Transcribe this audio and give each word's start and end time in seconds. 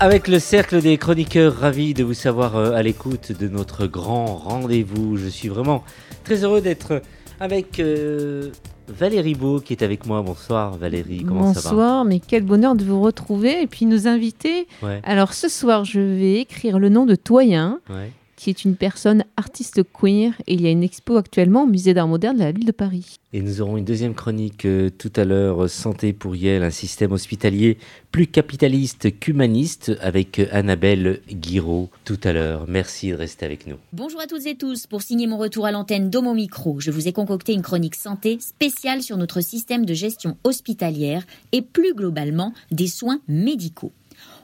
Avec 0.00 0.28
le 0.28 0.38
cercle 0.38 0.80
des 0.80 0.96
chroniqueurs, 0.96 1.56
ravi 1.56 1.92
de 1.92 2.04
vous 2.04 2.14
savoir 2.14 2.54
euh, 2.54 2.72
à 2.72 2.82
l'écoute 2.82 3.32
de 3.32 3.48
notre 3.48 3.88
grand 3.88 4.26
rendez-vous. 4.36 5.16
Je 5.16 5.26
suis 5.26 5.48
vraiment 5.48 5.82
très 6.22 6.44
heureux 6.44 6.60
d'être 6.60 7.02
avec 7.40 7.80
euh, 7.80 8.50
Valérie 8.86 9.34
Beau 9.34 9.58
qui 9.58 9.72
est 9.72 9.82
avec 9.82 10.06
moi. 10.06 10.22
Bonsoir 10.22 10.76
Valérie, 10.76 11.24
comment 11.26 11.52
ça 11.52 11.60
va? 11.60 11.70
Bonsoir, 11.70 12.04
mais 12.04 12.20
quel 12.20 12.44
bonheur 12.44 12.76
de 12.76 12.84
vous 12.84 13.00
retrouver 13.00 13.62
et 13.62 13.66
puis 13.66 13.86
nous 13.86 14.06
inviter. 14.06 14.68
Ouais, 14.84 15.00
Alors 15.02 15.34
ce 15.34 15.48
soir, 15.48 15.84
je 15.84 15.98
vais 15.98 16.34
écrire 16.34 16.78
le 16.78 16.90
nom 16.90 17.04
de 17.04 17.16
Toyen, 17.16 17.80
ouais. 17.90 18.12
Qui 18.38 18.50
est 18.50 18.64
une 18.64 18.76
personne 18.76 19.24
artiste 19.36 19.82
queer, 19.82 20.32
et 20.46 20.54
il 20.54 20.62
y 20.62 20.68
a 20.68 20.70
une 20.70 20.84
expo 20.84 21.16
actuellement 21.16 21.64
au 21.64 21.66
musée 21.66 21.92
d'art 21.92 22.06
moderne 22.06 22.36
de 22.36 22.44
la 22.44 22.52
ville 22.52 22.64
de 22.64 22.72
Paris. 22.72 23.16
Et 23.32 23.42
nous 23.42 23.60
aurons 23.60 23.76
une 23.76 23.84
deuxième 23.84 24.14
chronique 24.14 24.64
euh, 24.64 24.90
tout 24.96 25.12
à 25.16 25.24
l'heure, 25.24 25.64
euh, 25.64 25.68
Santé 25.68 26.12
pour 26.12 26.36
Yel, 26.36 26.62
un 26.62 26.70
système 26.70 27.10
hospitalier 27.10 27.78
plus 28.12 28.28
capitaliste 28.28 29.18
qu'humaniste 29.18 29.92
avec 30.00 30.38
euh, 30.38 30.46
Annabelle 30.52 31.20
Guiraud 31.28 31.90
tout 32.04 32.20
à 32.22 32.32
l'heure. 32.32 32.66
Merci 32.68 33.10
de 33.10 33.16
rester 33.16 33.44
avec 33.44 33.66
nous. 33.66 33.76
Bonjour 33.92 34.20
à 34.20 34.26
toutes 34.26 34.46
et 34.46 34.54
tous. 34.54 34.86
Pour 34.86 35.02
signer 35.02 35.26
mon 35.26 35.36
retour 35.36 35.66
à 35.66 35.72
l'antenne 35.72 36.08
d'Homo 36.08 36.32
Micro, 36.32 36.78
je 36.78 36.92
vous 36.92 37.08
ai 37.08 37.12
concocté 37.12 37.54
une 37.54 37.62
chronique 37.62 37.96
santé 37.96 38.38
spéciale 38.40 39.02
sur 39.02 39.16
notre 39.16 39.40
système 39.40 39.84
de 39.84 39.94
gestion 39.94 40.36
hospitalière 40.44 41.24
et 41.50 41.60
plus 41.60 41.92
globalement 41.92 42.54
des 42.70 42.86
soins 42.86 43.20
médicaux. 43.26 43.92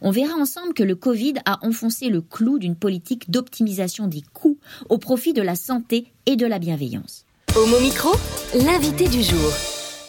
On 0.06 0.10
verra 0.10 0.34
ensemble 0.34 0.74
que 0.74 0.83
le 0.83 0.97
Covid 0.97 1.33
a 1.47 1.64
enfoncé 1.66 2.10
le 2.10 2.20
clou 2.20 2.58
d'une 2.58 2.77
politique 2.77 3.30
d'optimisation 3.30 4.06
des 4.06 4.20
coûts 4.34 4.58
au 4.91 4.98
profit 4.98 5.33
de 5.33 5.41
la 5.41 5.55
santé 5.55 6.12
et 6.27 6.36
de 6.36 6.44
la 6.44 6.58
bienveillance. 6.58 7.24
Homo 7.56 7.80
Micro, 7.80 8.11
l'invité 8.66 9.08
du 9.08 9.22
jour. 9.22 9.50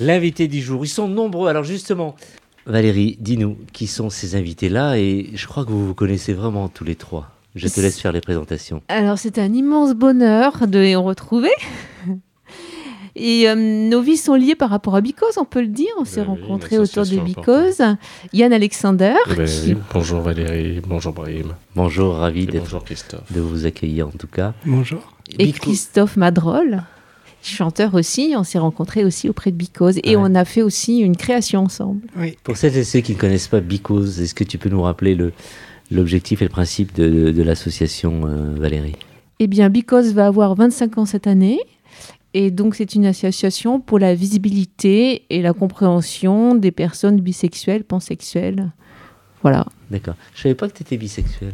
L'invité 0.02 0.50
du 0.50 0.62
jour, 0.62 0.84
ils 0.84 0.90
sont 0.90 1.08
nombreux. 1.08 1.48
Alors 1.48 1.64
justement, 1.64 2.18
Valérie, 2.66 3.16
dis-nous 3.22 3.58
qui 3.72 3.88
sont 3.88 4.10
ces 4.10 4.36
invités-là 4.36 4.98
et 4.98 5.30
je 5.34 5.48
crois 5.48 5.64
que 5.64 5.72
vous 5.72 5.88
vous 5.88 5.96
connaissez 5.96 6.34
vraiment 6.34 6.68
tous 6.68 6.84
les 6.84 6.96
trois. 6.96 7.32
Je 7.56 7.70
te 7.70 7.80
laisse 7.80 7.98
faire 7.98 8.12
les 8.12 8.20
présentations. 8.20 8.82
Alors 8.90 9.18
c'est 9.18 9.40
un 9.40 9.54
immense 9.54 9.94
bonheur 9.94 10.68
de 10.68 10.80
les 10.80 10.98
retrouver. 10.98 11.52
Et 13.18 13.48
euh, 13.48 13.56
nos 13.56 14.02
vies 14.02 14.18
sont 14.18 14.36
liées 14.36 14.56
par 14.56 14.70
rapport 14.70 14.96
à 14.96 15.02
Bicose, 15.02 15.38
on 15.38 15.46
peut 15.46 15.62
le 15.62 15.68
dire. 15.68 15.88
On 15.98 16.04
s'est 16.06 16.20
oui, 16.22 16.28
rencontrés 16.28 16.78
autour 16.78 17.06
de 17.06 17.18
Bicose. 17.18 17.82
Yann 18.34 18.52
Alexander, 18.52 19.14
Eh 19.32 19.36
ben 19.36 19.46
qui- 19.48 19.74
oui, 19.74 19.78
Bonjour 19.94 20.20
Valérie, 20.22 20.82
bonjour 20.86 21.14
Brahim, 21.14 21.54
Bonjour, 21.76 22.16
ravi 22.16 22.46
bonjour 22.48 22.84
Christophe. 22.84 23.32
de 23.32 23.40
vous 23.40 23.66
accueillir 23.66 24.08
en 24.08 24.12
tout 24.12 24.28
cas. 24.28 24.54
Bonjour. 24.66 25.14
et 25.40 25.46
Bico- 25.46 25.60
Christophe 25.62 26.18
Madrol, 26.18 26.84
chanteur 27.42 27.94
aussi. 27.96 28.34
On 28.38 28.44
s'est 28.44 28.60
rencontrés 28.60 29.06
aussi 29.06 29.30
auprès 29.30 29.52
de 29.52 29.56
Bicose. 29.56 29.98
Et 30.04 30.16
Ouais. 30.18 30.22
on 30.24 30.36
a 30.36 30.44
fait 30.44 30.62
aussi 30.62 30.98
une 31.00 31.16
création 31.16 31.62
ensemble. 31.64 32.02
Oui. 32.18 32.36
Pour 32.44 32.58
celles 32.58 32.76
et 32.76 32.84
ceux 32.84 33.00
qui 33.00 33.14
ne 33.14 33.18
connaissent 33.18 33.48
pas 33.48 33.62
Bicose, 33.62 34.20
est-ce 34.20 34.34
que 34.36 34.44
tu 34.44 34.58
peux 34.58 34.70
nous 34.70 34.82
rappeler 34.82 35.16
le, 35.16 35.32
l'objectif 35.90 36.42
et 36.42 36.46
le 36.46 36.50
principe 36.50 36.94
de, 36.96 37.32
de 37.32 37.44
l'association 37.44 38.24
euh, 38.26 38.56
Valérie? 38.58 38.98
Eh 39.40 39.48
bien, 39.48 39.70
Bicose 39.70 40.14
va 40.14 40.28
avoir 40.28 40.54
25 40.56 40.98
ans 40.98 41.06
cette 41.06 41.28
année. 41.28 41.60
Et 42.38 42.52
donc, 42.52 42.76
c'est 42.76 42.96
une 42.96 43.06
association 43.06 43.80
pour 43.80 43.98
la 43.98 44.14
visibilité 44.14 45.24
et 45.30 45.42
la 45.42 45.54
compréhension 45.54 46.54
des 46.54 46.72
personnes 46.72 47.22
bisexuelles, 47.22 47.86
pansexuelles. 47.86 48.74
Voilà. 49.42 49.66
D'accord. 49.90 50.16
Je 50.34 50.42
savais 50.42 50.54
pas 50.56 50.68
que 50.68 50.74
tu 50.74 50.84
étais 50.84 50.98
bisexuel. 50.98 51.54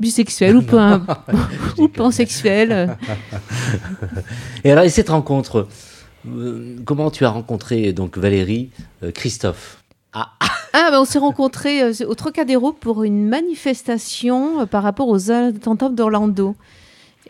Bisexuelles 0.00 0.56
ou, 0.56 0.62
pan- 0.72 1.02
ou 1.78 1.86
pansexuelles. 1.86 2.96
Et 4.64 4.72
alors, 4.72 4.82
et 4.82 4.88
cette 4.88 5.10
rencontre, 5.10 5.68
euh, 6.28 6.76
comment 6.84 7.12
tu 7.12 7.24
as 7.24 7.30
rencontré 7.30 7.92
donc 7.92 8.18
Valérie, 8.18 8.70
euh, 9.04 9.12
Christophe? 9.12 9.84
Ah, 10.12 10.32
Ah, 10.72 10.88
ben, 10.90 10.98
on 11.00 11.04
s'est 11.04 11.20
rencontrés 11.20 11.80
euh, 11.82 11.92
au 12.08 12.16
Trocadéro 12.16 12.72
pour 12.72 13.04
une 13.04 13.28
manifestation 13.28 14.66
par 14.66 14.82
rapport 14.82 15.06
aux 15.08 15.30
attentats 15.30 15.90
d'Orlando. 15.90 16.56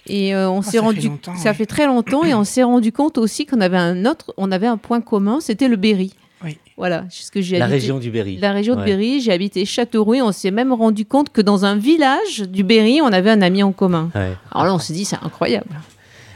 Et 0.06 0.34
euh, 0.34 0.50
on 0.50 0.58
Ah, 0.58 0.62
s'est 0.62 0.66
ça 0.66 0.72
fait 0.72 0.78
rendu, 0.80 1.08
longtemps, 1.08 1.36
ça 1.36 1.50
ouais. 1.50 1.54
fait 1.54 1.66
très 1.66 1.86
longtemps, 1.86 2.24
et 2.24 2.34
on 2.34 2.44
s'est 2.44 2.62
rendu 2.64 2.92
compte 2.92 3.18
aussi 3.18 3.46
qu'on 3.46 3.60
avait 3.60 3.76
un 3.76 4.04
autre, 4.06 4.34
on 4.36 4.50
avait 4.50 4.66
un 4.66 4.76
point 4.76 5.00
commun, 5.00 5.38
c'était 5.40 5.68
le 5.68 5.76
Berry. 5.76 6.12
Oui. 6.44 6.58
Voilà, 6.76 7.02
puisque 7.08 7.40
j'ai 7.40 7.58
la 7.58 7.66
habité- 7.66 7.80
région 7.80 7.98
du 8.00 8.10
Berry. 8.10 8.36
La 8.38 8.50
région 8.52 8.74
de 8.74 8.80
Ouais. 8.80 8.86
Berry, 8.86 9.20
j'ai 9.20 9.30
habité 9.32 9.64
Châteauroux 9.64 10.14
et 10.14 10.22
on 10.22 10.32
s'est 10.32 10.50
même 10.50 10.72
rendu 10.72 11.06
compte 11.06 11.30
que 11.30 11.40
dans 11.40 11.64
un 11.64 11.76
village 11.76 12.40
du 12.40 12.64
Berry, 12.64 13.00
on 13.00 13.12
avait 13.12 13.30
un 13.30 13.42
ami 13.42 13.62
en 13.62 13.70
commun. 13.70 14.10
Ouais. 14.14 14.32
Alors 14.50 14.64
là, 14.66 14.74
on 14.74 14.78
s'est 14.80 14.92
dit, 14.92 15.04
c'est 15.04 15.18
incroyable. 15.22 15.66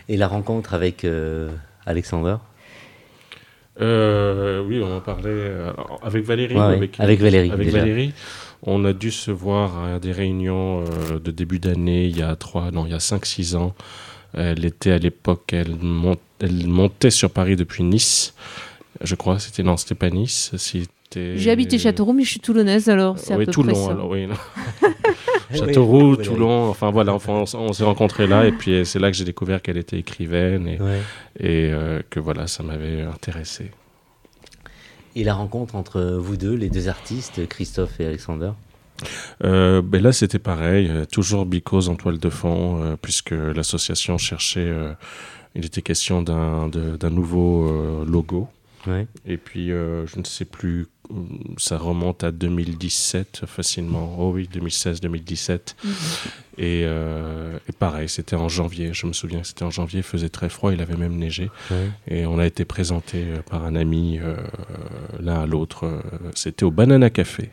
Et 0.09 0.17
la 0.17 0.29
rencontre 0.29 0.73
avec 0.75 1.05
euh, 1.05 1.51
Alexander? 1.87 2.37
Euh, 3.81 4.63
oui, 4.67 4.81
on 4.83 4.97
en 4.97 5.01
parlait 5.01 5.25
euh, 5.27 5.73
avec 6.03 6.25
Valérie. 6.25 6.55
Ouais, 6.55 6.63
avec, 6.63 6.99
avec 7.01 7.21
Valérie, 7.21 7.51
Avec 7.51 7.67
déjà. 7.67 7.79
Valérie, 7.81 8.15
on 8.63 8.85
a 8.85 8.93
dû 8.93 9.11
se 9.11 9.31
voir 9.31 9.85
à 9.85 9.99
des 9.99 10.13
réunions 10.13 10.81
euh, 10.85 11.19
de 11.19 11.31
début 11.31 11.59
d'année 11.59 12.07
il 12.07 12.17
y 12.19 12.23
a 12.23 12.35
trois, 12.37 12.71
non, 12.71 12.87
il 12.87 12.93
y 12.93 12.95
a 12.95 12.99
5-6 12.99 13.57
ans. 13.57 13.75
Elle 14.35 14.65
était 14.65 14.91
à 14.93 14.99
l'époque, 14.99 15.53
elle, 15.53 15.77
mont- 15.81 16.17
elle 16.41 16.67
montait 16.67 17.11
sur 17.11 17.31
Paris 17.31 17.57
depuis 17.57 17.83
Nice. 17.85 18.35
Je 19.03 19.15
crois, 19.15 19.39
c'était 19.39 19.63
non, 19.63 19.77
c'était 19.77 19.95
pas 19.95 20.11
Nice, 20.11 20.51
c'était. 20.57 21.37
J'ai 21.39 21.51
habité 21.51 21.79
Châteauroux, 21.79 22.13
mais 22.13 22.25
je 22.25 22.31
suis 22.31 22.41
toulonnaise, 22.41 22.89
alors 22.89 23.19
c'est 23.19 23.33
à 23.35 23.39
oui, 23.39 23.47
peu 23.47 23.53
Toulon, 23.53 23.73
près 23.73 23.83
ça. 23.83 23.91
alors 23.93 24.11
oui. 24.11 24.27
non. 24.27 24.35
Oui, 25.53 25.59
Châteauroux. 25.61 26.17
Toulon, 26.17 26.69
enfin 26.69 26.91
voilà, 26.91 27.15
enfin, 27.15 27.45
on, 27.55 27.73
s'est 27.73 27.85
rencontrés 27.85 28.27
là 28.27 28.47
et 28.49 28.53
puis 28.53 28.85
c'est 28.85 28.99
là 28.99 29.13
que 29.13 29.17
j'ai 29.17 29.25
découvert 29.25 29.63
qu'elle 29.63 29.77
était 29.77 29.97
écrivaine 29.97 30.67
et, 30.67 30.81
Ouais. 30.83 30.99
et 31.39 31.71
euh, 31.73 32.01
que 32.11 32.19
voilà, 32.19 32.49
ça 32.49 32.65
m'avait 32.65 33.03
intéressé. 33.03 33.71
Et 35.17 35.25
la 35.25 35.33
rencontre 35.33 35.77
entre 35.77 36.03
vous 36.21 36.37
deux, 36.37 36.53
les 36.53 36.69
deux 36.69 36.89
artistes, 36.89 37.49
Christophe 37.49 37.99
et 38.01 38.07
Alexander 38.07 38.51
Euh, 39.45 39.83
ben 39.83 40.03
là, 40.03 40.13
c'était 40.13 40.39
pareil, 40.39 40.89
euh, 40.91 41.05
toujours 41.07 41.47
Bicose 41.47 41.89
en 41.89 41.97
toile 41.97 42.19
de 42.19 42.31
fond, 42.31 42.83
euh, 42.83 42.97
puisque 43.01 43.31
l'association 43.31 44.19
cherchait, 44.19 44.71
il 45.55 45.65
était 45.65 45.83
question 45.83 46.23
d'un 46.23 47.11
nouveau 47.11 48.05
logo. 48.05 48.49
Ouais. 48.87 49.07
Et 49.27 49.37
puis, 49.37 49.73
euh, 49.73 50.07
je 50.07 50.19
ne 50.19 50.25
sais 50.25 50.45
plus, 50.45 50.87
euh, 51.11 51.15
ça 51.59 51.77
remonte 51.79 52.23
à 52.25 52.31
2017 52.31 53.43
facilement. 53.47 54.17
Oh 54.19 54.33
oui, 54.35 54.49
2016-2017. 54.53 55.75
Et, 56.59 56.83
euh, 56.85 57.59
et 57.69 57.73
pareil, 57.73 58.09
c'était 58.09 58.37
en 58.37 58.49
janvier. 58.49 58.95
Je 58.95 59.07
me 59.07 59.13
souviens, 59.13 59.43
c'était 59.45 59.65
en 59.65 59.71
janvier, 59.71 59.99
il 60.01 60.03
faisait 60.05 60.29
très 60.29 60.49
froid, 60.49 60.73
il 60.73 60.81
avait 60.81 60.97
même 60.97 61.17
neigé. 61.17 61.51
Ouais. 61.71 61.91
Et 62.09 62.27
on 62.27 62.39
a 62.39 62.47
été 62.47 62.65
présenté 62.65 63.25
par 63.51 63.65
un 63.65 63.75
ami 63.77 64.19
euh, 64.21 64.37
l'un 65.21 65.41
à 65.43 65.47
l'autre. 65.47 66.01
C'était 66.35 66.65
au 66.65 66.71
Banana 66.71 67.11
Café. 67.11 67.51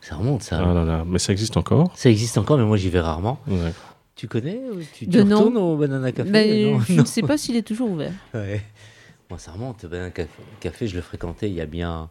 Ça 0.00 0.14
remonte, 0.16 0.42
ça. 0.42 0.60
Ah 0.64 0.72
là 0.74 0.84
là, 0.84 1.04
mais 1.06 1.18
ça 1.18 1.32
existe 1.32 1.56
encore? 1.56 1.92
Ça 1.96 2.08
existe 2.08 2.38
encore, 2.38 2.56
mais 2.58 2.64
moi 2.64 2.76
j'y 2.76 2.88
vais 2.88 3.00
rarement. 3.00 3.40
Ouais. 3.48 3.72
Tu 4.14 4.26
connais 4.28 4.60
ou 4.72 4.80
Tu, 4.94 5.04
tu 5.04 5.06
De 5.06 5.22
nom. 5.22 5.38
retournes 5.38 5.56
au 5.58 5.76
Banana 5.76 6.12
Café? 6.12 6.72
Non, 6.72 6.80
je 6.80 7.00
ne 7.00 7.04
sais 7.04 7.22
pas 7.22 7.36
s'il 7.38 7.56
est 7.56 7.62
toujours 7.62 7.90
ouvert. 7.90 8.12
Ouais. 8.34 8.62
Moi, 9.30 9.38
ça 9.38 9.52
remonte. 9.52 9.82
Le 9.82 9.88
Banana 9.88 10.10
Café, 10.10 10.28
Café, 10.60 10.86
je 10.88 10.96
le 10.96 11.02
fréquentais 11.02 11.48
il 11.48 11.54
y 11.54 11.60
a 11.60 11.66
bien 11.66 12.08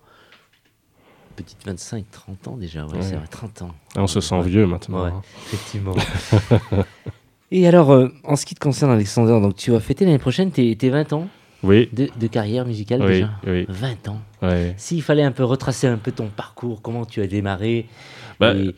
petite 1.35 1.65
25, 1.65 2.05
30 2.11 2.47
ans 2.47 2.57
déjà. 2.57 2.85
Ouais, 2.85 2.95
Ouais. 2.97 3.01
c'est 3.01 3.15
vrai, 3.15 3.27
30 3.29 3.61
ans. 3.63 3.71
Ah, 3.95 4.01
on 4.03 4.07
se 4.07 4.21
sent 4.21 4.35
Ouais. 4.35 4.47
vieux 4.47 4.65
maintenant. 4.67 5.05
Hein. 5.05 5.21
Effectivement. 5.47 5.93
Et 7.51 7.67
alors, 7.67 7.91
euh, 7.91 8.09
en 8.23 8.35
ce 8.35 8.45
qui 8.45 8.55
te 8.55 8.59
concerne, 8.59 8.91
Alexander, 8.91 9.39
donc 9.41 9.55
tu 9.55 9.71
vas 9.71 9.79
fêter 9.79 10.03
l'année 10.05 10.17
prochaine 10.17 10.51
tes, 10.51 10.75
tes 10.75 10.89
20 10.89 11.13
ans 11.13 11.27
Oui, 11.63 11.89
de, 11.93 12.09
de 12.19 12.27
carrière 12.27 12.65
musicale 12.65 13.01
oui, 13.01 13.07
déjà? 13.07 13.29
oui. 13.45 13.65
20 13.69 14.07
ans. 14.09 14.21
S'il 14.77 15.01
fallait 15.01 15.23
un 15.23 15.31
peu 15.31 15.43
retracer 15.43 15.87
un 15.87 15.97
peu 15.97 16.11
ton 16.11 16.27
parcours, 16.27 16.81
comment 16.81 17.05
tu 17.05 17.21
as 17.21 17.27
démarré? 17.27 17.87
Bah, 18.39 18.53
et- 18.53 18.75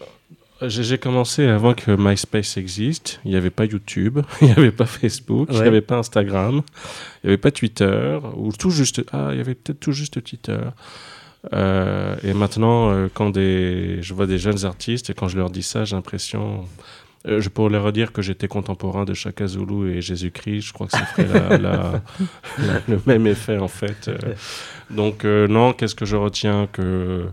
J'ai 0.62 0.98
commencé 0.98 1.46
avant 1.48 1.74
que 1.74 1.92
MySpace 1.92 2.58
existe. 2.58 3.22
Il 3.24 3.32
n'y 3.32 3.38
avait 3.38 3.50
pas 3.50 3.66
YouTube, 3.66 4.20
il 4.42 4.48
n'y 4.48 4.54
avait 4.54 4.72
pas 4.72 4.86
Facebook, 4.86 5.48
il 5.52 5.62
n'y 5.62 5.68
avait 5.68 5.82
pas 5.82 5.98
Instagram, 5.98 6.62
il 7.24 7.28
n'y 7.28 7.30
avait 7.30 7.38
pas 7.38 7.52
Twitter, 7.52 8.20
ou 8.36 8.52
tout 8.52 8.70
juste. 8.70 9.02
Ah, 9.14 9.30
il 9.32 9.38
y 9.38 9.42
avait 9.42 9.56
peut-être 9.56 9.80
tout 9.80 9.94
juste 9.94 10.22
Twitter. 10.24 10.60
Euh, 11.54 12.18
et 12.24 12.34
maintenant, 12.34 12.92
euh, 12.92 13.08
quand 13.14 13.30
des, 13.30 14.00
je 14.02 14.14
vois 14.14 14.28
des 14.28 14.38
jeunes 14.38 14.66
artistes 14.66 15.10
et 15.10 15.14
quand 15.14 15.30
je 15.30 15.38
leur 15.38 15.50
dis 15.50 15.64
ça, 15.64 15.86
j'ai 15.86 15.96
l'impression. 15.96 16.66
euh, 17.28 17.40
je 17.40 17.48
pourrais 17.48 17.70
leur 17.70 17.94
dire 17.94 18.12
que 18.12 18.22
j'étais 18.22 18.50
contemporain 18.50 19.06
de 19.06 19.14
Chaka 19.14 19.48
Zulu 19.48 19.96
et 19.96 20.02
Jésus-Christ. 20.02 20.62
Je 20.68 20.74
crois 20.74 20.88
que 20.88 20.94
ça 20.98 21.06
ferait 21.06 21.28
la- 21.28 21.58
la- 21.58 22.02
la- 22.58 22.82
le 22.90 23.00
même 23.06 23.26
effet 23.28 23.58
en 23.58 23.70
fait. 23.70 24.12
Donc 24.90 25.24
non, 25.24 25.72
qu'est-ce 25.72 25.96
que 25.96 26.06
je 26.06 26.18
retiens 26.18 26.68
que 26.72 27.26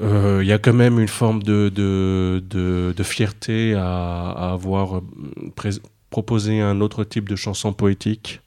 euh, 0.00 0.40
il 0.42 0.48
y 0.48 0.52
a 0.52 0.58
quand 0.58 0.72
même 0.72 0.98
une 0.98 1.08
forme 1.08 1.42
de, 1.42 1.68
de, 1.68 2.42
de, 2.48 2.94
de 2.96 3.02
fierté 3.02 3.74
à, 3.74 4.30
à 4.30 4.52
avoir 4.52 5.02
proposer 6.10 6.60
un 6.60 6.80
autre 6.80 7.02
type 7.02 7.28
de 7.28 7.34
chanson 7.34 7.72
poétique, 7.72 8.40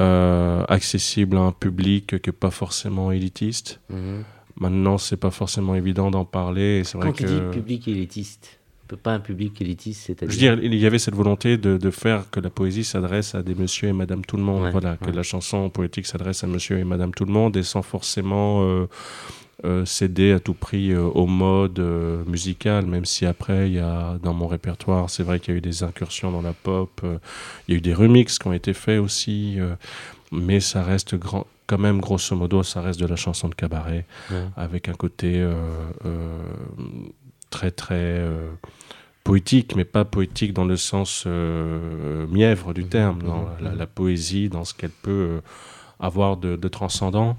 euh, 0.00 0.64
accessible 0.68 1.36
à 1.36 1.40
un 1.40 1.52
public 1.52 2.20
qui 2.20 2.28
n'est 2.28 2.32
pas 2.32 2.50
forcément 2.50 3.12
élitiste. 3.12 3.80
Mhm. 3.88 4.24
Maintenant, 4.56 4.98
c'est 4.98 5.16
pas 5.16 5.30
forcément 5.30 5.74
évident 5.74 6.10
d'en 6.10 6.24
parler. 6.24 6.82
C'est 6.84 6.98
vrai 6.98 7.08
Quand 7.08 7.16
tu 7.16 7.24
dis 7.24 7.40
public 7.52 7.88
élitiste, 7.88 8.58
pas 8.96 9.14
un 9.14 9.20
public 9.20 9.60
élitiste, 9.60 10.02
c'est-à-dire. 10.06 10.30
Je 10.30 10.46
veux 10.46 10.56
dire, 10.56 10.64
il 10.64 10.78
y 10.78 10.86
avait 10.86 10.98
cette 10.98 11.14
volonté 11.14 11.56
de, 11.56 11.76
de 11.76 11.90
faire 11.90 12.30
que 12.30 12.40
la 12.40 12.50
poésie 12.50 12.84
s'adresse 12.84 13.34
à 13.34 13.42
des 13.42 13.54
monsieur 13.54 13.88
et 13.88 13.92
madame 13.92 14.24
tout 14.24 14.36
le 14.36 14.42
monde. 14.42 14.64
Ouais, 14.64 14.70
voilà, 14.70 14.96
que 14.96 15.10
la 15.10 15.22
chanson 15.22 15.70
poétique 15.70 16.06
s'adresse 16.06 16.44
à 16.44 16.46
monsieur 16.46 16.78
et 16.78 16.84
madame 16.84 17.12
tout 17.12 17.24
le 17.24 17.32
monde 17.32 17.56
et 17.56 17.62
sans 17.62 17.82
forcément 17.82 18.62
euh, 18.62 18.86
euh, 19.64 19.84
céder 19.84 20.32
à 20.32 20.40
tout 20.40 20.54
prix 20.54 20.90
euh, 20.92 21.02
au 21.02 21.26
mode 21.26 21.78
euh, 21.78 22.24
musical, 22.26 22.86
même 22.86 23.04
si 23.04 23.26
après, 23.26 23.68
il 23.68 23.74
y 23.74 23.78
a, 23.78 24.18
dans 24.22 24.34
mon 24.34 24.46
répertoire, 24.48 25.08
c'est 25.08 25.22
vrai 25.22 25.38
qu'il 25.40 25.52
y 25.52 25.54
a 25.54 25.58
eu 25.58 25.60
des 25.60 25.82
incursions 25.84 26.32
dans 26.32 26.42
la 26.42 26.52
pop, 26.52 27.00
euh, 27.04 27.18
il 27.68 27.72
y 27.72 27.74
a 27.76 27.78
eu 27.78 27.80
des 27.80 27.94
remixes 27.94 28.38
qui 28.38 28.46
ont 28.48 28.52
été 28.52 28.72
faits 28.74 28.98
aussi, 29.00 29.58
mais 30.32 30.58
ça 30.60 30.82
reste 30.82 31.14
grand, 31.14 31.46
quand 31.68 31.78
même, 31.78 32.00
grosso 32.00 32.34
modo, 32.34 32.62
ça 32.62 32.80
reste 32.80 32.98
de 33.00 33.06
la 33.06 33.16
chanson 33.16 33.48
de 33.48 33.54
cabaret 33.54 34.04
Ouais. 34.30 34.44
avec 34.56 34.88
un 34.88 34.94
côté 34.94 35.46
très 37.50 37.70
très 37.70 38.20
poétique, 39.24 39.76
mais 39.76 39.84
pas 39.84 40.04
poétique 40.04 40.52
dans 40.52 40.64
le 40.64 40.76
sens 40.76 41.26
mièvre 41.26 42.72
du 42.74 42.82
Mhm, 42.82 42.88
terme, 42.88 43.22
dans 43.22 43.48
la, 43.60 43.70
mhm. 43.70 43.78
la 43.78 43.86
poésie, 43.86 44.48
dans 44.48 44.64
ce 44.64 44.74
qu'elle 44.74 44.90
peut 44.90 45.40
avoir 46.00 46.36
de, 46.36 46.56
de 46.56 46.68
transcendant. 46.68 47.36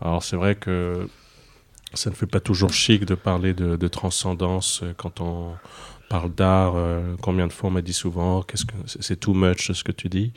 Alors 0.00 0.22
c'est 0.22 0.36
vrai 0.36 0.54
que 0.56 1.08
ça 1.94 2.10
ne 2.10 2.14
fait 2.14 2.26
pas 2.26 2.40
toujours 2.40 2.72
chic 2.72 3.04
de 3.04 3.14
parler 3.14 3.54
de, 3.54 3.76
de 3.76 3.88
transcendance 3.88 4.80
euh, 4.82 4.92
quand 4.96 5.20
on 5.20 5.52
parle 6.10 6.34
d'art. 6.34 6.74
euh, 6.76 7.14
combien 7.22 7.46
de 7.46 7.52
fois 7.52 7.70
on 7.70 7.72
m'a 7.72 7.82
dit 7.82 7.92
souvent, 7.94 8.42
qu'est-ce 8.42 8.66
que 8.66 8.74
c'est 8.86 9.18
too 9.18 9.32
much 9.34 9.72
ce 9.72 9.82
que 9.82 9.92
tu 9.92 10.08
dis? 10.08 10.32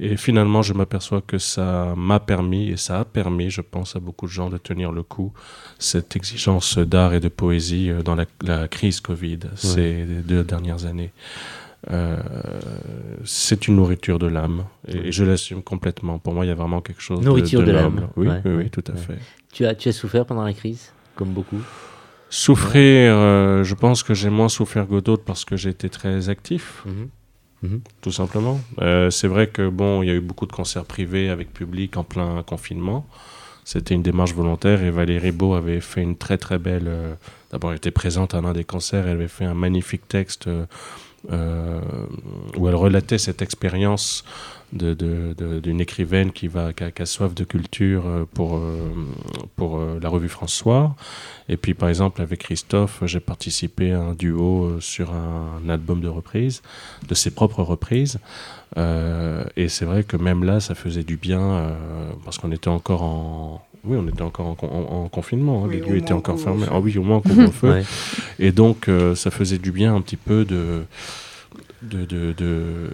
Et 0.00 0.16
finalement, 0.16 0.62
je 0.62 0.72
m'aperçois 0.72 1.20
que 1.20 1.38
ça 1.38 1.94
m'a 1.96 2.18
permis 2.18 2.70
et 2.70 2.76
ça 2.76 3.00
a 3.00 3.04
permis, 3.04 3.50
je 3.50 3.60
pense, 3.60 3.94
à 3.94 4.00
beaucoup 4.00 4.26
de 4.26 4.30
gens 4.32 4.48
de 4.50 4.58
tenir 4.58 4.90
le 4.90 5.02
coup 5.02 5.32
cette 5.78 6.16
exigence 6.16 6.78
d'art 6.78 7.12
et 7.14 7.20
de 7.20 7.28
poésie 7.28 7.90
euh, 7.90 8.02
dans 8.02 8.14
la, 8.14 8.24
la 8.42 8.68
crise 8.68 9.00
Covid 9.00 9.40
ces 9.56 10.04
deux 10.06 10.44
dernières 10.44 10.86
années. 10.86 11.12
Euh, 11.90 12.16
c'est 13.24 13.66
une 13.66 13.74
nourriture 13.76 14.20
de 14.20 14.28
l'âme 14.28 14.66
et, 14.86 15.08
et 15.08 15.12
je 15.12 15.24
l'assume 15.24 15.62
complètement. 15.62 16.18
Pour 16.20 16.32
moi, 16.32 16.44
il 16.44 16.48
y 16.48 16.52
a 16.52 16.54
vraiment 16.54 16.80
quelque 16.80 17.02
chose 17.02 17.20
de- 17.20 17.24
Nourriture 17.24 17.62
de 17.64 17.72
l'âme. 17.72 18.08
Oui, 18.16 18.28
Ouais, 18.28 18.40
oui, 18.44 18.52
oui, 18.54 18.70
tout 18.70 18.84
à 18.86 18.92
ouais. 18.92 18.98
fait. 18.98 19.18
Tu 19.52 19.66
as, 19.66 19.74
tu 19.74 19.88
as 19.88 19.92
souffert 19.92 20.24
pendant 20.26 20.44
la 20.44 20.52
crise, 20.54 20.92
comme 21.14 21.30
beaucoup? 21.32 21.60
Souffrir, 22.30 23.14
euh, 23.14 23.62
je 23.64 23.74
pense 23.74 24.02
que 24.02 24.14
j'ai 24.14 24.30
moins 24.30 24.48
souffert 24.48 24.88
que 24.88 25.00
d'autres 25.00 25.24
parce 25.24 25.44
que 25.44 25.56
j'ai 25.56 25.70
été 25.70 25.90
très 25.90 26.28
actif, 26.30 26.82
Mhm. 27.62 27.80
tout 28.00 28.10
simplement. 28.10 28.60
Euh, 28.80 29.10
c'est 29.10 29.28
vrai 29.28 29.46
que 29.48 29.68
bon, 29.68 30.02
il 30.02 30.08
y 30.08 30.10
a 30.10 30.14
eu 30.14 30.20
beaucoup 30.20 30.46
de 30.46 30.52
concerts 30.52 30.84
privés 30.84 31.28
avec 31.28 31.52
public 31.52 31.96
en 31.96 32.02
plein 32.04 32.42
confinement. 32.42 33.06
C'était 33.64 33.94
une 33.94 34.02
démarche 34.02 34.32
volontaire 34.34 34.82
et 34.82 34.90
Valérie 34.90 35.30
Beau 35.30 35.54
avait 35.54 35.80
fait 35.80 36.02
une 36.02 36.16
très 36.16 36.38
très 36.38 36.58
belle. 36.58 36.88
euh, 36.88 37.14
D'abord, 37.52 37.70
elle 37.70 37.76
était 37.76 37.92
présente 37.92 38.34
à 38.34 38.40
l'un 38.40 38.52
des 38.54 38.64
concerts. 38.64 39.06
Elle 39.06 39.12
avait 39.12 39.28
fait 39.28 39.44
un 39.44 39.54
magnifique 39.54 40.08
texte 40.08 40.48
où 41.28 42.68
elle 42.68 42.74
relatait 42.74 43.18
cette 43.18 43.42
expérience 43.42 44.24
d'une 44.72 45.80
écrivaine 45.80 46.32
qui, 46.32 46.48
va, 46.48 46.72
qui, 46.72 47.02
a, 47.02 47.06
soif 47.06 47.34
de 47.34 47.44
culture 47.44 48.06
euh, 48.06 48.24
pour, 48.32 48.56
euh, 48.56 48.90
pour 49.56 49.76
euh, 49.76 49.98
la 50.02 50.08
revue 50.08 50.28
François. 50.28 50.96
Et 51.48 51.56
puis, 51.56 51.74
par 51.74 51.88
exemple, 51.88 52.22
avec 52.22 52.40
Christophe, 52.40 53.02
j'ai 53.04 53.20
participé 53.20 53.92
à 53.92 54.00
un 54.00 54.14
duo 54.14 54.64
euh, 54.64 54.80
sur 54.80 55.12
un, 55.12 55.68
album 55.68 56.00
de 56.00 56.08
reprises, 56.08 56.62
de 57.06 57.14
ses 57.14 57.30
propres 57.30 57.62
reprises. 57.62 58.18
Euh, 58.78 59.44
et 59.56 59.68
c'est 59.68 59.84
vrai 59.84 60.04
que 60.04 60.16
même 60.16 60.44
là, 60.44 60.60
ça 60.60 60.74
faisait 60.74 61.02
du 61.02 61.16
bien 61.16 61.40
euh, 61.40 62.12
parce 62.24 62.38
qu'on 62.38 62.52
était 62.52 62.68
encore 62.68 63.02
en. 63.02 63.66
Oui, 63.84 63.96
on 64.00 64.06
était 64.08 64.22
encore 64.22 64.46
en, 64.46 64.54
con- 64.54 64.68
en- 64.68 65.04
en 65.04 65.08
confinement. 65.08 65.64
hein. 65.64 65.68
Oui, 65.68 65.80
les 65.80 65.80
lieux 65.86 65.96
étaient 65.98 66.12
encore 66.12 66.38
fermés. 66.38 66.66
Ah 66.70 66.78
oui, 66.80 66.96
au 66.98 67.02
moins 67.02 67.16
en 67.16 67.20
couvre-feu. 67.20 67.70
Ouais. 67.72 67.82
Et 68.38 68.52
donc, 68.52 68.88
euh, 68.88 69.14
ça 69.16 69.30
faisait 69.30 69.58
du 69.58 69.72
bien 69.72 69.94
un 69.94 70.00
petit 70.00 70.16
peu 70.16 70.44
de. 70.44 70.84
de, 71.82 72.04
de, 72.04 72.32
de- 72.36 72.90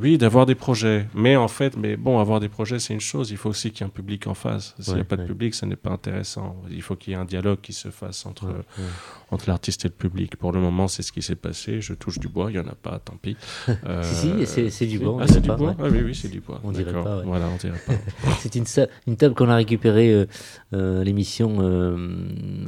oui, 0.00 0.18
d'avoir 0.18 0.46
des 0.46 0.54
projets. 0.54 1.06
Mais 1.14 1.36
en 1.36 1.48
fait, 1.48 1.76
mais 1.76 1.96
bon, 1.96 2.18
avoir 2.18 2.40
des 2.40 2.48
projets, 2.48 2.78
c'est 2.78 2.94
une 2.94 3.00
chose. 3.00 3.30
Il 3.30 3.36
faut 3.36 3.50
aussi 3.50 3.70
qu'il 3.70 3.80
y 3.80 3.84
ait 3.84 3.86
un 3.86 3.90
public 3.90 4.26
en 4.26 4.34
face. 4.34 4.74
S'il 4.80 4.94
n'y 4.94 5.00
a 5.00 5.02
Ouais, 5.02 5.04
pas 5.04 5.16
de 5.16 5.24
public, 5.24 5.54
ça 5.54 5.66
n'est 5.66 5.76
pas 5.76 5.90
intéressant. 5.90 6.56
Il 6.70 6.82
faut 6.82 6.96
qu'il 6.96 7.12
y 7.12 7.16
ait 7.16 7.18
un 7.18 7.24
dialogue 7.24 7.58
qui 7.62 7.72
se 7.72 7.88
fasse 7.90 8.26
entre, 8.26 8.46
Ouais, 8.46 8.84
entre 9.30 9.48
l'artiste 9.48 9.84
et 9.84 9.88
le 9.88 9.94
public. 9.94 10.36
Pour 10.36 10.52
le 10.52 10.60
moment, 10.60 10.88
c'est 10.88 11.02
ce 11.02 11.12
qui 11.12 11.22
s'est 11.22 11.34
passé. 11.36 11.80
Je 11.80 11.94
touche 11.94 12.18
du 12.18 12.28
bois, 12.28 12.50
il 12.50 12.54
n'y 12.54 12.58
en 12.60 12.68
a 12.68 12.74
pas, 12.74 12.98
tant 12.98 13.16
pis. 13.20 13.36
Euh, 13.86 14.02
Si, 14.02 14.30
si, 14.40 14.46
c'est- 14.46 14.70
c'est 14.70 14.86
du 14.86 14.98
bois, 14.98 15.18
Ah, 15.20 15.26
c'est 15.28 15.40
du 15.40 15.48
pas, 15.48 15.56
bois. 15.56 15.74
Ah 15.78 15.84
oui, 15.90 16.00
oui, 16.04 16.14
c'est 16.14 16.28
du 16.30 16.40
bois. 16.40 16.60
On 16.64 16.72
dirait 16.72 16.92
pas. 16.92 17.22
Voilà, 17.24 17.46
on 17.48 17.56
dirait 17.56 17.78
pas. 17.86 17.92
C'est 18.40 18.54
une, 18.56 19.16
table 19.16 19.34
qu'on 19.34 19.48
a 19.48 19.56
récupérée, 19.56 20.12
euh, 20.12 20.26
euh, 20.74 21.04
l'émission, 21.04 21.56
euh, 21.60 21.96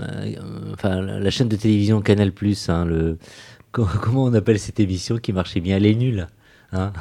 euh, 0.01 0.73
enfin 0.75 1.01
la 1.01 1.31
chaîne 1.31 1.49
de 1.49 1.57
télévision 1.57 2.01
Canal 2.01 2.33
hein, 2.69 2.85
le, 2.85 3.19
co- 3.73 3.87
comment 4.03 4.25
on 4.25 4.35
appelle 4.35 4.59
cette 4.59 4.81
émission 4.81 5.19
qui 5.19 5.33
marchait 5.33 5.61
bien? 5.61 5.79
Les 5.79 5.95
Nuls. 5.95 6.27
Hein 6.73 6.93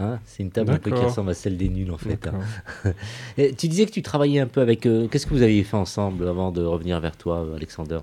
Hein, 0.00 0.20
c'est 0.26 0.44
une 0.44 0.50
table 0.52 0.70
un 0.70 0.78
peu 0.78 0.90
qui 0.92 1.02
ressemble 1.02 1.30
à 1.30 1.34
celle 1.34 1.56
des 1.56 1.68
nuls 1.68 1.90
en 1.90 1.98
fait. 1.98 2.28
hein. 2.28 2.92
Tu 3.58 3.66
disais 3.66 3.84
que 3.84 3.90
tu 3.90 4.02
travaillais 4.02 4.38
un 4.38 4.46
peu 4.46 4.60
avec. 4.60 4.86
euh, 4.86 5.08
Qu'est-ce 5.08 5.26
que 5.26 5.34
vous 5.34 5.42
aviez 5.42 5.64
fait 5.64 5.76
ensemble 5.76 6.28
avant 6.28 6.52
de 6.52 6.62
revenir 6.62 7.00
vers 7.00 7.16
toi, 7.16 7.38
euh, 7.44 7.56
Alexander? 7.56 7.98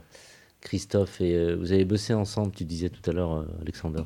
Christophe, 0.60 1.22
et 1.22 1.36
euh, 1.36 1.56
vous 1.60 1.72
avez 1.72 1.86
bossé 1.86 2.14
ensemble, 2.16 2.52
tu 2.52 2.66
disais 2.66 2.90
tout 2.90 3.08
à 3.10 3.14
l'heure, 3.14 3.34
euh, 3.36 3.46
Alexander. 3.62 4.02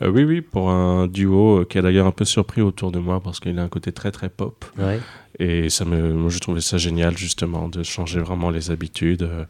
Euh, 0.00 0.08
oui, 0.10 0.22
oui, 0.24 0.40
pour 0.40 0.70
un 0.70 1.06
duo 1.08 1.58
euh, 1.60 1.64
qui 1.64 1.76
a 1.76 1.82
d'ailleurs 1.82 2.06
un 2.06 2.12
peu 2.12 2.24
surpris 2.24 2.62
autour 2.62 2.92
de 2.92 3.00
moi 3.00 3.20
parce 3.20 3.40
qu'il 3.40 3.58
a 3.58 3.62
un 3.64 3.68
côté 3.68 3.90
très 3.92 4.12
très 4.12 4.28
pop. 4.28 4.64
Ouais. 4.78 5.00
Et 5.40 5.68
ça 5.70 5.84
me, 5.84 6.12
moi, 6.14 6.30
je 6.30 6.38
trouvais 6.38 6.60
ça 6.60 6.78
génial 6.78 7.18
justement 7.18 7.68
de 7.68 7.82
changer 7.82 8.20
vraiment 8.20 8.48
les 8.50 8.70
habitudes, 8.70 9.24
euh, 9.24 9.44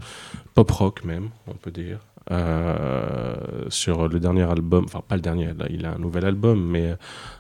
pop 0.55 0.71
rock 0.71 1.05
même, 1.05 1.29
on 1.47 1.55
peut 1.55 1.71
dire. 1.71 1.99
Euh, 2.31 3.35
sur 3.69 4.09
le 4.09 4.21
dernier 4.21 4.43
album, 4.43 4.85
enfin 4.85 5.03
pas 5.07 5.17
le 5.17 5.21
dernier, 5.21 5.51
il 5.71 5.87
a 5.87 5.95
un 5.95 5.99
nouvel 5.99 6.25
album, 6.25 6.65
mais 6.65 6.95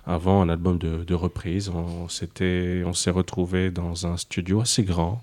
avant 0.07 0.43
un 0.43 0.49
album 0.49 0.79
de, 0.79 1.05
de 1.05 1.15
reprise, 1.15 1.71
on, 1.71 2.09
s'est 2.09 3.11
retrouvé 3.11 3.71
dans 3.71 4.07
un 4.07 4.17
studio 4.17 4.61
assez 4.61 4.83
grand 4.83 5.23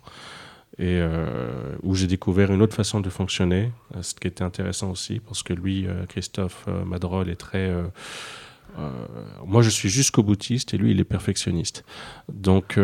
et 0.78 1.00
euh, 1.02 1.76
où 1.84 1.94
j'ai 1.94 2.08
découvert 2.08 2.54
une 2.54 2.62
autre 2.62 2.76
façon 2.76 3.02
de 3.02 3.10
fonctionner, 3.10 3.72
euh, 3.96 4.02
ce 4.02 4.16
qui 4.16 4.28
était 4.28 4.44
intéressant 4.44 4.92
aussi 4.92 5.20
parce 5.20 5.44
que 5.44 5.54
lui, 5.54 5.88
Christophe 6.08 6.68
Madrol, 6.86 7.30
est 7.30 7.36
très 7.36 7.74
moi, 9.46 9.62
je 9.62 9.70
suis 9.70 9.90
jusqu'au 9.90 10.24
boutiste 10.24 10.74
et 10.74 10.78
lui, 10.78 10.92
il 10.92 11.00
est 11.00 11.04
perfectionniste. 11.04 11.84
Donc, 12.32 12.80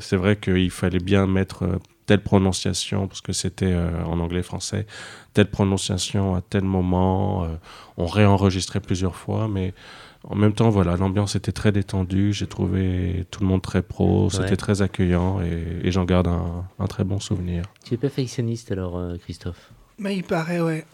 c'est 0.00 0.16
vrai 0.16 0.36
qu'il 0.36 0.70
fallait 0.70 0.98
bien 0.98 1.26
mettre 1.26 1.78
telle 2.06 2.20
prononciation, 2.20 3.06
parce 3.06 3.22
que 3.22 3.32
c'était 3.32 3.74
en 3.74 4.18
anglais-français, 4.18 4.86
telle 5.34 5.50
prononciation 5.50 6.34
à 6.34 6.40
tel 6.40 6.64
moment. 6.64 7.44
euh, 7.44 7.48
on 7.96 8.06
réenregistrait 8.06 8.80
plusieurs 8.80 9.14
fois, 9.16 9.46
mais 9.48 9.74
en 10.26 10.34
même 10.36 10.52
temps, 10.54 10.70
voilà, 10.70 10.96
l'ambiance 10.96 11.36
était 11.36 11.52
très 11.52 11.70
détendue. 11.72 12.32
J'ai 12.32 12.46
trouvé 12.46 13.24
tout 13.30 13.40
le 13.42 13.46
monde 13.46 13.60
très 13.62 13.82
pro, 13.82 14.30
c'était 14.30 14.50
Ouais. 14.50 14.56
très 14.56 14.80
accueillant 14.80 15.42
et, 15.42 15.86
et 15.86 15.92
j'en 15.92 16.04
garde 16.06 16.28
un, 16.28 16.64
un 16.78 16.86
très 16.86 17.04
bon 17.04 17.20
souvenir. 17.20 17.64
Tu 17.84 17.94
es 17.94 17.96
perfectionniste 17.98 18.72
alors, 18.72 18.96
euh, 18.96 19.16
Christophe? 19.18 19.70
Bah, 19.98 20.10
il 20.12 20.24
paraît, 20.24 20.60
ouais. 20.60 20.84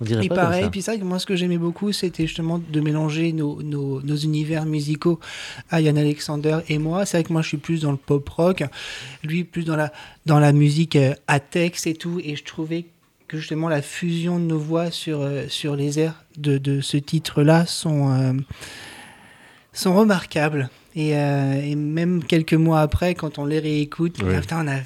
On 0.00 0.04
dirait 0.04 0.22
Il 0.22 0.28
pas 0.28 0.36
paraît. 0.36 0.60
ça. 0.60 0.66
Et 0.68 0.70
puis 0.70 0.80
c'est 0.80 0.92
vrai 0.92 1.00
que 1.00 1.04
moi, 1.04 1.18
ce 1.18 1.26
que 1.26 1.34
j'aimais 1.34 1.58
beaucoup, 1.58 1.90
c'était 1.92 2.26
justement 2.28 2.58
de 2.60 2.80
mélanger 2.80 3.32
nos, 3.32 3.60
nos, 3.64 4.00
nos 4.00 4.16
univers 4.16 4.64
musicaux 4.64 5.18
à 5.70 5.80
Yann 5.80 5.98
Alexander 5.98 6.58
et 6.68 6.78
moi. 6.78 7.04
C'est 7.04 7.16
vrai 7.16 7.24
que 7.24 7.32
moi, 7.32 7.42
je 7.42 7.48
suis 7.48 7.56
plus 7.56 7.82
dans 7.82 7.90
le 7.90 7.96
pop 7.96 8.26
rock, 8.28 8.62
lui 9.24 9.42
plus 9.42 9.64
dans 9.64 9.74
la, 9.76 9.92
dans 10.24 10.38
la 10.38 10.52
musique 10.52 10.94
euh, 10.94 11.14
à 11.26 11.40
texte 11.40 11.88
et 11.88 11.94
tout. 11.94 12.20
Et 12.22 12.36
je 12.36 12.44
trouvais 12.44 12.86
que 13.28 13.36
justement 13.36 13.68
la 13.68 13.82
fusion 13.82 14.38
de 14.38 14.44
nos 14.44 14.58
voix 14.58 14.90
sur, 14.90 15.20
euh, 15.20 15.44
sur 15.48 15.76
les 15.76 16.00
airs 16.00 16.24
de, 16.38 16.58
de 16.58 16.80
ce 16.80 16.96
titre-là 16.96 17.66
sont, 17.66 18.10
euh, 18.10 18.32
sont 19.72 19.94
remarquables. 19.94 20.70
Et, 20.96 21.14
euh, 21.16 21.60
et 21.62 21.74
même 21.76 22.24
quelques 22.24 22.54
mois 22.54 22.80
après, 22.80 23.14
quand 23.14 23.38
on 23.38 23.44
les 23.44 23.58
réécoute, 23.60 24.16
ah, 24.20 24.40
putain, 24.40 24.64
on 24.64 24.68
a- 24.68 24.80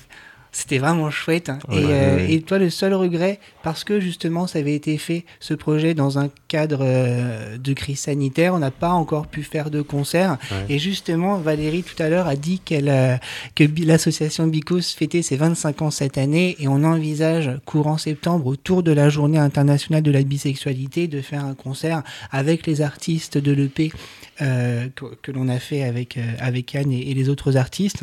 c'était 0.54 0.78
vraiment 0.78 1.11
chouette. 1.11 1.49
hein. 1.49 1.59
Ouais, 1.68 1.76
et, 1.80 1.85
ouais, 1.87 1.92
euh, 1.92 2.16
ouais. 2.16 2.32
et 2.35 2.42
toi, 2.42 2.59
le 2.59 2.68
seul 2.68 2.92
regret, 2.92 3.40
parce 3.62 3.85
que 3.85 4.00
justement, 4.00 4.47
ça 4.47 4.59
avait 4.59 4.75
été 4.75 4.99
fait, 4.99 5.25
ce 5.40 5.54
projet, 5.54 5.94
dans 5.94 6.18
un 6.18 6.28
cadre 6.49 6.80
euh, 6.82 7.56
de 7.56 7.73
crise 7.73 8.00
sanitaire, 8.00 8.52
on 8.54 8.59
n'a 8.59 8.71
pas 8.71 8.90
encore 8.90 9.26
pu 9.28 9.42
faire 9.42 9.71
de 9.71 9.80
concert. 9.80 10.37
Ouais. 10.50 10.75
Et 10.75 10.78
justement, 10.78 11.38
Valérie, 11.38 11.82
tout 11.82 12.00
à 12.02 12.11
l'heure, 12.11 12.26
a 12.26 12.37
dit 12.37 12.59
qu'elle, 12.59 12.90
euh, 12.90 13.16
que 13.54 13.64
l'association 13.85 14.47
Bicos 14.47 14.82
fêtait 14.94 15.23
ses 15.23 15.37
25 15.37 15.80
ans 15.82 15.90
cette 15.90 16.18
année 16.18 16.54
et 16.59 16.68
on 16.68 16.85
envisage, 16.85 17.50
courant 17.64 17.97
septembre, 17.97 18.47
autour 18.47 18.82
de 18.82 18.92
la 18.92 19.09
journée 19.09 19.38
internationale 19.38 20.02
de 20.02 20.11
la 20.11 20.23
bisexualité, 20.23 21.09
de 21.09 21.23
faire 21.23 21.44
un 21.44 21.54
concert 21.54 22.02
avec 22.30 22.66
les 22.66 22.82
artistes 22.82 23.38
de 23.38 23.52
l'EP 23.52 23.90
que, 24.38 25.14
que 25.23 25.32
l'on 25.32 25.49
a 25.49 25.59
fait 25.59 25.82
avec, 25.82 26.18
avec 26.40 26.75
Anne 26.75 26.92
et, 26.92 27.11
et 27.11 27.14
les 27.14 27.28
autres 27.28 27.56
artistes. 27.56 28.02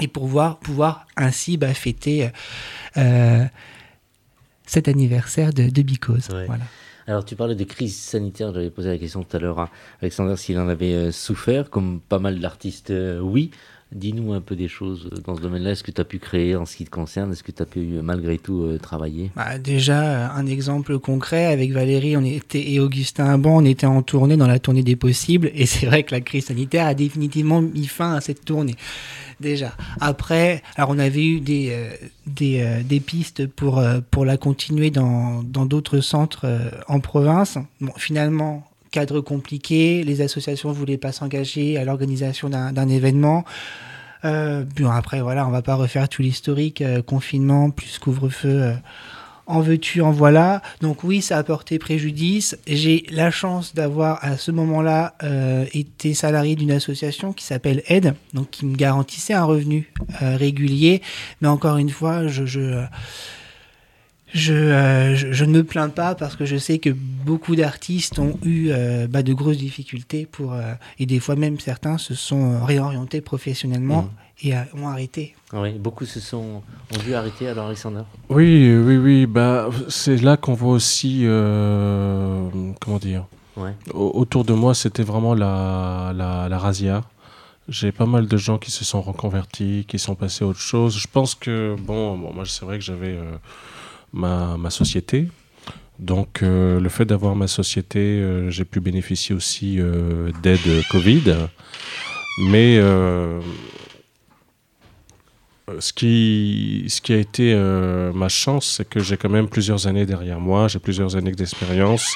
Et 0.00 0.08
pour 0.08 0.24
pouvoir, 0.24 0.58
pouvoir 0.58 1.06
ainsi 1.16 1.56
bah, 1.56 1.74
fêter 1.74 2.30
euh, 2.96 3.44
cet 4.66 4.88
anniversaire 4.88 5.52
de, 5.52 5.68
de 5.68 5.82
Bicos. 5.82 6.30
Ouais. 6.30 6.46
Voilà. 6.46 6.64
Alors, 7.06 7.24
tu 7.24 7.34
parlais 7.34 7.54
de 7.54 7.64
crise 7.64 7.96
sanitaire. 7.96 8.52
J'avais 8.54 8.70
posé 8.70 8.88
la 8.90 8.98
question 8.98 9.22
tout 9.22 9.36
à 9.36 9.40
l'heure 9.40 9.58
à 9.58 9.70
Alexander 10.00 10.36
s'il 10.36 10.58
en 10.58 10.68
avait 10.68 10.94
euh, 10.94 11.12
souffert. 11.12 11.68
Comme 11.68 12.00
pas 12.00 12.18
mal 12.18 12.38
d'artistes, 12.38 12.90
euh, 12.90 13.18
oui. 13.20 13.50
Dis-nous 13.92 14.32
un 14.32 14.40
peu 14.40 14.56
des 14.56 14.68
choses 14.68 15.10
dans 15.24 15.36
ce 15.36 15.40
domaine-là. 15.40 15.72
Est-ce 15.72 15.84
que 15.84 15.90
tu 15.90 16.00
as 16.00 16.04
pu 16.04 16.18
créer 16.18 16.56
en 16.56 16.66
ce 16.66 16.76
qui 16.76 16.84
te 16.84 16.90
concerne? 16.90 17.32
Est-ce 17.32 17.42
que 17.42 17.52
tu 17.52 17.62
as 17.62 17.66
pu 17.66 17.80
malgré 18.02 18.38
tout 18.38 18.62
euh, 18.62 18.78
travailler? 18.78 19.30
Bah, 19.36 19.58
Déjà, 19.58 20.32
un 20.32 20.46
exemple 20.46 20.98
concret 20.98 21.46
avec 21.46 21.72
Valérie 21.72 22.16
on 22.16 22.24
était, 22.24 22.72
et 22.72 22.80
Augustin 22.80 23.26
Aban, 23.26 23.58
on 23.58 23.64
était 23.64 23.86
en 23.86 24.02
tournée 24.02 24.36
dans 24.36 24.46
la 24.46 24.58
tournée 24.58 24.82
des 24.82 24.96
possibles. 24.96 25.50
Et 25.54 25.66
c'est 25.66 25.86
vrai 25.86 26.02
que 26.02 26.14
la 26.14 26.20
crise 26.20 26.46
sanitaire 26.46 26.86
a 26.86 26.94
définitivement 26.94 27.60
mis 27.60 27.86
fin 27.86 28.14
à 28.14 28.20
cette 28.20 28.44
tournée 28.44 28.76
déjà. 29.42 29.74
Après, 30.00 30.62
alors 30.76 30.90
on 30.90 30.98
avait 30.98 31.26
eu 31.26 31.40
des, 31.40 31.68
euh, 31.70 31.90
des, 32.26 32.62
euh, 32.62 32.82
des, 32.82 33.00
pistes 33.00 33.46
pour, 33.46 33.78
euh, 33.78 34.00
pour 34.10 34.24
la 34.24 34.38
continuer 34.38 34.90
dans 34.90 35.42
d'autres 35.42 36.00
centres 36.00 36.46
en 36.88 37.00
province. 37.00 37.58
Bon, 37.82 37.92
finalement, 37.98 38.66
cadre 38.92 39.20
compliqué, 39.20 40.04
les 40.04 40.20
associations 40.20 40.68
ne 40.68 40.74
voulaient 40.74 40.98
pas 40.98 41.10
s'engager 41.10 41.76
à 41.76 41.84
l'organisation 41.84 42.48
d'un 42.48 42.88
événement. 42.88 43.44
bon, 44.22 44.90
après, 44.90 45.20
voilà, 45.20 45.46
on 45.46 45.50
va 45.50 45.62
pas 45.62 45.74
refaire 45.74 46.08
tout 46.08 46.22
l'historique, 46.22 46.84
confinement, 47.06 47.70
plus 47.70 47.98
couvre-feu 47.98 48.74
en 49.46 49.60
veux-tu, 49.60 50.00
en 50.00 50.12
voilà. 50.12 50.62
Donc 50.80 51.04
oui, 51.04 51.20
ça 51.20 51.38
a 51.38 51.42
porté 51.42 51.78
préjudice. 51.78 52.56
J'ai 52.66 53.04
la 53.10 53.30
chance 53.30 53.74
d'avoir 53.74 54.24
à 54.24 54.36
ce 54.36 54.50
moment-là 54.50 55.14
euh, 55.22 55.66
été 55.72 56.14
salarié 56.14 56.54
d'une 56.54 56.70
association 56.70 57.32
qui 57.32 57.44
s'appelle 57.44 57.82
Aide, 57.86 58.14
donc 58.34 58.50
qui 58.50 58.66
me 58.66 58.76
garantissait 58.76 59.34
un 59.34 59.44
revenu 59.44 59.92
euh, 60.22 60.36
régulier. 60.36 61.02
Mais 61.40 61.48
encore 61.48 61.76
une 61.76 61.90
fois, 61.90 62.28
je 62.28 62.84
euh, 64.34 65.14
je, 65.14 65.32
je, 65.32 65.44
ne 65.44 65.52
me 65.52 65.64
plains 65.64 65.88
pas 65.88 66.14
parce 66.14 66.36
que 66.36 66.44
je 66.44 66.56
sais 66.56 66.78
que 66.78 66.90
beaucoup 66.90 67.56
d'artistes 67.56 68.18
ont 68.18 68.38
eu 68.44 68.70
bah, 69.08 69.22
de 69.22 69.32
grosses 69.32 69.58
difficultés 69.58 70.26
pour 70.26 70.54
et 70.98 71.06
des 71.06 71.20
fois 71.20 71.36
même 71.36 71.60
certains 71.60 71.98
se 71.98 72.14
sont 72.14 72.64
réorientés 72.64 73.20
professionnellement. 73.20 74.02
Mmh 74.02 74.10
et 74.44 74.54
ont 74.74 74.88
arrêté. 74.88 75.34
Oui, 75.52 75.72
beaucoup 75.72 76.04
se 76.04 76.20
sont 76.20 76.62
ont 76.92 76.98
dû 77.04 77.14
arrêter 77.14 77.48
alors 77.48 77.66
Alexander. 77.66 78.02
Oui, 78.28 78.74
oui, 78.76 78.96
oui. 78.96 79.26
Bah, 79.26 79.68
c'est 79.88 80.16
là 80.16 80.36
qu'on 80.36 80.54
voit 80.54 80.72
aussi 80.72 81.20
euh, 81.24 82.48
comment 82.80 82.98
dire. 82.98 83.26
Ouais. 83.54 83.74
autour 83.92 84.44
de 84.44 84.54
moi, 84.54 84.72
c'était 84.74 85.02
vraiment 85.02 85.34
la, 85.34 86.12
la, 86.16 86.48
la 86.48 86.58
razzia. 86.58 87.02
J'ai 87.68 87.92
pas 87.92 88.06
mal 88.06 88.26
de 88.26 88.36
gens 88.38 88.56
qui 88.56 88.70
se 88.70 88.82
sont 88.82 89.02
reconvertis, 89.02 89.84
qui 89.86 89.98
sont 89.98 90.14
passés 90.14 90.44
à 90.44 90.48
autre 90.48 90.58
chose. 90.58 90.96
Je 90.96 91.06
pense 91.06 91.34
que, 91.34 91.76
bon, 91.78 92.16
bon 92.16 92.32
moi, 92.32 92.44
c'est 92.46 92.64
vrai 92.64 92.78
que 92.78 92.84
j'avais 92.84 93.14
euh, 93.14 93.36
ma, 94.12 94.70
société. 94.70 95.28
Donc, 95.98 96.42
euh, 96.42 96.80
le 96.80 96.88
fait 96.88 97.04
d'avoir 97.04 97.36
ma 97.36 97.46
société, 97.46 98.46
j'ai 98.48 98.64
pu 98.64 98.80
bénéficier 98.80 99.34
aussi 99.34 99.78
d'aide 100.42 100.60
Covid. 100.90 101.36
Mais 102.38 102.78
euh, 102.78 103.40
ce 105.80 105.92
qui, 105.92 106.84
ce 106.88 107.00
qui 107.00 107.12
a 107.12 107.18
été 107.18 107.52
euh, 107.54 108.12
ma 108.12 108.28
chance, 108.28 108.74
c'est 108.76 108.88
que 108.88 109.00
j'ai 109.00 109.16
quand 109.16 109.28
même 109.28 109.48
plusieurs 109.48 109.86
années 109.86 110.06
derrière 110.06 110.40
moi, 110.40 110.68
j'ai 110.68 110.78
plusieurs 110.78 111.16
années 111.16 111.32
d'expérience, 111.32 112.14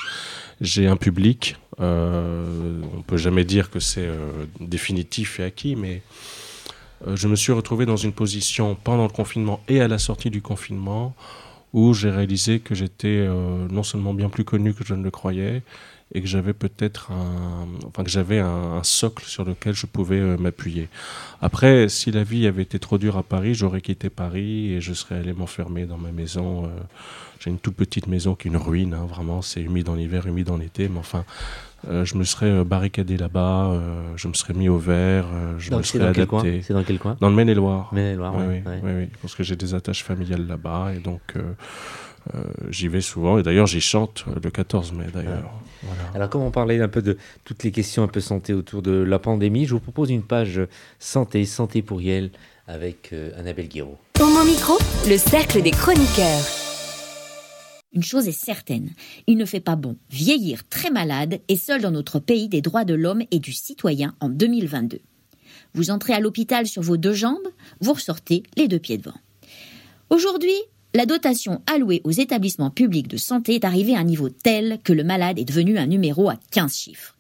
j'ai 0.61 0.87
un 0.87 0.97
public. 0.97 1.57
Euh, 1.81 2.81
on 2.97 3.03
peut 3.03 3.17
jamais 3.17 3.45
dire 3.45 3.71
que 3.71 3.81
c'est 3.81 4.07
euh, 4.07 4.47
définitif 4.61 5.41
et 5.41 5.45
acquis, 5.45 5.77
mais 5.77 6.03
je 7.07 7.29
me 7.29 7.37
suis 7.37 7.53
retrouvé 7.53 7.85
dans 7.85 7.97
une 7.97 8.13
position 8.13 8.75
pendant 8.75 9.03
le 9.03 9.11
confinement 9.11 9.61
et 9.69 9.83
à 9.83 9.89
la 9.89 9.99
sortie 9.99 10.31
du 10.31 10.41
confinement 10.41 11.15
où 11.73 11.93
j'ai 11.95 12.11
réalisé 12.11 12.61
que 12.61 12.75
j'étais 12.75 13.27
non 13.71 13.83
seulement 13.83 14.15
bien 14.15 14.29
plus 14.29 14.45
connu 14.45 14.73
que 14.73 14.85
je 14.85 14.95
ne 14.95 15.03
le 15.03 15.11
croyais, 15.11 15.63
et 16.15 16.21
que 16.21 16.27
j'avais 16.27 16.53
peut-être 16.53 17.11
un, 17.11 17.67
enfin 17.87 18.05
que 18.05 18.11
j'avais 18.11 18.39
un, 18.39 18.83
socle 18.85 19.25
sur 19.25 19.45
lequel 19.45 19.75
je 19.75 19.87
pouvais 19.87 20.21
euh, 20.21 20.37
m'appuyer. 20.37 20.89
Après, 21.41 21.89
si 21.89 22.13
la 22.13 22.23
vie 22.23 22.47
avait 22.47 22.63
été 22.63 22.79
trop 22.79 22.99
dure 22.99 23.17
à 23.17 23.23
Paris, 23.23 23.55
j'aurais 23.55 23.81
quitté 23.81 24.09
Paris 24.09 24.73
et 24.75 24.81
je 24.81 24.93
serais 24.93 25.17
allé 25.17 25.33
m'enfermer 25.33 25.87
dans 25.87 25.99
ma 25.99 26.13
maison. 26.13 26.67
Euh, 26.67 26.69
j'ai 27.41 27.51
une 27.51 27.59
toute 27.59 27.75
petite 27.75 28.07
maison 28.07 28.35
qui 28.35 28.49
est 28.49 28.51
une 28.51 28.57
ruine, 28.57 28.95
hein, 28.95 29.07
vraiment, 29.07 29.43
c'est 29.43 29.61
humide 29.61 29.89
en 29.89 29.97
hiver, 29.97 30.27
humide 30.27 30.51
en 30.51 30.61
été, 30.61 30.89
mais 30.89 30.99
enfin, 30.99 31.25
euh, 31.89 32.05
je 32.05 32.17
me 32.17 32.25
serais 32.25 32.65
barricadé 32.65 33.17
là-bas, 33.17 33.81
je 34.17 34.29
me 34.29 34.35
serais 34.35 34.55
mis 34.55 34.69
au 34.69 34.79
vert, 34.79 35.27
je 35.59 35.75
me 35.75 35.83
serais 35.83 36.07
adapté. 36.07 36.63
C'est 36.63 36.73
dans 36.75 36.85
quel 36.85 36.99
coin? 36.99 37.17
Dans 37.21 37.29
le 37.29 37.35
Maine-et-Loire. 37.35 37.91
Maine-et-Loire, 37.93 38.35
oui, 38.37 38.63
oui, 38.65 38.73
oui, 38.83 38.91
oui, 38.97 39.09
parce 39.23 39.35
que 39.35 39.43
j'ai 39.43 39.57
des 39.57 39.75
attaches 39.75 40.03
familiales 40.03 40.47
là-bas 40.47 40.93
et 40.97 41.01
donc 41.01 41.37
euh, 42.35 42.43
j'y 42.71 42.89
vais 42.89 43.01
souvent 43.01 43.39
et 43.39 43.43
d'ailleurs 43.43 43.67
j'y 43.67 43.81
chante 43.81 44.25
le 44.43 44.51
14 44.51 44.93
mai 44.93 45.07
d'ailleurs. 45.13 45.51
Alors 46.15 46.29
comme 46.29 46.43
on 46.43 46.51
parlait 46.51 46.81
un 46.81 46.89
peu 46.89 47.03
de 47.03 47.17
toutes 47.45 47.63
les 47.63 47.71
questions 47.71 48.03
un 48.03 48.09
peu 48.09 48.21
santé 48.21 48.53
autour 48.53 48.83
de 48.83 48.93
la 48.93 49.19
pandémie, 49.19 49.67
je 49.67 49.75
vous 49.75 49.81
propose 49.81 50.11
une 50.11 50.23
page 50.23 50.61
santé, 50.99 51.45
santé 51.45 51.83
pour 51.83 52.01
Yel 52.01 52.31
avec 52.67 53.11
euh, 53.13 53.31
Annabelle 53.39 53.69
Guiraud. 53.69 53.99
Au 54.21 54.27
mon 54.27 54.45
micro, 54.45 54.77
le 55.09 55.17
cercle 55.19 55.63
des 55.63 55.71
chroniqueurs. 55.71 56.66
Une 57.97 58.03
chose 58.03 58.29
est 58.29 58.33
certaine, 58.33 58.91
il 59.27 59.39
ne 59.39 59.47
fait 59.47 59.59
pas 59.59 59.75
bon 59.75 59.97
vieillir 60.11 60.69
très 60.69 60.91
malade 60.91 61.41
et 61.49 61.57
seul 61.57 61.81
dans 61.81 61.91
notre 61.91 62.19
pays 62.19 62.47
des 62.47 62.61
droits 62.61 62.85
de 62.85 62.93
l'homme 62.93 63.23
et 63.31 63.39
du 63.39 63.55
citoyen 63.55 64.15
en 64.21 64.29
2022. 64.29 65.01
Vous 65.73 65.91
entrez 65.91 66.13
à 66.13 66.21
l'hôpital 66.21 66.67
sur 66.67 66.83
vos 66.83 66.99
deux 66.99 67.15
jambes, 67.15 67.49
vous 67.81 67.95
ressortez 67.95 68.43
les 68.59 68.69
deux 68.69 68.79
pieds 68.79 68.99
devant. 68.99 69.17
Aujourd'hui, 70.11 70.53
la 70.93 71.07
dotation 71.07 71.63
allouée 71.67 72.03
aux 72.05 72.11
établissements 72.11 72.71
publics 72.71 73.09
de 73.09 73.17
santé 73.17 73.55
est 73.55 73.65
arrivée 73.65 73.97
à 73.97 74.01
un 74.01 74.05
niveau 74.05 74.29
tel 74.29 74.79
que 74.85 74.93
le 74.93 75.03
malade 75.03 75.39
est 75.39 75.47
devenu 75.47 75.79
un 75.79 75.87
numéro 75.87 76.29
à 76.29 76.37
15 76.51 76.77
chiffres. 76.77 77.16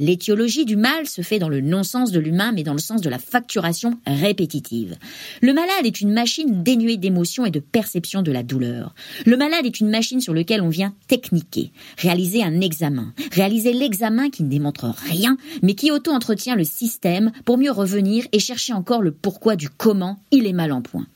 L'étiologie 0.00 0.64
du 0.64 0.76
mal 0.76 1.06
se 1.06 1.22
fait 1.22 1.38
dans 1.38 1.48
le 1.48 1.60
non-sens 1.60 2.12
de 2.12 2.20
l'humain, 2.20 2.52
mais 2.52 2.62
dans 2.62 2.72
le 2.72 2.78
sens 2.78 3.00
de 3.00 3.10
la 3.10 3.18
facturation 3.18 3.98
répétitive. 4.06 4.96
Le 5.42 5.52
malade 5.52 5.84
est 5.84 6.00
une 6.00 6.12
machine 6.12 6.62
dénuée 6.62 6.96
d'émotion 6.96 7.44
et 7.44 7.50
de 7.50 7.60
perception 7.60 8.22
de 8.22 8.30
la 8.30 8.42
douleur. 8.42 8.94
Le 9.26 9.36
malade 9.36 9.66
est 9.66 9.80
une 9.80 9.90
machine 9.90 10.20
sur 10.20 10.34
laquelle 10.34 10.62
on 10.62 10.68
vient 10.68 10.94
techniquer, 11.08 11.72
réaliser 11.98 12.44
un 12.44 12.60
examen, 12.60 13.12
réaliser 13.32 13.72
l'examen 13.72 14.30
qui 14.30 14.44
ne 14.44 14.50
démontre 14.50 14.94
rien, 15.10 15.36
mais 15.62 15.74
qui 15.74 15.90
auto-entretient 15.90 16.54
le 16.54 16.64
système 16.64 17.32
pour 17.44 17.58
mieux 17.58 17.72
revenir 17.72 18.26
et 18.32 18.38
chercher 18.38 18.72
encore 18.72 19.02
le 19.02 19.12
pourquoi 19.12 19.56
du 19.56 19.68
comment 19.68 20.20
il 20.30 20.46
est 20.46 20.52
mal 20.52 20.72
en 20.72 20.82
point. 20.82 21.06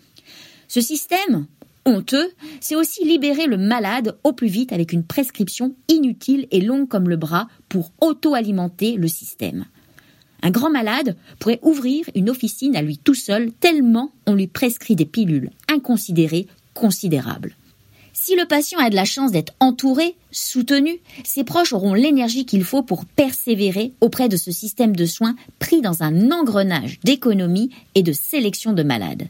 Ce 0.68 0.80
système, 0.80 1.46
honteux, 1.84 2.30
c'est 2.60 2.76
aussi 2.76 3.04
libérer 3.04 3.46
le 3.46 3.56
malade 3.56 4.16
au 4.24 4.32
plus 4.32 4.48
vite 4.48 4.72
avec 4.72 4.92
une 4.92 5.04
prescription 5.04 5.74
inutile 5.88 6.46
et 6.50 6.60
longue 6.60 6.88
comme 6.88 7.08
le 7.08 7.16
bras 7.16 7.48
pour 7.68 7.92
auto-alimenter 8.00 8.96
le 8.96 9.08
système. 9.08 9.64
Un 10.42 10.50
grand 10.50 10.70
malade 10.70 11.16
pourrait 11.38 11.60
ouvrir 11.62 12.04
une 12.14 12.30
officine 12.30 12.76
à 12.76 12.82
lui 12.82 12.98
tout 12.98 13.14
seul 13.14 13.52
tellement 13.52 14.10
on 14.26 14.34
lui 14.34 14.48
prescrit 14.48 14.96
des 14.96 15.06
pilules 15.06 15.50
inconsidérées 15.68 16.48
considérables. 16.74 17.54
Si 18.14 18.36
le 18.36 18.44
patient 18.44 18.78
a 18.78 18.90
de 18.90 18.94
la 18.94 19.04
chance 19.04 19.32
d'être 19.32 19.54
entouré, 19.58 20.16
soutenu, 20.30 21.00
ses 21.24 21.44
proches 21.44 21.72
auront 21.72 21.94
l'énergie 21.94 22.44
qu'il 22.44 22.62
faut 22.62 22.82
pour 22.82 23.04
persévérer 23.04 23.92
auprès 24.00 24.28
de 24.28 24.36
ce 24.36 24.52
système 24.52 24.94
de 24.94 25.06
soins 25.06 25.34
pris 25.58 25.80
dans 25.80 26.02
un 26.02 26.30
engrenage 26.30 27.00
d'économie 27.00 27.70
et 27.94 28.02
de 28.02 28.12
sélection 28.12 28.74
de 28.74 28.82
malades. 28.82 29.28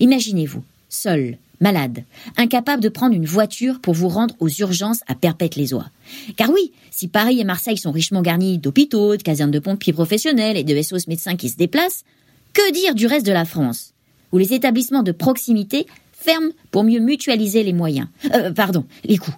Imaginez-vous, 0.00 0.64
seul, 0.88 1.38
malade, 1.60 2.04
incapable 2.36 2.82
de 2.82 2.88
prendre 2.88 3.14
une 3.14 3.26
voiture 3.26 3.80
pour 3.80 3.94
vous 3.94 4.08
rendre 4.08 4.34
aux 4.40 4.48
urgences 4.48 5.00
à 5.06 5.14
Perpète-les-Oies. 5.14 5.88
Car 6.36 6.50
oui, 6.50 6.72
si 6.90 7.08
Paris 7.08 7.40
et 7.40 7.44
Marseille 7.44 7.78
sont 7.78 7.92
richement 7.92 8.22
garnis 8.22 8.58
d'hôpitaux, 8.58 9.16
de 9.16 9.22
casernes 9.22 9.50
de 9.50 9.58
pompiers 9.58 9.92
professionnels 9.92 10.56
et 10.56 10.64
de 10.64 10.80
SOS 10.80 11.08
médecins 11.08 11.36
qui 11.36 11.48
se 11.48 11.56
déplacent, 11.56 12.04
que 12.52 12.72
dire 12.72 12.94
du 12.94 13.06
reste 13.06 13.26
de 13.26 13.32
la 13.32 13.44
France, 13.44 13.92
où 14.32 14.38
les 14.38 14.52
établissements 14.52 15.02
de 15.02 15.12
proximité 15.12 15.86
ferment 16.12 16.52
pour 16.70 16.84
mieux 16.84 17.00
mutualiser 17.00 17.62
les 17.62 17.72
moyens, 17.72 18.08
euh, 18.32 18.52
pardon, 18.52 18.84
les 19.04 19.18
coûts. 19.18 19.34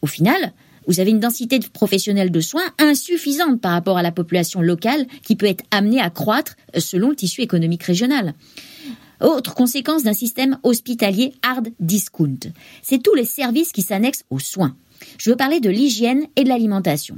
Au 0.00 0.06
final, 0.06 0.52
vous 0.86 1.00
avez 1.00 1.10
une 1.10 1.20
densité 1.20 1.58
de 1.58 1.66
professionnels 1.66 2.30
de 2.30 2.40
soins 2.40 2.72
insuffisante 2.78 3.60
par 3.60 3.72
rapport 3.72 3.98
à 3.98 4.02
la 4.02 4.12
population 4.12 4.60
locale 4.60 5.06
qui 5.22 5.36
peut 5.36 5.46
être 5.46 5.64
amenée 5.70 6.00
à 6.00 6.10
croître 6.10 6.56
selon 6.76 7.10
le 7.10 7.16
tissu 7.16 7.40
économique 7.40 7.84
régional. 7.84 8.34
Autre 9.22 9.54
conséquence 9.54 10.02
d'un 10.02 10.14
système 10.14 10.58
hospitalier 10.64 11.32
hard 11.42 11.68
discount, 11.78 12.40
c'est 12.82 13.02
tous 13.02 13.14
les 13.14 13.24
services 13.24 13.70
qui 13.70 13.82
s'annexent 13.82 14.24
aux 14.30 14.40
soins. 14.40 14.76
Je 15.16 15.30
veux 15.30 15.36
parler 15.36 15.60
de 15.60 15.70
l'hygiène 15.70 16.26
et 16.34 16.42
de 16.42 16.48
l'alimentation. 16.48 17.16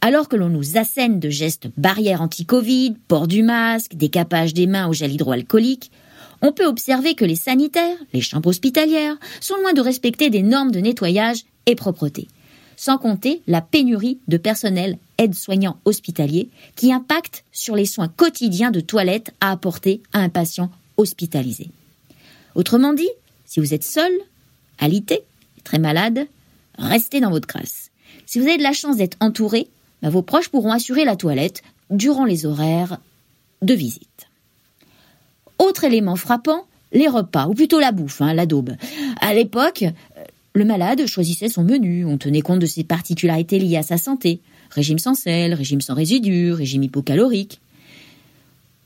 Alors 0.00 0.28
que 0.28 0.36
l'on 0.36 0.48
nous 0.48 0.78
assène 0.78 1.20
de 1.20 1.28
gestes 1.28 1.68
barrières 1.76 2.22
anti-Covid, 2.22 2.94
port 3.08 3.28
du 3.28 3.42
masque, 3.42 3.94
décapage 3.94 4.54
des 4.54 4.66
mains 4.66 4.88
au 4.88 4.94
gel 4.94 5.12
hydroalcoolique, 5.12 5.90
on 6.40 6.52
peut 6.52 6.66
observer 6.66 7.14
que 7.14 7.24
les 7.24 7.36
sanitaires, 7.36 7.96
les 8.14 8.20
chambres 8.20 8.48
hospitalières, 8.48 9.16
sont 9.40 9.56
loin 9.56 9.74
de 9.74 9.80
respecter 9.82 10.30
des 10.30 10.42
normes 10.42 10.70
de 10.70 10.80
nettoyage 10.80 11.44
et 11.66 11.74
propreté. 11.74 12.28
Sans 12.76 12.96
compter 12.96 13.42
la 13.46 13.60
pénurie 13.60 14.20
de 14.28 14.36
personnel 14.36 14.98
aide-soignant 15.18 15.78
hospitalier 15.84 16.48
qui 16.76 16.92
impacte 16.92 17.44
sur 17.50 17.74
les 17.74 17.86
soins 17.86 18.08
quotidiens 18.08 18.70
de 18.70 18.80
toilette 18.80 19.32
à 19.40 19.50
apporter 19.50 20.00
à 20.12 20.20
un 20.20 20.28
patient 20.28 20.70
hospitalisé. 20.98 21.70
Autrement 22.54 22.92
dit, 22.92 23.08
si 23.46 23.60
vous 23.60 23.72
êtes 23.72 23.84
seul, 23.84 24.12
alité, 24.78 25.22
très 25.64 25.78
malade, 25.78 26.26
restez 26.78 27.20
dans 27.20 27.30
votre 27.30 27.48
grâce. 27.48 27.90
Si 28.26 28.38
vous 28.38 28.46
avez 28.46 28.58
de 28.58 28.62
la 28.62 28.72
chance 28.74 28.96
d'être 28.96 29.16
entouré, 29.20 29.68
bah, 30.02 30.10
vos 30.10 30.22
proches 30.22 30.50
pourront 30.50 30.72
assurer 30.72 31.04
la 31.04 31.16
toilette 31.16 31.62
durant 31.90 32.24
les 32.24 32.44
horaires 32.44 32.98
de 33.62 33.74
visite. 33.74 34.28
Autre 35.58 35.84
élément 35.84 36.16
frappant, 36.16 36.66
les 36.92 37.08
repas, 37.08 37.46
ou 37.48 37.54
plutôt 37.54 37.80
la 37.80 37.92
bouffe, 37.92 38.20
hein, 38.20 38.34
la. 38.34 38.46
À 39.20 39.34
l'époque, 39.34 39.84
le 40.54 40.64
malade 40.64 41.06
choisissait 41.06 41.48
son 41.48 41.64
menu, 41.64 42.04
on 42.04 42.18
tenait 42.18 42.40
compte 42.40 42.60
de 42.60 42.66
ses 42.66 42.84
particularités 42.84 43.58
liées 43.58 43.76
à 43.76 43.82
sa 43.82 43.98
santé. 43.98 44.40
Régime 44.70 44.98
sans 44.98 45.14
sel, 45.14 45.54
régime 45.54 45.80
sans 45.80 45.94
résidus, 45.94 46.52
régime 46.52 46.82
hypocalorique. 46.82 47.60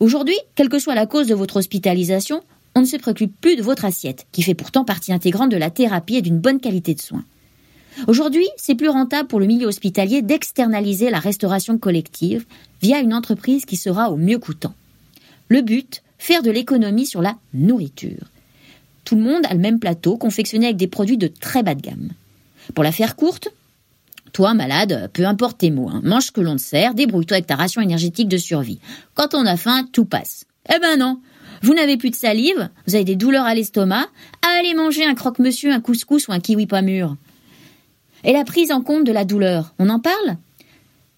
Aujourd'hui, 0.02 0.35
quelle 0.56 0.68
que 0.68 0.80
soit 0.80 0.97
la 0.97 1.06
cause 1.06 1.28
de 1.28 1.35
votre 1.37 1.59
hospitalisation, 1.59 2.42
on 2.75 2.80
ne 2.80 2.87
se 2.87 2.97
préoccupe 2.97 3.40
plus 3.40 3.54
de 3.54 3.62
votre 3.62 3.85
assiette, 3.85 4.26
qui 4.32 4.42
fait 4.42 4.52
pourtant 4.52 4.85
partie 4.85 5.12
intégrante 5.12 5.52
de 5.52 5.56
la 5.56 5.71
thérapie 5.71 6.16
et 6.16 6.23
d'une 6.23 6.40
bonne 6.40 6.59
qualité 6.59 6.92
de 6.92 7.00
soins. 7.00 7.25
Aujourd'hui, 8.09 8.49
c'est 8.56 8.75
plus 8.75 8.88
rentable 8.88 9.28
pour 9.28 9.38
le 9.38 9.47
milieu 9.47 9.68
hospitalier 9.68 10.21
d'externaliser 10.21 11.09
la 11.09 11.21
restauration 11.21 11.78
collective 11.78 12.47
via 12.82 12.99
une 12.99 13.14
entreprise 13.14 13.64
qui 13.64 13.76
sera 13.76 14.11
au 14.11 14.16
mieux 14.16 14.40
coûtant. 14.40 14.75
Le 15.47 15.62
but, 15.62 16.02
faire 16.18 16.42
de 16.42 16.50
l'économie 16.50 17.06
sur 17.06 17.23
la 17.23 17.37
nourriture. 17.54 18.26
Tout 19.04 19.14
le 19.14 19.23
monde 19.23 19.47
a 19.49 19.54
le 19.54 19.61
même 19.61 19.78
plateau 19.78 20.16
confectionné 20.16 20.66
avec 20.66 20.78
des 20.78 20.88
produits 20.88 21.16
de 21.16 21.28
très 21.28 21.62
bas 21.62 21.76
de 21.76 21.80
gamme. 21.80 22.11
Pour 22.75 22.82
la 22.82 22.90
faire 22.90 23.14
courte, 23.14 23.50
toi, 24.33 24.55
malade, 24.55 25.11
peu 25.12 25.27
importe 25.27 25.59
tes 25.59 25.71
mots, 25.71 25.89
hein, 25.89 26.01
mange 26.03 26.25
ce 26.25 26.33
que 26.33 26.41
l'on 26.41 26.57
te 26.57 26.61
sert, 26.61 26.95
débrouille-toi 26.95 27.37
avec 27.37 27.47
ta 27.47 27.57
ration 27.57 27.81
énergétique 27.81 28.29
de 28.29 28.37
survie. 28.39 28.81
Quand 29.15 29.35
on 29.35 29.47
a 29.47 29.57
faim, 29.57 29.87
tout 29.93 30.05
passe. 30.05 30.47
Eh 30.75 30.79
ben 30.79 30.99
non, 30.99 31.21
vous 31.62 31.75
n'avez 31.75 31.97
plus 31.97 32.11
de 32.11 32.15
salive, 32.17 32.71
vous 32.87 32.95
avez 32.95 33.05
des 33.05 33.17
douleurs 33.17 33.45
à 33.45 33.55
l'estomac, 33.55 34.07
allez 34.59 34.75
manger 34.75 35.05
un 35.05 35.15
croque-monsieur, 35.15 35.73
un 35.73 35.81
couscous 35.81 36.29
ou 36.29 36.33
un 36.33 36.41
kiwi 36.41 36.67
pas 36.67 36.83
mûr. 36.83 37.17
Et 38.25 38.33
la 38.33 38.45
prise 38.45 38.73
en 38.73 38.81
compte 38.81 39.05
de 39.05 39.12
la 39.12 39.25
douleur, 39.25 39.75
on 39.79 39.89
en 39.89 39.99
parle? 40.01 40.37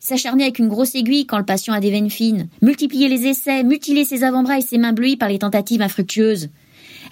S'acharner 0.00 0.44
avec 0.44 0.59
une 0.59 0.68
grosse 0.68 0.94
aiguille 0.94 1.26
quand 1.26 1.38
le 1.38 1.44
patient 1.47 1.73
a 1.73 1.80
des 1.80 1.90
veines 1.90 2.11
fines, 2.11 2.49
multiplier 2.61 3.09
les 3.09 3.26
essais, 3.26 3.62
mutiler 3.62 4.04
ses 4.04 4.23
avant-bras 4.23 4.59
et 4.59 4.62
ses 4.62 4.76
mains 4.76 4.92
bleuies 4.92 5.16
par 5.16 5.30
les 5.30 5.38
tentatives 5.38 5.80
infructueuses. 5.80 6.50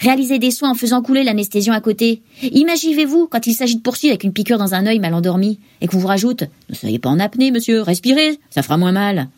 Réaliser 0.01 0.39
des 0.39 0.51
soins 0.51 0.71
en 0.71 0.75
faisant 0.75 1.03
couler 1.03 1.25
l'anesthésion 1.25 1.73
à 1.73 1.81
côté. 1.81 2.23
Imaginez-vous 2.43 3.29
quand 3.29 3.47
il 3.47 3.55
s'agit 3.55 3.77
de 3.77 3.83
poursuivre 3.83 4.13
avec 4.13 4.25
une 4.25 4.33
piqûre 4.33 4.59
dans 4.59 4.75
un 4.75 4.87
œil 4.87 4.99
mal 4.99 5.15
endormi 5.15 5.59
et 5.81 5.87
qu'on 5.87 5.99
vous 5.99 6.07
rajoute 6.07 6.45
Ne 6.69 6.75
soyez 6.75 6.99
pas 6.99 7.11
en 7.11 7.19
apnée, 7.19 7.51
monsieur, 7.51 7.83
respirez, 7.83 8.39
ça 8.51 8.63
fera 8.63 8.77
moins 8.77 8.93
mal. 8.93 9.29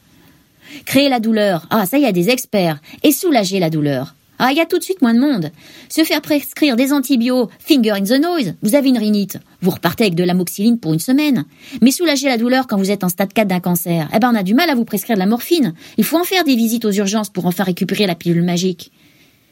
Créer 0.84 1.08
la 1.08 1.20
douleur. 1.20 1.66
Ah, 1.70 1.86
ça 1.86 1.98
y 1.98 2.06
a 2.06 2.12
des 2.12 2.30
experts. 2.30 2.80
Et 3.02 3.12
soulager 3.12 3.60
la 3.60 3.70
douleur. 3.70 4.14
Ah, 4.38 4.50
il 4.50 4.58
y 4.58 4.60
a 4.60 4.66
tout 4.66 4.78
de 4.78 4.82
suite 4.82 5.00
moins 5.00 5.14
de 5.14 5.20
monde. 5.20 5.50
Se 5.88 6.02
faire 6.02 6.20
prescrire 6.20 6.74
des 6.74 6.92
antibiotiques, 6.92 7.54
finger 7.60 7.92
in 7.92 8.02
the 8.02 8.20
nose, 8.20 8.54
vous 8.62 8.74
avez 8.74 8.88
une 8.88 8.98
rhinite. 8.98 9.38
Vous 9.62 9.70
repartez 9.70 10.04
avec 10.04 10.16
de 10.16 10.24
l'amoxyline 10.24 10.78
pour 10.78 10.92
une 10.92 10.98
semaine. 10.98 11.44
Mais 11.80 11.92
soulager 11.92 12.26
la 12.26 12.36
douleur 12.36 12.66
quand 12.66 12.76
vous 12.76 12.90
êtes 12.90 13.04
en 13.04 13.08
stade 13.08 13.32
4 13.32 13.46
d'un 13.46 13.60
cancer, 13.60 14.08
eh 14.12 14.18
ben 14.18 14.32
on 14.32 14.36
a 14.36 14.42
du 14.42 14.54
mal 14.54 14.68
à 14.70 14.74
vous 14.74 14.84
prescrire 14.84 15.16
de 15.16 15.20
la 15.20 15.26
morphine. 15.26 15.72
Il 15.98 16.04
faut 16.04 16.18
en 16.18 16.24
faire 16.24 16.42
des 16.42 16.56
visites 16.56 16.84
aux 16.84 16.90
urgences 16.90 17.30
pour 17.30 17.46
enfin 17.46 17.62
récupérer 17.62 18.06
la 18.06 18.16
pilule 18.16 18.42
magique. 18.42 18.90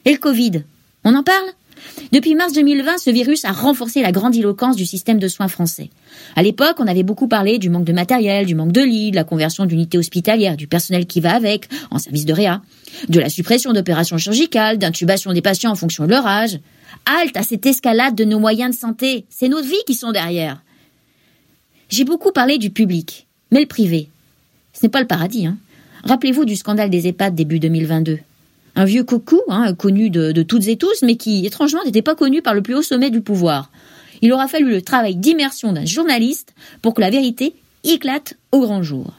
Et 0.05 0.13
le 0.13 0.19
Covid? 0.19 0.65
On 1.05 1.15
en 1.15 1.23
parle? 1.23 1.47
Depuis 2.13 2.35
mars 2.35 2.53
2020, 2.53 2.99
ce 2.99 3.11
virus 3.11 3.45
a 3.45 3.53
renforcé 3.53 4.03
la 4.03 4.13
grandiloquence 4.13 4.77
du 4.77 4.87
système 4.87 5.19
de 5.19 5.27
soins 5.29 5.49
français. 5.49 5.91
À 6.37 6.43
l'époque, 6.43 6.77
on 6.79 6.87
avait 6.87 7.03
beaucoup 7.03 7.27
parlé 7.27 7.59
du 7.59 7.71
manque 7.71 7.85
de 7.85 7.93
matériel, 7.93 8.47
du 8.47 8.55
manque 8.55 8.73
de 8.73 8.83
lits, 8.83 9.11
de 9.11 9.17
la 9.17 9.25
conversion 9.25 9.67
d'unités 9.67 9.99
hospitalières, 9.99 10.57
du 10.57 10.69
personnel 10.69 11.07
qui 11.07 11.21
va 11.21 11.35
avec, 11.35 11.69
en 11.91 11.99
service 11.99 12.25
de 12.25 12.33
réa, 12.33 12.63
de 13.09 13.19
la 13.19 13.29
suppression 13.29 13.73
d'opérations 13.73 14.17
chirurgicales, 14.17 14.79
d'intubation 14.79 15.33
des 15.33 15.43
patients 15.43 15.73
en 15.73 15.77
fonction 15.77 16.05
de 16.05 16.11
leur 16.11 16.27
âge. 16.27 16.61
Halte 17.07 17.37
à 17.37 17.43
cette 17.43 17.67
escalade 17.67 18.15
de 18.15 18.25
nos 18.25 18.39
moyens 18.39 18.77
de 18.77 18.81
santé. 18.81 19.25
C'est 19.29 19.49
nos 19.49 19.63
vies 19.63 19.75
qui 19.87 19.95
sont 19.95 20.13
derrière. 20.13 20.63
J'ai 21.89 22.05
beaucoup 22.05 22.31
parlé 22.31 22.59
du 22.59 22.71
public, 22.71 23.27
mais 23.51 23.61
le 23.61 23.67
privé. 23.67 24.09
Ce 24.73 24.81
n'est 24.85 24.91
pas 24.91 25.01
le 25.01 25.07
paradis, 25.07 25.47
hein. 25.47 25.57
Rappelez-vous 26.05 26.45
du 26.45 26.57
scandale 26.57 26.91
des 26.91 27.07
EHPAD 27.07 27.35
début 27.35 27.61
2022 27.61 28.19
un 28.75 28.85
vieux 28.85 29.05
coucou, 29.05 29.41
hein, 29.49 29.75
connu 29.75 30.11
de, 30.11 30.43
toutes 30.43 30.67
et 30.69 30.77
tous, 30.77 31.03
mais 31.03 31.17
qui, 31.17 31.45
étrangement, 31.45 31.85
n'était 31.85 32.03
pas 32.03 32.15
connu 32.15 32.43
par 32.43 32.55
le 32.55 32.63
plus 32.63 32.75
haut 32.75 32.83
sommet 32.83 33.11
du 33.11 33.21
pouvoir. 33.21 33.71
Il 34.23 34.33
aura 34.33 34.49
fallu 34.49 34.71
le 34.71 34.83
travail 34.83 35.17
d'immersion 35.17 35.73
d'un 35.73 35.85
journaliste 35.85 36.55
pour 36.81 36.95
que 36.95 37.01
la 37.01 37.11
vérité 37.11 37.55
éclate 37.85 38.35
au 38.53 38.61
grand 38.61 38.83
jour. 38.83 39.13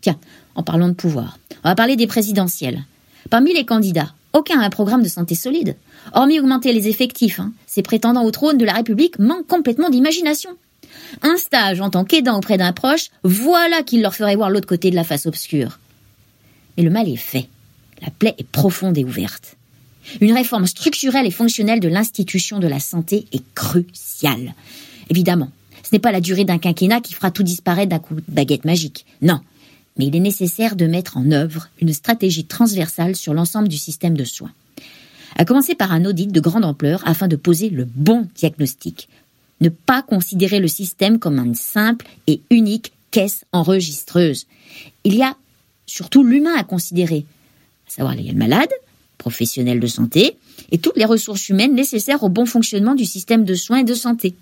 Tiens, 0.00 0.18
en 0.54 0.62
parlant 0.62 0.88
de 0.88 0.94
pouvoir, 0.94 1.38
on 1.64 1.68
va 1.68 1.74
parler 1.74 1.96
des 1.96 2.06
présidentielles. 2.06 2.84
Parmi 3.30 3.54
les 3.54 3.64
candidats, 3.64 4.12
aucun 4.32 4.58
n'a 4.58 4.66
un 4.66 4.70
programme 4.70 5.02
de 5.02 5.08
santé 5.08 5.34
solide. 5.34 5.76
Hormis 6.12 6.40
augmenter 6.40 6.72
les 6.72 6.88
effectifs, 6.88 7.40
hein, 7.40 7.52
ces 7.66 7.82
prétendants 7.82 8.24
au 8.24 8.30
trône 8.30 8.58
de 8.58 8.64
la 8.64 8.72
République 8.72 9.18
manquent 9.18 9.46
complètement 9.46 9.90
d'imagination. 9.90 10.50
Un 11.22 11.36
stage 11.36 11.80
en 11.80 11.90
tant 11.90 12.04
qu'aidant 12.04 12.36
auprès 12.36 12.58
d'un 12.58 12.72
proche, 12.72 13.10
voilà 13.22 13.82
qui 13.82 14.00
leur 14.00 14.14
ferait 14.14 14.36
voir 14.36 14.50
l'autre 14.50 14.66
côté 14.66 14.90
de 14.90 14.96
la 14.96 15.04
face 15.04 15.26
obscure. 15.26 15.78
Mais 16.76 16.82
le 16.82 16.90
mal 16.90 17.08
est 17.08 17.16
fait. 17.16 17.48
La 18.02 18.10
plaie 18.10 18.34
est 18.38 18.46
profonde 18.46 18.98
et 18.98 19.04
ouverte. 19.04 19.56
Une 20.20 20.32
réforme 20.32 20.66
structurelle 20.66 21.26
et 21.26 21.30
fonctionnelle 21.30 21.80
de 21.80 21.88
l'institution 21.88 22.58
de 22.58 22.66
la 22.66 22.80
santé 22.80 23.26
est 23.32 23.44
cruciale. 23.54 24.54
Évidemment, 25.08 25.50
ce 25.82 25.90
n'est 25.92 26.00
pas 26.00 26.12
la 26.12 26.20
durée 26.20 26.44
d'un 26.44 26.58
quinquennat 26.58 27.00
qui 27.00 27.14
fera 27.14 27.30
tout 27.30 27.42
disparaître 27.42 27.90
d'un 27.90 27.98
coup 27.98 28.16
de 28.16 28.22
baguette 28.28 28.64
magique. 28.64 29.06
Non. 29.20 29.40
Mais 29.96 30.06
il 30.06 30.16
est 30.16 30.20
nécessaire 30.20 30.74
de 30.74 30.86
mettre 30.86 31.16
en 31.16 31.30
œuvre 31.30 31.68
une 31.80 31.92
stratégie 31.92 32.44
transversale 32.44 33.14
sur 33.14 33.34
l'ensemble 33.34 33.68
du 33.68 33.76
système 33.76 34.16
de 34.16 34.24
soins. 34.24 34.52
À 35.36 35.44
commencer 35.44 35.74
par 35.74 35.92
un 35.92 36.04
audit 36.04 36.30
de 36.30 36.40
grande 36.40 36.64
ampleur 36.64 37.02
afin 37.06 37.28
de 37.28 37.36
poser 37.36 37.68
le 37.68 37.84
bon 37.84 38.26
diagnostic. 38.34 39.08
Ne 39.60 39.68
pas 39.68 40.02
considérer 40.02 40.60
le 40.60 40.68
système 40.68 41.18
comme 41.18 41.38
une 41.38 41.54
simple 41.54 42.06
et 42.26 42.40
unique 42.50 42.92
caisse 43.10 43.44
enregistreuse. 43.52 44.46
Il 45.04 45.14
y 45.14 45.22
a 45.22 45.36
surtout 45.86 46.24
l'humain 46.24 46.54
à 46.56 46.64
considérer, 46.64 47.26
savoir 47.92 48.14
les 48.14 48.32
malades, 48.32 48.72
professionnels 49.18 49.80
de 49.80 49.86
santé, 49.86 50.36
et 50.70 50.78
toutes 50.78 50.96
les 50.96 51.04
ressources 51.04 51.48
humaines 51.48 51.74
nécessaires 51.74 52.22
au 52.22 52.28
bon 52.28 52.46
fonctionnement 52.46 52.94
du 52.94 53.04
système 53.04 53.44
de 53.44 53.54
soins 53.54 53.78
et 53.78 53.84
de 53.84 53.94
santé. 53.94 54.34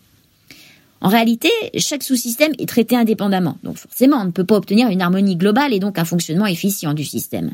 En 1.00 1.08
réalité, 1.08 1.50
chaque 1.76 2.02
sous-système 2.02 2.52
est 2.58 2.68
traité 2.68 2.94
indépendamment, 2.94 3.58
donc 3.64 3.76
forcément 3.76 4.18
on 4.18 4.26
ne 4.26 4.30
peut 4.30 4.44
pas 4.44 4.56
obtenir 4.56 4.88
une 4.88 5.02
harmonie 5.02 5.36
globale 5.36 5.72
et 5.72 5.80
donc 5.80 5.98
un 5.98 6.04
fonctionnement 6.04 6.46
efficient 6.46 6.94
du 6.94 7.04
système. 7.04 7.50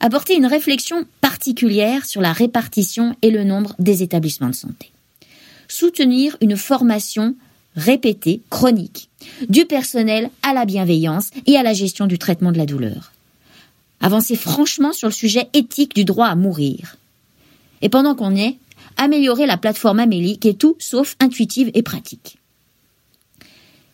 Apporter 0.00 0.34
une 0.34 0.46
réflexion 0.46 1.04
particulière 1.20 2.06
sur 2.06 2.22
la 2.22 2.32
répartition 2.32 3.14
et 3.20 3.30
le 3.30 3.44
nombre 3.44 3.74
des 3.78 4.02
établissements 4.02 4.48
de 4.48 4.54
santé. 4.54 4.90
Soutenir 5.68 6.36
une 6.40 6.56
formation 6.56 7.36
répétée, 7.76 8.40
chronique, 8.50 9.10
du 9.48 9.66
personnel 9.66 10.30
à 10.42 10.54
la 10.54 10.64
bienveillance 10.64 11.30
et 11.46 11.56
à 11.56 11.62
la 11.62 11.74
gestion 11.74 12.06
du 12.06 12.18
traitement 12.18 12.50
de 12.50 12.58
la 12.58 12.66
douleur 12.66 13.12
avancer 14.00 14.36
franchement 14.36 14.92
sur 14.92 15.08
le 15.08 15.14
sujet 15.14 15.48
éthique 15.52 15.94
du 15.94 16.04
droit 16.04 16.26
à 16.26 16.34
mourir. 16.34 16.96
Et 17.82 17.88
pendant 17.88 18.14
qu'on 18.14 18.34
est, 18.34 18.58
améliorer 18.96 19.46
la 19.46 19.56
plateforme 19.56 20.00
Amélie 20.00 20.38
qui 20.38 20.48
est 20.48 20.58
tout 20.58 20.76
sauf 20.78 21.16
intuitive 21.20 21.70
et 21.74 21.82
pratique. 21.82 22.38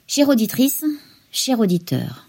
Chère 0.07 0.29
auditrice, 0.29 0.85
cher 1.33 1.59
auditeur, 1.61 2.29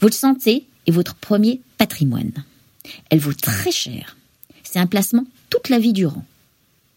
votre 0.00 0.14
santé 0.14 0.66
est 0.86 0.92
votre 0.92 1.14
premier 1.14 1.60
patrimoine. 1.78 2.32
Elle 3.10 3.20
vaut 3.20 3.34
très 3.34 3.72
cher. 3.72 4.16
C'est 4.62 4.78
un 4.78 4.86
placement 4.86 5.26
toute 5.50 5.68
la 5.68 5.78
vie 5.78 5.92
durant. 5.92 6.24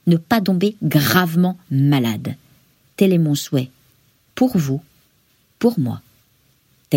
Ne 0.06 0.18
pas 0.18 0.42
tomber 0.42 0.76
gravement 0.84 1.58
malade. 1.72 2.36
Tel 2.98 3.14
est 3.14 3.18
mon 3.18 3.36
souhait. 3.36 3.72
Pour 4.36 4.58
vous, 4.58 4.82
pour 5.60 5.80
moi. 5.80 6.02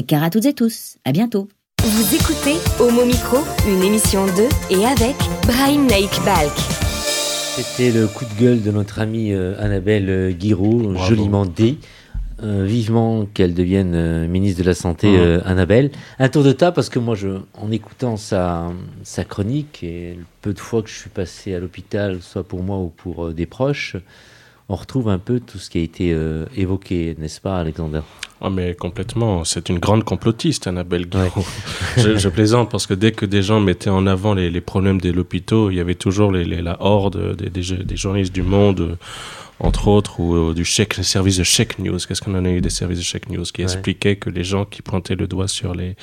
Care 0.06 0.22
à 0.22 0.30
toutes 0.30 0.44
et 0.44 0.52
tous. 0.52 0.96
À 1.06 1.12
bientôt. 1.12 1.48
Vous 1.88 2.16
écoutez 2.16 2.56
Homo 2.80 3.04
Micro, 3.04 3.36
une 3.64 3.80
émission 3.80 4.26
de 4.26 4.48
et 4.74 4.84
avec 4.84 5.14
Brahim 5.46 5.86
Naik 5.86 6.10
Balk. 6.24 6.52
C'était 7.54 7.92
le 7.92 8.08
coup 8.08 8.24
de 8.24 8.40
gueule 8.40 8.60
de 8.60 8.72
notre 8.72 8.98
amie 8.98 9.32
euh, 9.32 9.54
Annabelle 9.60 10.10
euh, 10.10 10.32
Guiraud, 10.32 10.96
joliment 10.96 11.46
dit. 11.46 11.78
Euh, 12.42 12.64
vivement 12.66 13.24
qu'elle 13.26 13.54
devienne 13.54 14.26
ministre 14.26 14.62
de 14.62 14.66
la 14.66 14.74
Santé, 14.74 15.16
Annabelle. 15.44 15.92
Un 16.18 16.28
tour 16.28 16.42
de 16.42 16.50
table, 16.50 16.74
parce 16.74 16.88
que 16.88 16.98
moi, 16.98 17.14
je, 17.14 17.28
en 17.54 17.70
écoutant 17.70 18.16
sa, 18.16 18.72
sa 19.04 19.22
chronique, 19.22 19.84
et 19.84 20.16
le 20.18 20.24
peu 20.42 20.52
de 20.52 20.58
fois 20.58 20.82
que 20.82 20.88
je 20.88 20.96
suis 20.96 21.10
passé 21.10 21.54
à 21.54 21.60
l'hôpital, 21.60 22.18
soit 22.20 22.42
pour 22.42 22.64
moi 22.64 22.78
ou 22.78 22.88
pour 22.88 23.32
des 23.32 23.46
proches, 23.46 23.94
on 24.68 24.74
retrouve 24.74 25.08
un 25.08 25.18
peu 25.18 25.40
tout 25.40 25.58
ce 25.58 25.70
qui 25.70 25.78
a 25.78 25.82
été 25.82 26.16
évoqué, 26.56 27.14
n'est-ce 27.18 27.40
pas, 27.40 27.58
Alexander? 27.58 28.00
Ah 28.42 28.50
mais 28.50 28.74
complètement, 28.74 29.44
c'est 29.44 29.70
une 29.70 29.78
grande 29.78 30.04
complotiste, 30.04 30.66
Annabelle 30.66 31.08
Guiraud. 31.08 31.44
je, 31.96 32.28
plaisante 32.28 32.70
parce 32.70 32.86
que 32.86 32.92
dès 32.92 33.12
que 33.12 33.24
des 33.24 33.42
gens 33.42 33.60
mettaient 33.60 33.90
en 33.90 34.06
avant 34.06 34.34
les, 34.34 34.60
problèmes 34.60 35.00
de 35.00 35.10
l'hôpital, 35.10 35.68
il 35.70 35.76
y 35.76 35.80
avait 35.80 35.94
toujours 35.94 36.30
les, 36.30 36.44
la 36.44 36.76
horde 36.82 37.34
des, 37.36 37.48
des, 37.48 37.96
journalistes 37.96 38.34
du 38.34 38.42
monde, 38.42 38.80
euh, 38.80 38.96
entre 39.58 39.88
autres, 39.88 40.20
ou, 40.20 40.34
euh, 40.34 40.54
du 40.54 40.66
chèque, 40.66 40.94
service 41.02 41.38
de 41.38 41.44
check 41.44 41.78
news. 41.78 41.96
Qu'est-ce 41.96 42.20
qu'on 42.20 42.34
en 42.34 42.44
a 42.44 42.50
eu 42.50 42.60
des 42.60 42.68
services 42.68 42.98
de 42.98 43.04
check 43.04 43.30
news 43.30 43.44
qui 43.44 43.62
expliquaient 43.62 44.16
que 44.16 44.28
les 44.28 44.44
gens 44.44 44.66
qui 44.66 44.82
pointaient 44.82 45.16
le 45.16 45.26
doigt 45.26 45.48
sur 45.48 45.74
les, 45.74 45.96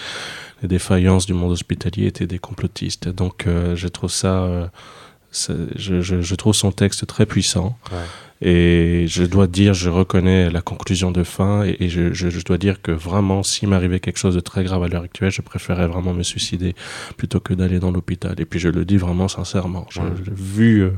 défaillances 0.63 1.25
du 1.25 1.33
monde 1.33 1.51
hospitalier 1.51 2.07
étaient 2.07 2.25
des 2.25 2.39
complotistes. 2.39 3.09
Donc 3.09 3.47
euh, 3.47 3.75
je 3.75 3.89
trouve 3.89 4.09
ça, 4.09 4.71
je, 5.31 6.01
je, 6.01 6.35
trouve 6.35 6.55
son 6.55 6.71
texte 6.71 7.05
très 7.05 7.25
puissant. 7.25 7.77
Et 8.45 9.05
je 9.07 9.23
dois 9.23 9.47
dire, 9.47 9.73
je 9.73 9.89
reconnais 9.89 10.49
la 10.49 10.61
conclusion 10.61 11.11
de 11.11 11.23
fin 11.23 11.63
et, 11.63 11.87
je, 11.87 12.43
dois 12.43 12.57
dire 12.57 12.81
que 12.81 12.91
vraiment, 12.91 13.41
s'il 13.41 13.69
m'arrivait 13.69 14.01
quelque 14.01 14.19
chose 14.19 14.35
de 14.35 14.41
très 14.41 14.65
grave 14.65 14.83
à 14.83 14.89
l'heure 14.89 15.03
actuelle, 15.03 15.31
je 15.31 15.41
préférerais 15.41 15.87
vraiment 15.87 16.13
me 16.13 16.23
suicider 16.23 16.75
plutôt 17.15 17.39
que 17.39 17.53
d'aller 17.53 17.79
dans 17.79 17.91
l'hôpital. 17.91 18.35
Et 18.39 18.45
puis 18.45 18.59
je 18.59 18.67
le 18.67 18.83
dis 18.83 18.97
vraiment 18.97 19.29
sincèrement. 19.29 19.87
Vu, 20.35 20.81
euh, 20.81 20.91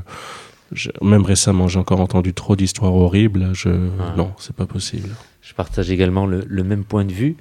même 1.02 1.24
récemment, 1.24 1.68
j'ai 1.68 1.78
encore 1.78 2.00
entendu 2.00 2.34
trop 2.34 2.56
d'histoires 2.56 2.94
horribles. 2.94 3.50
Je, 3.52 3.68
Non, 4.16 4.32
c'est 4.38 4.56
pas 4.56 4.66
possible. 4.66 5.10
Je 5.40 5.54
partage 5.54 5.88
également 5.88 6.26
le, 6.26 6.44
le 6.48 6.64
même 6.64 6.82
point 6.82 7.04
de 7.04 7.12
vue. 7.12 7.36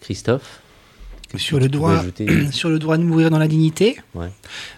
Christophe 0.00 0.62
sur 1.36 1.58
le, 1.58 1.68
droit, 1.68 2.02
sur 2.50 2.68
le 2.68 2.78
droit 2.78 2.96
de 2.96 3.02
mourir 3.02 3.30
dans 3.30 3.38
la 3.38 3.48
dignité. 3.48 3.96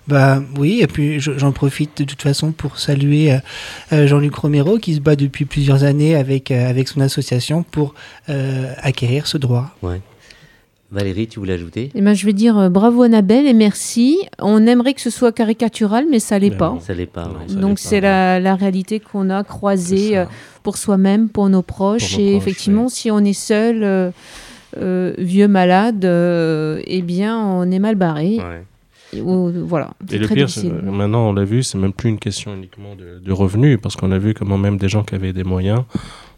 Bah 0.08 0.42
oui, 0.58 0.78
et 0.80 0.86
puis 0.86 1.20
j'en 1.20 1.52
profite 1.52 1.98
de 1.98 2.04
toute 2.04 2.22
façon 2.22 2.52
pour 2.52 2.78
saluer 2.78 3.32
euh, 3.32 3.38
euh, 3.92 4.06
Jean-Luc 4.06 4.34
Romero 4.34 4.78
qui 4.78 4.94
se 4.94 5.00
bat 5.00 5.16
depuis 5.16 5.44
plusieurs 5.44 5.84
années 5.84 6.14
avec, 6.14 6.50
euh, 6.50 6.68
avec 6.68 6.88
son 6.88 7.00
association 7.00 7.62
pour 7.62 7.94
acquérir 8.78 9.26
ce 9.26 9.38
droit. 9.38 9.74
Ouais. 9.82 10.00
Valérie, 10.90 11.26
tu 11.26 11.38
voulais 11.38 11.54
ajouter? 11.54 11.90
Eh 11.94 12.02
ben, 12.02 12.12
Je 12.12 12.26
vais 12.26 12.34
dire 12.34 12.68
bravo 12.70 13.02
Annabelle 13.02 13.46
et 13.46 13.54
merci. 13.54 14.18
On 14.38 14.66
aimerait 14.66 14.92
que 14.92 15.00
ce 15.00 15.08
soit 15.08 15.32
caricatural, 15.32 16.04
mais 16.10 16.18
ça 16.18 16.38
l'est 16.38 16.50
pas. 16.50 16.76
Ça 16.80 16.92
l'est 16.92 17.06
pas. 17.06 17.30
Donc 17.48 17.78
c'est 17.78 18.02
la, 18.02 18.38
la, 18.40 18.56
réalité 18.56 19.00
qu'on 19.00 19.30
a 19.30 19.42
croisée 19.42 20.22
pour 20.62 20.76
soi-même, 20.76 21.28
pour 21.28 21.48
nos 21.48 21.62
proches. 21.62 22.18
et 22.18 22.36
effectivement, 22.36 22.88
si 22.88 23.10
on 23.10 23.20
est 23.20 23.32
seul 23.32 23.82
euh, 23.82 24.10
vieux 24.76 25.48
malade, 25.48 26.04
euh, 26.04 26.80
eh 26.86 27.02
bien, 27.02 27.38
on 27.38 27.70
est 27.70 27.78
mal 27.78 27.94
barré. 27.94 28.38
voilà. 29.12 29.90
Et 30.10 30.18
le 30.18 30.28
pire, 30.28 30.48
maintenant 30.84 31.28
on 31.28 31.32
l'a 31.32 31.44
vu, 31.44 31.62
c'est 31.62 31.78
même 31.78 31.92
plus 31.92 32.08
une 32.08 32.18
question 32.18 32.54
uniquement 32.54 32.94
de, 32.96 33.32
revenus, 33.32 33.78
parce 33.82 33.96
qu'on 33.96 34.12
a 34.12 34.18
vu 34.18 34.34
comment 34.34 34.58
même 34.58 34.78
des 34.78 34.88
gens 34.88 35.02
qui 35.02 35.14
avaient 35.14 35.32
des 35.32 35.44
moyens, 35.44 35.82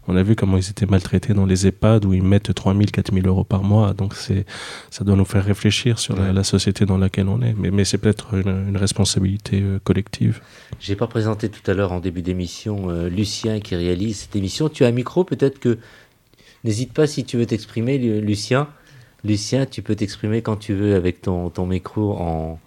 on 0.07 0.15
a 0.15 0.21
vu 0.21 0.35
comment 0.35 0.57
ils 0.57 0.69
étaient 0.69 0.85
maltraités 0.85 1.33
dans 1.33 1.47
les 1.47 1.65
EHPAD 1.65 2.05
où 2.05 2.13
ils 2.13 2.21
mettent 2.21 2.53
3 2.53 2.73
000, 2.73 2.85
4 2.93 3.11
000 3.11 3.25
euros 3.25 3.43
par 3.43 3.63
mois. 3.63 3.93
Donc 3.93 4.13
c'est, 4.13 4.45
ça 4.91 5.03
doit 5.03 5.15
nous 5.15 5.25
faire 5.25 5.43
réfléchir 5.43 5.97
sur 5.97 6.15
la, 6.15 6.43
société 6.43 6.85
dans 6.85 6.99
laquelle 6.99 7.27
on 7.27 7.41
est. 7.41 7.55
Mais, 7.57 7.71
mais 7.71 7.85
c'est 7.85 7.97
peut-être 7.97 8.35
une, 8.35 8.77
responsabilité 8.77 9.61
euh, 9.63 9.79
collective. 9.83 10.41
J'ai 10.79 10.95
pas 10.95 11.07
présenté 11.07 11.49
tout 11.49 11.71
à 11.71 11.73
l'heure 11.73 11.91
en 11.91 12.01
début 12.01 12.21
d'émission 12.21 12.91
Lucien 13.07 13.59
qui 13.59 13.75
réalise 13.75 14.17
cette 14.19 14.35
émission. 14.35 14.69
Tu 14.69 14.85
as 14.85 14.89
un 14.89 14.91
micro, 14.91 15.23
peut-être 15.23 15.57
que 15.57 15.79
N'hésite 16.65 16.93
pas 16.93 17.05
si 17.05 17.23
tu 17.23 17.37
veux 17.37 17.45
t'exprimer, 17.45 17.99
Lucien. 17.99 18.67
Lucien, 19.23 19.67
tu 19.67 19.83
peux 19.83 19.95
t'exprimer 19.95 20.41
quand 20.41 20.55
tu 20.55 20.73
veux 20.73 20.95
avec 20.95 21.21
ton, 21.21 21.51
ton 21.51 21.67
micro 21.67 22.13
en, 22.17 22.59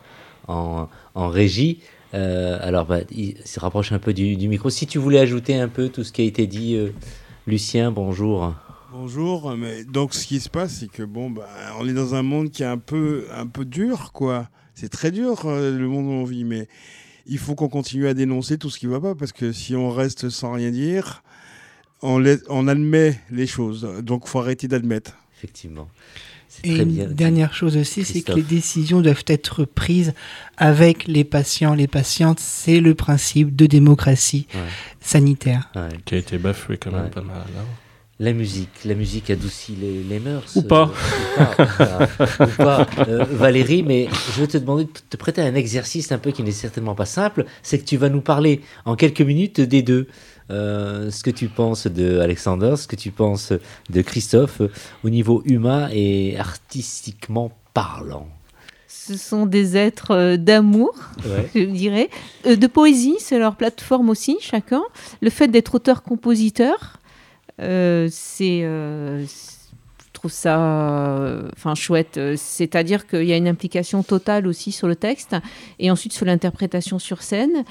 en, 0.46 0.88
régie. 1.16 1.80
Euh, 2.14 2.61
alors, 2.62 2.87
bah, 2.87 3.00
il 3.11 3.37
se 3.44 3.58
rapproche 3.58 3.90
un 3.90 3.98
peu 3.98 4.14
du, 4.14 4.37
micro. 4.48 4.70
Si 4.70 4.87
tu 4.87 4.98
voulais 4.98 5.18
ajouter 5.18 5.56
un 5.56 5.66
peu 5.66 5.88
tout 5.88 6.04
ce 6.04 6.12
qui 6.12 6.22
a 6.22 6.24
été 6.24 6.46
dit, 6.46 6.76
euh, 6.76 6.90
Lucien, 7.48 7.90
bonjour. 7.90 8.54
Bonjour, 8.92 9.56
mais 9.56 9.82
donc 9.82 10.14
ce 10.14 10.28
qui 10.28 10.38
se 10.38 10.48
passe, 10.48 10.74
c'est 10.74 10.88
que 10.88 11.02
bon, 11.02 11.28
bah, 11.28 11.48
on 11.80 11.88
est 11.88 11.92
dans 11.92 12.14
un 12.14 12.22
monde 12.22 12.52
qui 12.52 12.62
est 12.62 12.66
un 12.66 12.78
peu, 12.78 13.26
un 13.34 13.48
peu 13.48 13.64
dur, 13.64 14.12
quoi. 14.12 14.48
C'est 14.74 14.90
très 14.90 15.11
dur 15.11 15.40
euh, 15.46 15.76
le 15.76 15.88
monde 15.88 16.06
où 16.06 16.11
on 16.11 16.24
vit, 16.24 16.44
mais 16.44 16.68
il 17.26 17.38
faut 17.38 17.56
qu'on 17.56 17.68
continue 17.68 18.06
à 18.06 18.14
dénoncer 18.14 18.58
tout 18.58 18.70
ce 18.70 18.78
qui 18.78 18.87
ne 18.87 18.92
va 18.92 19.00
pas, 19.00 19.16
parce 19.16 19.32
que 19.32 19.50
si 19.50 19.74
on 19.74 19.90
reste 19.90 20.30
sans 20.30 20.52
rien 20.52 20.70
dire, 20.70 21.24
on, 22.02 22.68
admet 22.68 23.20
les 23.30 23.46
choses. 23.46 23.87
Donc, 24.02 24.22
il 24.26 24.28
faut 24.28 24.40
arrêter 24.40 24.68
d'admettre. 24.68 25.12
Effectivement. 25.37 25.88
Et 26.64 26.76
une 26.76 27.12
dernière 27.12 27.54
chose 27.54 27.76
aussi, 27.76 28.04
c'est 28.04 28.22
que 28.22 28.32
les 28.32 28.42
décisions 28.42 29.00
doivent 29.00 29.24
être 29.26 29.64
prises 29.64 30.14
avec 30.56 31.06
les 31.06 31.22
patients. 31.22 31.74
Les 31.74 31.87
patientes, 31.87 32.40
c'est 32.40 32.80
le 32.80 32.94
principe 32.94 33.54
de 33.54 33.66
démocratie 33.66 34.46
sanitaire. 35.00 35.70
Qui 36.04 36.14
a 36.14 36.18
été 36.18 36.38
bafoué 36.38 36.78
quand 36.78 36.90
même 36.90 37.11
pas 37.11 37.20
mal. 37.22 37.44
Hein. 37.56 37.64
la 38.18 38.32
musique, 38.32 38.70
la 38.84 38.94
musique 38.94 39.30
adoucit 39.30 39.76
les, 39.80 40.02
les 40.02 40.18
mœurs. 40.18 40.56
Ou 40.56 40.62
pas. 40.62 40.90
ou 42.40 42.46
pas, 42.56 42.87
euh, 43.06 43.24
Valérie, 43.30 43.84
mais 43.84 44.08
je 44.34 44.40
vais 44.40 44.48
te 44.48 44.58
demander 44.58 44.84
de 44.84 44.90
te 45.08 45.16
prêter 45.16 45.42
un 45.42 45.54
exercice 45.54 46.11
un 46.11 46.18
peu 46.18 46.32
qui 46.32 46.42
n'est 46.42 46.50
certainement 46.50 46.96
pas 46.96 47.06
simple. 47.06 47.44
C'est 47.62 47.78
que 47.78 47.84
tu 47.84 47.98
vas 47.98 48.08
nous 48.08 48.22
parler 48.22 48.62
en 48.84 48.96
quelques 48.96 49.20
minutes 49.20 49.61
des 49.61 49.82
deux. 49.82 50.08
Euh, 50.50 51.11
ce 51.11 51.22
que 51.22 51.30
tu 51.30 51.48
penses 51.48 51.87
de 51.87 52.20
Alexander, 52.20 52.74
ce 52.76 52.87
que 52.87 52.96
tu 52.96 53.11
penses 53.11 53.52
de 53.90 54.02
Christophe 54.02 54.62
euh, 54.62 54.70
au 55.04 55.11
niveau 55.11 55.42
humain 55.44 55.90
et 55.92 56.38
artistiquement 56.38 57.52
parlant. 57.74 58.28
Ce 58.87 59.18
sont 59.18 59.44
des 59.44 59.76
êtres 59.76 60.12
euh, 60.12 60.37
d'amour, 60.38 60.94
je 61.54 61.64
dirais, 61.64 62.08
de 62.46 62.66
poésie, 62.66 63.16
c'est 63.18 63.38
leur 63.38 63.56
plateforme 63.56 64.08
aussi, 64.08 64.38
chacun. 64.40 64.82
Le 65.20 65.28
fait 65.28 65.48
d'être 65.48 65.74
auteur-compositeur, 65.74 66.98
c'est 67.58 68.61
je 68.61 70.12
trouve 70.12 70.30
ça 70.32 71.42
enfin 71.56 71.74
chouette. 71.74 72.18
C'est-à-dire 72.37 73.06
qu'il 73.06 73.24
y 73.24 73.32
a 73.32 73.37
une 73.37 73.48
implication 73.48 74.02
totale 74.02 74.46
aussi 74.46 74.72
sur 74.72 74.88
le 74.88 74.96
texte 74.96 75.37
et 75.78 75.90
ensuite 75.90 76.12
sur 76.12 76.24
l'interprétation 76.24 76.98
sur 76.98 77.22
scène. 77.22 77.64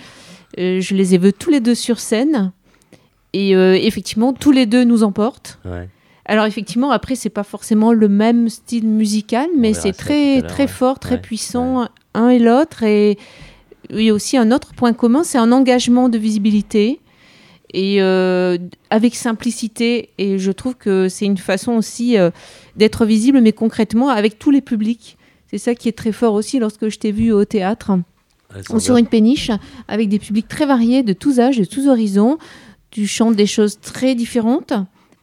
je 0.58 0.94
les 0.94 1.16
ai 1.16 1.18
vus 1.18 1.34
tous 1.34 1.50
les 1.50 1.62
deux 1.62 1.76
sur 1.76 2.00
scène. 2.00 2.52
Et 3.34 3.56
euh, 3.56 3.76
effectivement, 3.76 4.34
tous 4.34 4.52
les 4.52 4.66
deux 4.66 4.84
nous 4.84 5.04
emportent. 5.04 5.60
Alors 6.26 6.46
effectivement, 6.46 6.92
après, 6.92 7.16
c'est 7.16 7.30
pas 7.30 7.44
forcément 7.44 7.94
le 7.94 8.10
même 8.10 8.50
style 8.50 8.88
musical, 8.88 9.48
mais 9.58 9.74
c'est 9.74 9.94
très 9.94 10.42
très 10.42 10.68
fort, 10.68 11.00
très 11.00 11.22
puissant, 11.22 11.88
un 12.14 12.30
et 12.30 12.40
l'autre. 12.40 12.84
Et 12.84 13.18
il 13.90 14.02
y 14.02 14.10
a 14.10 14.14
aussi 14.14 14.36
un 14.38 14.52
autre 14.52 14.74
point 14.74 14.94
commun, 14.94 15.24
c'est 15.24 15.38
un 15.38 15.52
engagement 15.52 16.10
de 16.10 16.18
visibilité 16.18 17.00
et 17.74 18.02
euh, 18.02 18.58
avec 18.90 19.16
simplicité. 19.16 20.10
Et 20.18 20.38
je 20.38 20.52
trouve 20.52 20.76
que 20.76 21.08
c'est 21.08 21.26
une 21.26 21.38
façon 21.38 21.74
aussi 21.74 22.18
euh, 22.18 22.30
d'être 22.76 23.06
visible, 23.06 23.40
mais 23.42 23.54
concrètement 23.54 24.10
avec 24.10 24.38
tous 24.40 24.52
les 24.52 24.62
publics. 24.62 25.18
C'est 25.50 25.58
ça 25.58 25.76
qui 25.76 25.88
est 25.88 25.98
très 25.98 26.12
fort 26.12 26.34
aussi 26.34 26.60
lorsque 26.60 26.90
je 26.90 27.00
t'ai 27.00 27.12
vu 27.12 27.32
au 27.32 27.46
théâtre. 27.46 27.92
sur 28.80 28.98
une 28.98 29.08
péniche, 29.08 29.52
avec 29.88 30.10
des 30.10 30.20
publics 30.20 30.48
très 30.48 30.66
variés, 30.66 31.04
de 31.04 31.14
tous 31.14 31.40
âges, 31.40 31.58
de 31.58 31.66
tous 31.66 31.88
horizons 31.88 32.38
tu 32.92 33.08
chantes 33.08 33.36
des 33.36 33.46
choses 33.46 33.80
très 33.80 34.16
différentes. 34.16 34.74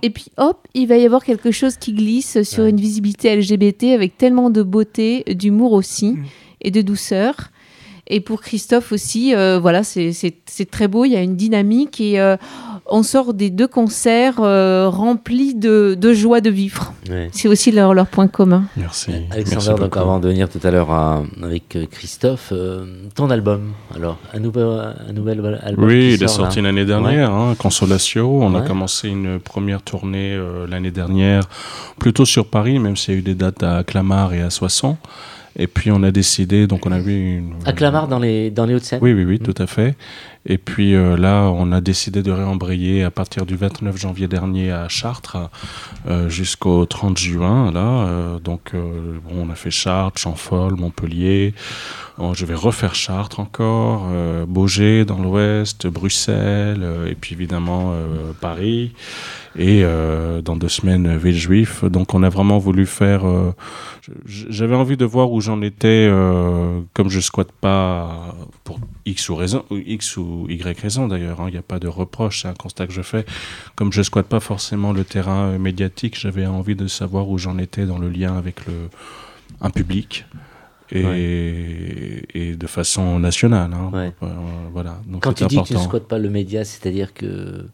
Et 0.02 0.10
puis 0.10 0.26
hop, 0.36 0.66
il 0.74 0.86
va 0.86 0.96
y 0.96 1.06
avoir 1.06 1.24
quelque 1.24 1.50
chose 1.50 1.76
qui 1.76 1.92
glisse 1.94 2.42
sur 2.42 2.64
une 2.64 2.76
visibilité 2.76 3.34
LGBT 3.34 3.84
avec 3.94 4.18
tellement 4.18 4.50
de 4.50 4.62
beauté, 4.62 5.24
d'humour 5.28 5.72
aussi, 5.72 6.12
mm. 6.12 6.24
et 6.62 6.70
de 6.70 6.82
douceur. 6.82 7.50
Et 8.06 8.20
pour 8.20 8.42
Christophe 8.42 8.92
aussi, 8.92 9.34
euh, 9.34 9.58
voilà, 9.58 9.82
c'est 9.82 10.70
très 10.70 10.88
beau, 10.88 11.06
il 11.06 11.12
y 11.12 11.16
a 11.16 11.22
une 11.22 11.36
dynamique 11.36 12.02
et 12.02 12.20
euh, 12.20 12.36
on 12.84 13.02
sort 13.02 13.32
des 13.32 13.48
deux 13.48 13.66
concerts 13.66 14.40
euh, 14.40 14.90
remplis 14.90 15.54
de, 15.54 15.96
de, 15.98 16.12
joie 16.12 16.42
de 16.42 16.50
vivre. 16.50 16.92
C'est 17.32 17.48
aussi 17.48 17.72
leur, 17.72 17.94
leur, 17.94 18.06
point 18.06 18.28
commun. 18.28 18.64
Merci. 18.76 19.12
Alexandre, 19.30 19.78
donc 19.78 19.96
avant 19.96 20.20
de 20.20 20.28
venir 20.28 20.50
tout 20.50 20.60
à 20.62 20.70
l'heure 20.70 20.92
avec 21.42 21.78
Christophe, 21.90 22.52
ton 23.14 23.30
album, 23.30 23.72
alors, 23.94 24.18
un 24.34 24.40
nouvel, 24.40 24.94
un 25.08 25.12
nouvel 25.12 25.60
album 25.62 25.84
Oui, 25.86 26.14
il 26.14 26.22
est 26.22 26.28
sorti 26.28 26.60
l'année 26.60 26.84
dernière, 26.84 27.30
hein, 27.30 27.54
Consolatio. 27.58 28.28
On 28.42 28.54
a 28.54 28.60
commencé 28.60 29.08
une 29.08 29.40
première 29.40 29.80
tournée 29.80 30.38
l'année 30.68 30.90
dernière, 30.90 31.44
plutôt 31.98 32.26
sur 32.26 32.46
Paris, 32.46 32.78
même 32.78 32.98
s'il 32.98 33.14
y 33.14 33.16
a 33.16 33.20
eu 33.20 33.22
des 33.22 33.34
dates 33.34 33.62
à 33.62 33.82
Clamart 33.82 34.34
et 34.34 34.42
à 34.42 34.50
Soissons. 34.50 34.98
Et 35.56 35.66
puis 35.66 35.90
on 35.92 36.02
a 36.02 36.10
décidé, 36.10 36.66
donc 36.66 36.86
on 36.86 36.92
a 36.92 36.98
vu 36.98 37.36
une... 37.36 37.54
À 37.64 37.72
Clamart 37.72 38.08
dans 38.08 38.18
les, 38.18 38.50
dans 38.50 38.66
les 38.66 38.74
Hauts-de-Seine 38.74 38.98
Oui, 39.02 39.12
oui, 39.12 39.24
oui, 39.24 39.38
tout 39.38 39.54
à 39.58 39.66
fait. 39.66 39.96
Et 40.46 40.58
puis 40.58 40.94
euh, 40.94 41.16
là, 41.16 41.50
on 41.54 41.72
a 41.72 41.80
décidé 41.80 42.22
de 42.22 42.30
réembrayer 42.30 43.02
à 43.02 43.10
partir 43.10 43.46
du 43.46 43.56
29 43.56 43.96
janvier 43.96 44.28
dernier 44.28 44.72
à 44.72 44.88
Chartres 44.88 45.38
euh, 46.06 46.28
jusqu'au 46.28 46.84
30 46.84 47.16
juin. 47.16 47.72
Là, 47.72 47.80
euh, 47.80 48.38
donc 48.38 48.72
bon, 48.74 49.46
on 49.46 49.50
a 49.50 49.54
fait 49.54 49.70
Chartres, 49.70 50.20
Champfort, 50.20 50.72
Montpellier. 50.72 51.54
je 52.18 52.44
vais 52.44 52.54
refaire 52.54 52.94
Chartres 52.94 53.40
encore, 53.40 54.06
Beaugé 54.46 55.04
dans 55.04 55.18
l'Ouest, 55.18 55.86
Bruxelles, 55.86 56.86
et 57.06 57.14
puis 57.14 57.34
évidemment 57.34 57.94
Paris. 58.40 58.92
Et 59.56 59.84
dans 60.42 60.56
deux 60.56 60.68
semaines, 60.68 61.16
Villejuif. 61.16 61.84
Donc 61.84 62.14
on 62.14 62.22
a 62.22 62.28
vraiment 62.28 62.58
voulu 62.58 62.86
faire 62.86 63.24
j'avais 64.26 64.74
envie 64.74 64.96
de 64.96 65.04
voir 65.04 65.30
où 65.32 65.40
j'en 65.40 65.62
étais, 65.62 66.08
euh, 66.10 66.80
comme 66.92 67.08
je 67.08 67.20
squatte 67.20 67.52
pas 67.52 68.34
pour 68.64 68.78
X 69.06 69.28
ou, 69.28 69.36
raison, 69.36 69.64
X 69.70 70.16
ou 70.16 70.46
Y 70.48 70.78
raison 70.78 71.08
d'ailleurs, 71.08 71.40
hein. 71.40 71.46
il 71.48 71.52
n'y 71.52 71.58
a 71.58 71.62
pas 71.62 71.78
de 71.78 71.88
reproche, 71.88 72.42
c'est 72.42 72.48
un 72.48 72.54
constat 72.54 72.86
que 72.86 72.92
je 72.92 73.02
fais. 73.02 73.24
Comme 73.76 73.92
je 73.92 74.02
squatte 74.02 74.26
pas 74.26 74.40
forcément 74.40 74.92
le 74.92 75.04
terrain 75.04 75.46
euh, 75.46 75.58
médiatique, 75.58 76.18
j'avais 76.18 76.46
envie 76.46 76.76
de 76.76 76.86
savoir 76.86 77.28
où 77.28 77.38
j'en 77.38 77.58
étais 77.58 77.86
dans 77.86 77.98
le 77.98 78.08
lien 78.08 78.36
avec 78.36 78.66
le, 78.66 78.88
un 79.60 79.70
public. 79.70 80.26
Et, 80.92 82.22
et, 82.34 82.54
de 82.54 82.66
façon 82.68 83.18
nationale. 83.18 83.72
Hein. 83.72 84.12
Euh, 84.22 84.28
voilà. 84.72 85.00
Donc 85.08 85.24
Quand 85.24 85.32
tu 85.32 85.44
dis 85.46 85.56
que 85.56 85.66
tu 85.66 85.74
ne 85.74 85.78
squattes 85.78 86.06
pas 86.06 86.18
le 86.18 86.30
média, 86.30 86.62
c'est-à-dire 86.62 87.14
que 87.14 87.66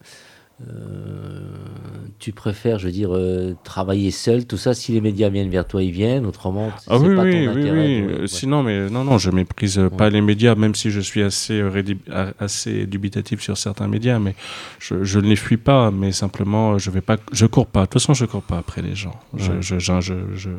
tu 2.21 2.33
préfères, 2.33 2.79
je 2.79 2.87
veux 2.87 2.93
dire, 2.93 3.11
euh, 3.13 3.57
travailler 3.65 4.11
seul, 4.11 4.47
tout 4.47 4.59
ça, 4.59 4.75
si 4.75 4.93
les 4.93 5.01
médias 5.01 5.31
viennent 5.31 5.49
vers 5.49 5.67
toi, 5.67 5.83
ils 5.83 5.91
viennent, 5.91 6.27
autrement, 6.27 6.71
c'est 6.79 6.91
ah 6.91 6.99
oui, 6.99 7.17
pas 7.17 7.23
oui, 7.23 7.47
ton 7.47 7.53
oui, 7.55 7.61
intérêt. 7.61 8.07
Oui, 8.21 8.29
Sinon, 8.29 8.63
mais 8.63 8.91
non, 8.91 9.05
non, 9.05 9.17
je 9.17 9.31
méprise 9.31 9.79
euh, 9.79 9.89
pas 9.89 10.11
les 10.11 10.21
médias, 10.21 10.55
même 10.55 10.75
si 10.75 10.91
je 10.91 11.01
suis 11.01 11.23
assez, 11.23 11.61
euh, 11.61 12.33
assez 12.39 12.87
dubitatif 12.87 13.41
sur 13.41 13.57
certains 13.57 13.89
médias, 13.89 14.19
mais 14.19 14.35
je, 14.79 15.03
je, 15.03 15.19
ne 15.19 15.29
les 15.29 15.37
fuis 15.37 15.57
pas, 15.57 15.91
mais 15.91 16.13
simplement, 16.13 16.77
je 16.79 16.91
vais 16.91 17.01
pas, 17.01 17.17
je 17.33 17.47
cours 17.47 17.67
pas. 17.67 17.81
De 17.81 17.87
toute 17.87 17.95
façon, 17.95 18.13
je 18.13 18.27
cours 18.27 18.43
pas 18.43 18.59
après 18.59 18.83
les 18.83 18.95
gens. 18.95 19.19
Je, 19.35 19.53
je, 19.61 19.79
je, 19.79 20.01
je 20.35 20.51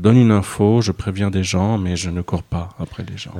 donne 0.00 0.16
une 0.16 0.32
info, 0.32 0.80
je 0.80 0.92
préviens 0.92 1.30
des 1.30 1.44
gens, 1.44 1.78
mais 1.78 1.96
je 1.96 2.10
ne 2.10 2.20
cours 2.20 2.42
pas 2.42 2.70
après 2.78 3.04
les 3.08 3.16
gens. 3.16 3.30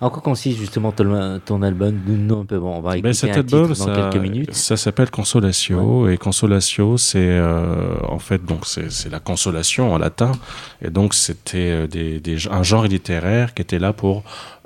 En 0.00 0.08
quoi 0.08 0.22
consiste 0.22 0.58
justement 0.58 0.92
ton, 0.92 1.40
ton 1.44 1.62
album? 1.62 2.00
Non, 2.06 2.42
un 2.42 2.44
peu 2.44 2.58
bon, 2.58 2.76
on 2.76 2.80
va 2.80 2.92
ben, 2.92 2.98
écouter 2.98 3.12
cet 3.14 3.30
un 3.30 3.40
album, 3.40 3.68
dans 3.68 3.74
ça, 3.74 4.08
quelques 4.10 4.22
minutes. 4.22 4.54
Ça 4.54 4.76
s'appelle 4.76 5.10
Consolatio 5.10 6.08
et 6.08 6.16
Consolatio, 6.16 6.96
c'est 6.96 7.18
euh, 7.18 7.96
en 8.08 8.18
fait 8.18 8.44
donc 8.44 8.66
c'est 8.66 9.10
la 9.10 9.20
consolation 9.20 9.92
en 9.92 9.98
latin 9.98 10.32
et 10.80 10.90
donc 10.90 11.14
c'était 11.14 11.70
euh, 11.70 11.86
des, 11.86 12.20
des, 12.20 12.48
un 12.48 12.62
genre 12.62 12.84
littéraire 12.84 13.54
qui 13.54 13.62
était 13.62 13.78
là 13.78 13.92
pour 13.92 14.22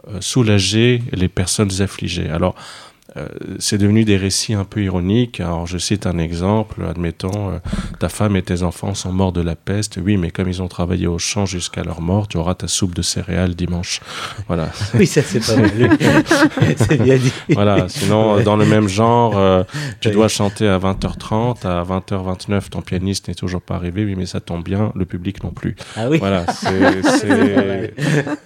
euh, 0.09 0.18
soulager 0.20 1.03
les 1.12 1.29
personnes 1.29 1.70
affligées. 1.81 2.29
Alors 2.29 2.55
euh, 3.16 3.26
c'est 3.58 3.78
devenu 3.78 4.04
des 4.04 4.16
récits 4.16 4.54
un 4.54 4.64
peu 4.64 4.82
ironiques. 4.82 5.40
Alors, 5.40 5.66
je 5.66 5.78
cite 5.78 6.06
un 6.06 6.18
exemple. 6.18 6.84
Admettons, 6.88 7.50
euh, 7.50 7.58
ta 7.98 8.08
femme 8.08 8.36
et 8.36 8.42
tes 8.42 8.62
enfants 8.62 8.94
sont 8.94 9.12
morts 9.12 9.32
de 9.32 9.40
la 9.40 9.56
peste. 9.56 9.98
Oui, 10.02 10.16
mais 10.16 10.30
comme 10.30 10.48
ils 10.48 10.62
ont 10.62 10.68
travaillé 10.68 11.06
au 11.06 11.18
champ 11.18 11.46
jusqu'à 11.46 11.82
leur 11.82 12.00
mort, 12.00 12.28
tu 12.28 12.36
auras 12.36 12.54
ta 12.54 12.68
soupe 12.68 12.94
de 12.94 13.02
céréales 13.02 13.54
dimanche. 13.54 14.00
Voilà. 14.46 14.68
Oui, 14.94 15.06
ça, 15.06 15.22
c'est 15.22 15.40
pas 15.40 15.56
mal. 15.56 15.70
c'est 16.76 17.02
bien 17.02 17.16
dit. 17.16 17.32
Voilà. 17.50 17.88
Sinon, 17.88 18.40
dans 18.40 18.56
le 18.56 18.66
même 18.66 18.88
genre, 18.88 19.38
euh, 19.38 19.62
tu 20.00 20.10
dois 20.10 20.28
chanter 20.28 20.68
à 20.68 20.78
20h30. 20.78 21.66
À 21.66 21.82
20h29, 21.84 22.68
ton 22.68 22.82
pianiste 22.82 23.28
n'est 23.28 23.34
toujours 23.34 23.62
pas 23.62 23.76
arrivé. 23.76 24.04
Oui, 24.04 24.14
mais 24.16 24.26
ça 24.26 24.40
tombe 24.40 24.64
bien. 24.64 24.92
Le 24.94 25.04
public 25.04 25.42
non 25.42 25.50
plus. 25.50 25.76
Ah 25.96 26.08
oui. 26.10 26.18
Voilà. 26.18 26.44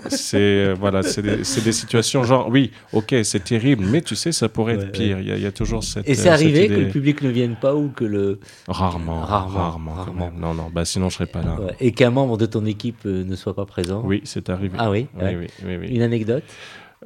C'est, 0.08 0.74
voilà, 0.74 1.02
c'est 1.02 1.22
des, 1.22 1.36
des 1.36 1.72
situations 1.72 2.24
genre, 2.24 2.48
oui, 2.48 2.70
ok, 2.92 3.14
c'est 3.22 3.44
terrible, 3.44 3.84
mais 3.84 4.02
tu 4.02 4.14
sais, 4.14 4.32
ça 4.32 4.48
pourrait 4.54 4.74
être 4.74 4.92
pire. 4.92 5.20
Il 5.20 5.38
y, 5.38 5.46
a 5.46 5.52
toujours 5.52 5.84
cette. 5.84 6.08
Et 6.08 6.14
c'est 6.14 6.30
euh, 6.30 6.32
arrivé 6.32 6.68
que 6.68 6.74
le 6.74 6.88
public 6.88 7.20
ne 7.20 7.28
vienne 7.28 7.56
pas 7.56 7.74
ou 7.74 7.90
que 7.90 8.04
le. 8.04 8.40
Rarement. 8.66 9.20
Rarement. 9.20 9.92
Rarement. 9.92 10.32
Non, 10.34 10.54
non. 10.54 10.70
Bah, 10.72 10.86
sinon, 10.86 11.10
je 11.10 11.16
serais 11.16 11.26
pas 11.26 11.42
là. 11.42 11.58
Et 11.80 11.92
qu'un 11.92 12.10
membre 12.10 12.38
de 12.38 12.46
ton 12.46 12.64
équipe 12.64 13.00
euh, 13.04 13.24
ne 13.24 13.36
soit 13.36 13.54
pas 13.54 13.66
présent. 13.66 14.02
Oui, 14.04 14.22
c'est 14.24 14.48
arrivé. 14.48 14.74
Ah 14.78 14.90
oui. 14.90 15.08
oui, 15.20 15.48
oui, 15.66 15.76
oui 15.76 15.88
Une 15.88 16.02
anecdote. 16.02 16.44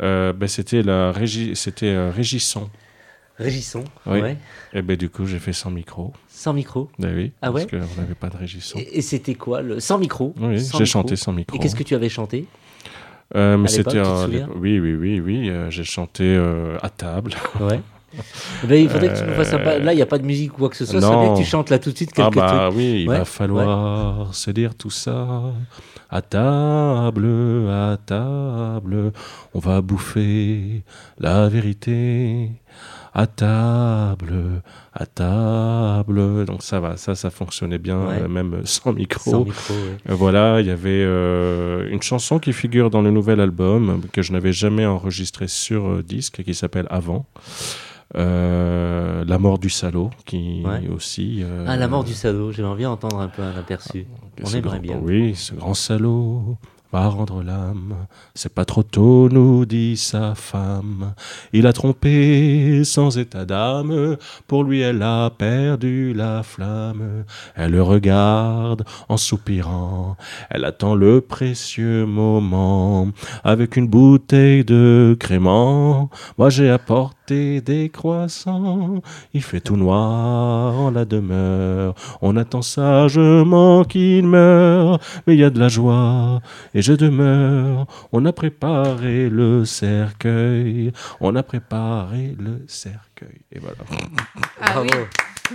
Euh, 0.01 0.33
bah, 0.33 0.47
c'était 0.47 0.83
la 0.83 1.13
c'était 1.55 2.11
Régisson. 2.11 2.71
Régisson. 3.39 3.85
Oui. 4.07 4.21
Et 4.73 4.83
ben 4.83 4.97
du 4.97 5.09
coup, 5.09 5.25
j'ai 5.27 5.39
fait 5.39 5.53
sans 5.53 5.71
micro. 5.71 6.13
Sans 6.29 6.53
micro. 6.53 6.91
Ben 6.99 7.15
oui. 7.15 7.33
Ah 7.41 7.53
ouais. 7.53 7.67
Parce 7.67 7.85
qu'on 7.85 8.01
n'avait 8.01 8.15
pas 8.15 8.29
de 8.29 8.37
Régisson. 8.37 8.79
Et, 8.93 9.01
c'était 9.01 9.35
quoi 9.35 9.63
le 9.63 9.81
sans 9.81 9.99
micro 9.99 10.35
Oui, 10.41 10.59
j'ai 10.59 10.85
chanté 10.85 11.17
sans 11.17 11.33
micro. 11.33 11.57
Et 11.57 11.61
qu'est-ce 11.61 11.77
que 11.77 11.85
tu 11.85 11.95
avais 11.95 12.09
chanté 12.09 12.47
euh, 13.35 13.57
mais 13.59 13.69
c'était 13.69 14.01
oui 14.57 14.79
oui 14.81 14.95
oui 14.95 15.21
oui 15.21 15.51
euh, 15.51 15.71
j'ai 15.71 15.85
chanté 15.85 16.25
euh, 16.25 16.79
à 16.83 16.89
table 16.89 17.35
ouais 17.61 17.81
ben, 18.65 18.83
il 18.83 18.89
faudrait 18.89 19.13
que 19.13 19.19
tu 19.19 19.25
me 19.25 19.35
fasses 19.35 19.53
un 19.53 19.59
pas. 19.59 19.79
Là, 19.79 19.93
il 19.93 19.97
n'y 19.97 20.03
a 20.03 20.07
pas 20.07 20.17
de 20.17 20.25
musique 20.25 20.55
ou 20.55 20.61
quoi 20.61 20.71
que 20.71 20.77
ce 20.77 20.87
soit. 20.87 20.99
Non. 20.99 21.35
que 21.35 21.41
tu 21.41 21.45
chantes 21.45 21.69
là 21.69 21.79
tout 21.79 21.91
de 21.93 21.97
suite 21.97 22.11
quelques 22.15 22.39
ah 22.39 22.71
bah 22.71 22.71
oui, 22.73 23.03
il 23.03 23.07
va 23.07 23.27
falloir 23.27 24.35
se 24.35 24.51
dire 24.51 24.75
tout 24.75 24.89
ça. 24.89 25.43
À 26.09 26.23
table, 26.23 27.29
à 27.69 27.99
table, 28.07 29.13
on 29.53 29.59
va 29.59 29.83
bouffer 29.83 30.83
la 31.19 31.51
vérité 31.51 32.51
à 33.15 33.27
table, 33.27 34.63
à 34.99 35.07
table. 35.07 36.45
Donc 36.45 36.63
ça 36.63 36.81
va, 36.81 36.97
ça, 36.97 37.15
ça 37.15 37.31
fonctionnait 37.31 37.79
bien, 37.79 37.99
euh, 37.99 38.29
même 38.29 38.63
sans 38.65 38.93
micro. 38.93 39.47
Euh, 39.71 39.97
voilà, 40.09 40.61
il 40.61 40.67
y 40.67 40.71
avait 40.71 41.05
euh, 41.05 41.89
une 41.91 42.03
chanson 42.03 42.39
qui 42.39 42.53
figure 42.53 42.91
dans 42.91 43.01
le 43.01 43.11
nouvel 43.11 43.41
album 43.41 44.03
que 44.13 44.23
je 44.23 44.33
n'avais 44.33 44.53
jamais 44.53 44.87
enregistré 44.87 45.47
sur 45.47 46.03
disque, 46.03 46.43
qui 46.43 46.55
s'appelle 46.55 46.87
Avant. 46.91 47.27
la 48.15 49.39
mort 49.39 49.59
du 49.59 49.71
salaud, 49.71 50.11
qui 50.27 50.65
aussi. 50.93 51.45
ah, 51.67 51.77
la 51.77 51.89
mort 51.89 52.03
du 52.03 52.15
salaud, 52.15 52.51
j'ai 52.51 52.65
envie 52.65 52.85
d'entendre 52.85 53.21
un 53.21 53.29
peu 53.29 53.43
un 53.43 53.57
aperçu. 53.57 54.07
Ah, 54.11 54.43
On 54.45 54.51
aimerait 54.51 54.81
bien. 54.81 54.99
Oui, 55.01 55.35
ce 55.37 55.55
grand 55.55 55.75
salaud 55.75 56.57
va 56.93 57.09
rendre 57.09 57.43
l'âme. 57.43 57.95
C'est 58.35 58.55
pas 58.55 58.65
trop 58.65 58.83
tôt, 58.83 59.29
nous 59.29 59.67
dit 59.67 59.97
sa 59.97 60.35
femme. 60.35 61.15
Il 61.53 61.67
a 61.67 61.73
trompé 61.73 62.83
sans 62.85 63.19
état 63.19 63.45
d'âme, 63.45 64.17
pour 64.47 64.65
lui 64.65 64.81
elle 64.81 65.03
a 65.03 65.31
perdu 65.31 66.15
la 66.15 66.43
flamme. 66.43 67.25
Elle 67.55 67.73
le 67.73 67.83
regarde 67.83 68.85
en 69.09 69.17
soupirant, 69.17 70.17
elle 70.51 70.65
attend 70.65 70.95
le 70.95 71.21
précieux 71.21 72.07
moment. 72.07 73.09
Avec 73.45 73.77
une 73.77 73.89
bouteille 73.89 74.65
de 74.65 75.17
crément, 75.19 76.11
moi 76.39 76.51
j'ai 76.51 76.71
apporté 76.71 77.18
des 77.33 77.91
croissants. 77.93 79.03
Il 79.35 79.43
fait 79.43 79.61
tout 79.61 79.77
noir 79.77 80.79
en 80.79 80.91
la 80.91 81.05
demeure, 81.05 81.95
on 82.23 82.37
attend 82.37 82.63
sagement 82.63 83.85
qu'il 83.85 84.27
meure, 84.27 84.99
mais 85.27 85.35
il 85.35 85.41
y 85.41 85.45
a 85.45 85.51
de 85.51 85.59
la 85.59 85.69
joie 85.69 86.41
et 86.75 86.83
je 86.83 86.93
demeure. 86.93 87.87
On 88.13 88.25
a 88.25 88.33
préparé 88.33 89.29
le 89.29 89.65
cercueil, 89.65 90.93
on 91.21 91.37
a 91.37 91.43
préparé 91.43 92.37
le 92.39 92.65
cercueil. 92.67 93.08
Et 93.53 93.59
voilà. 93.59 93.77
Ah 94.61 94.73
Bravo. 94.73 95.07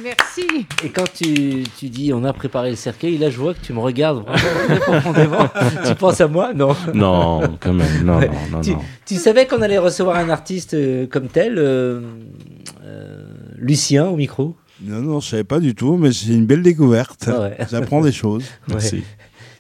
Merci. 0.01 0.65
Et 0.83 0.89
quand 0.89 1.11
tu, 1.13 1.63
tu, 1.77 1.89
dis 1.89 2.13
on 2.13 2.23
a 2.23 2.33
préparé 2.33 2.71
le 2.71 2.75
cercueil, 2.75 3.17
là 3.17 3.29
je 3.29 3.37
vois 3.37 3.53
que 3.53 3.59
tu 3.59 3.73
me 3.73 3.79
regardes 3.79 4.23
vraiment 4.25 4.79
profondément. 4.81 5.49
tu 5.85 5.95
penses 5.95 6.21
à 6.21 6.27
moi? 6.27 6.53
Non. 6.53 6.75
Non, 6.93 7.57
quand 7.59 7.73
même. 7.73 8.03
Non, 8.03 8.19
non, 8.19 8.27
non, 8.51 8.61
tu, 8.61 8.73
tu, 9.05 9.15
savais 9.15 9.45
qu'on 9.45 9.61
allait 9.61 9.77
recevoir 9.77 10.17
un 10.17 10.29
artiste 10.29 10.73
euh, 10.73 11.05
comme 11.05 11.27
tel, 11.27 11.59
euh, 11.59 12.01
euh, 12.83 13.23
Lucien 13.57 14.07
au 14.07 14.15
micro? 14.15 14.55
Non, 14.81 15.01
non, 15.01 15.19
je 15.19 15.29
savais 15.29 15.43
pas 15.43 15.59
du 15.59 15.75
tout, 15.75 15.95
mais 15.97 16.11
c'est 16.11 16.33
une 16.33 16.45
belle 16.45 16.63
découverte. 16.63 17.29
Ah 17.29 17.51
J'apprends 17.69 18.01
des 18.01 18.11
choses. 18.11 18.43
Merci. 18.67 19.03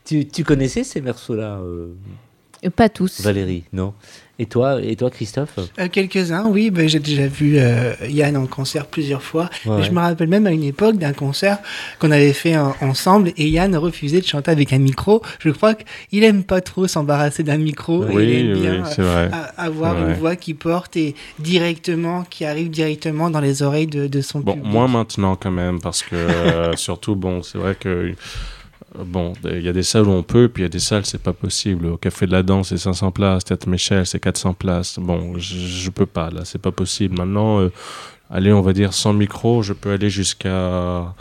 Tu, 0.03 0.27
tu 0.27 0.43
connaissais 0.43 0.83
ces 0.83 0.99
morceaux-là 0.99 1.59
euh, 1.59 1.93
Pas 2.75 2.89
tous. 2.89 3.21
Valérie, 3.21 3.63
non? 3.71 3.93
Et 4.39 4.47
toi, 4.47 4.81
et 4.81 4.95
toi 4.95 5.11
Christophe 5.11 5.59
euh, 5.79 5.87
Quelques-uns, 5.91 6.45
oui. 6.47 6.71
Ben, 6.71 6.89
j'ai 6.89 6.99
déjà 6.99 7.27
vu 7.27 7.57
euh, 7.57 7.93
Yann 8.07 8.35
en 8.35 8.47
concert 8.47 8.87
plusieurs 8.87 9.21
fois. 9.21 9.47
je 9.63 9.91
me 9.91 9.99
rappelle 9.99 10.27
même 10.27 10.47
à 10.47 10.51
une 10.51 10.63
époque 10.63 10.97
d'un 10.97 11.13
concert 11.13 11.59
qu'on 11.99 12.09
avait 12.09 12.33
fait 12.33 12.57
ensemble 12.81 13.31
et 13.37 13.47
Yann 13.47 13.75
refusait 13.75 14.21
de 14.21 14.25
chanter 14.25 14.49
avec 14.49 14.73
un 14.73 14.79
micro. 14.79 15.21
Je 15.39 15.51
crois 15.51 15.75
qu'il 15.75 16.23
aime 16.23 16.43
pas 16.43 16.61
trop 16.61 16.87
s'embarrasser 16.87 17.43
d'un 17.43 17.57
micro. 17.57 18.05
Oui, 18.05 18.23
il 18.23 18.33
aime 18.33 18.59
bien 18.59 18.81
vrai. 18.81 19.29
avoir 19.55 19.97
une 19.97 20.13
voix 20.13 20.35
qui 20.35 20.55
porte 20.55 20.97
et 20.97 21.13
directement, 21.37 22.23
qui 22.27 22.43
arrive 22.45 22.71
directement 22.71 23.29
dans 23.29 23.41
les 23.41 23.61
oreilles 23.61 23.87
de, 23.87 24.07
de 24.07 24.21
son 24.21 24.39
bon, 24.39 24.53
public. 24.53 24.71
Moi 24.71 24.87
maintenant 24.87 25.35
quand 25.35 25.51
même, 25.51 25.79
parce 25.79 26.01
que 26.01 26.15
surtout, 26.75 27.15
bon, 27.15 27.43
c'est 27.43 27.59
vrai 27.59 27.75
que 27.79 28.13
Bon, 28.99 29.33
il 29.43 29.61
y 29.61 29.69
a 29.69 29.73
des 29.73 29.83
salles 29.83 30.07
où 30.07 30.11
on 30.11 30.23
peut, 30.23 30.49
puis 30.49 30.61
il 30.61 30.65
y 30.65 30.67
a 30.67 30.69
des 30.69 30.79
salles, 30.79 31.05
c'est 31.05 31.21
pas 31.21 31.33
possible. 31.33 31.87
Au 31.87 31.97
Café 31.97 32.27
de 32.27 32.31
la 32.31 32.43
Danse, 32.43 32.69
c'est 32.69 32.77
500 32.77 33.11
places. 33.11 33.45
Tête 33.45 33.65
Michel, 33.65 34.05
c'est 34.05 34.19
400 34.19 34.53
places. 34.53 34.99
Bon, 34.99 35.37
je, 35.37 35.55
je 35.55 35.89
peux 35.89 36.05
pas, 36.05 36.29
là, 36.29 36.45
c'est 36.45 36.61
pas 36.61 36.71
possible. 36.71 37.17
Maintenant, 37.17 37.59
euh, 37.59 37.71
allez, 38.29 38.53
on 38.53 38.61
va 38.61 38.73
dire 38.73 38.93
sans 38.93 39.13
micro, 39.13 39.63
je 39.63 39.73
peux 39.73 39.91
aller 39.91 40.09
jusqu'à 40.09 41.13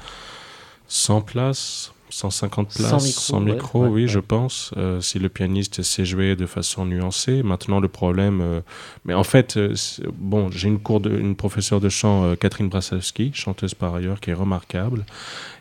100 0.88 1.22
places. 1.22 1.92
150 2.12 2.74
places, 2.74 3.10
sans 3.10 3.40
micro, 3.40 3.86
oui, 3.86 4.06
je 4.06 4.18
pense, 4.18 4.72
euh, 4.76 5.00
si 5.00 5.18
le 5.18 5.28
pianiste 5.30 5.82
sait 5.82 6.04
jouer 6.04 6.36
de 6.36 6.44
façon 6.44 6.84
nuancée. 6.84 7.42
Maintenant, 7.42 7.80
le 7.80 7.88
problème, 7.88 8.40
euh, 8.42 8.60
mais 9.04 9.14
en 9.14 9.24
fait, 9.24 9.56
euh, 9.56 9.74
bon, 10.18 10.50
j'ai 10.50 10.68
une 10.68 10.78
cours 10.78 11.00
de, 11.00 11.10
une 11.10 11.34
professeure 11.34 11.80
de 11.80 11.88
chant, 11.88 12.36
Catherine 12.36 12.68
Brasowski, 12.68 13.32
chanteuse 13.34 13.74
par 13.74 13.94
ailleurs, 13.94 14.20
qui 14.20 14.30
est 14.30 14.34
remarquable. 14.34 15.06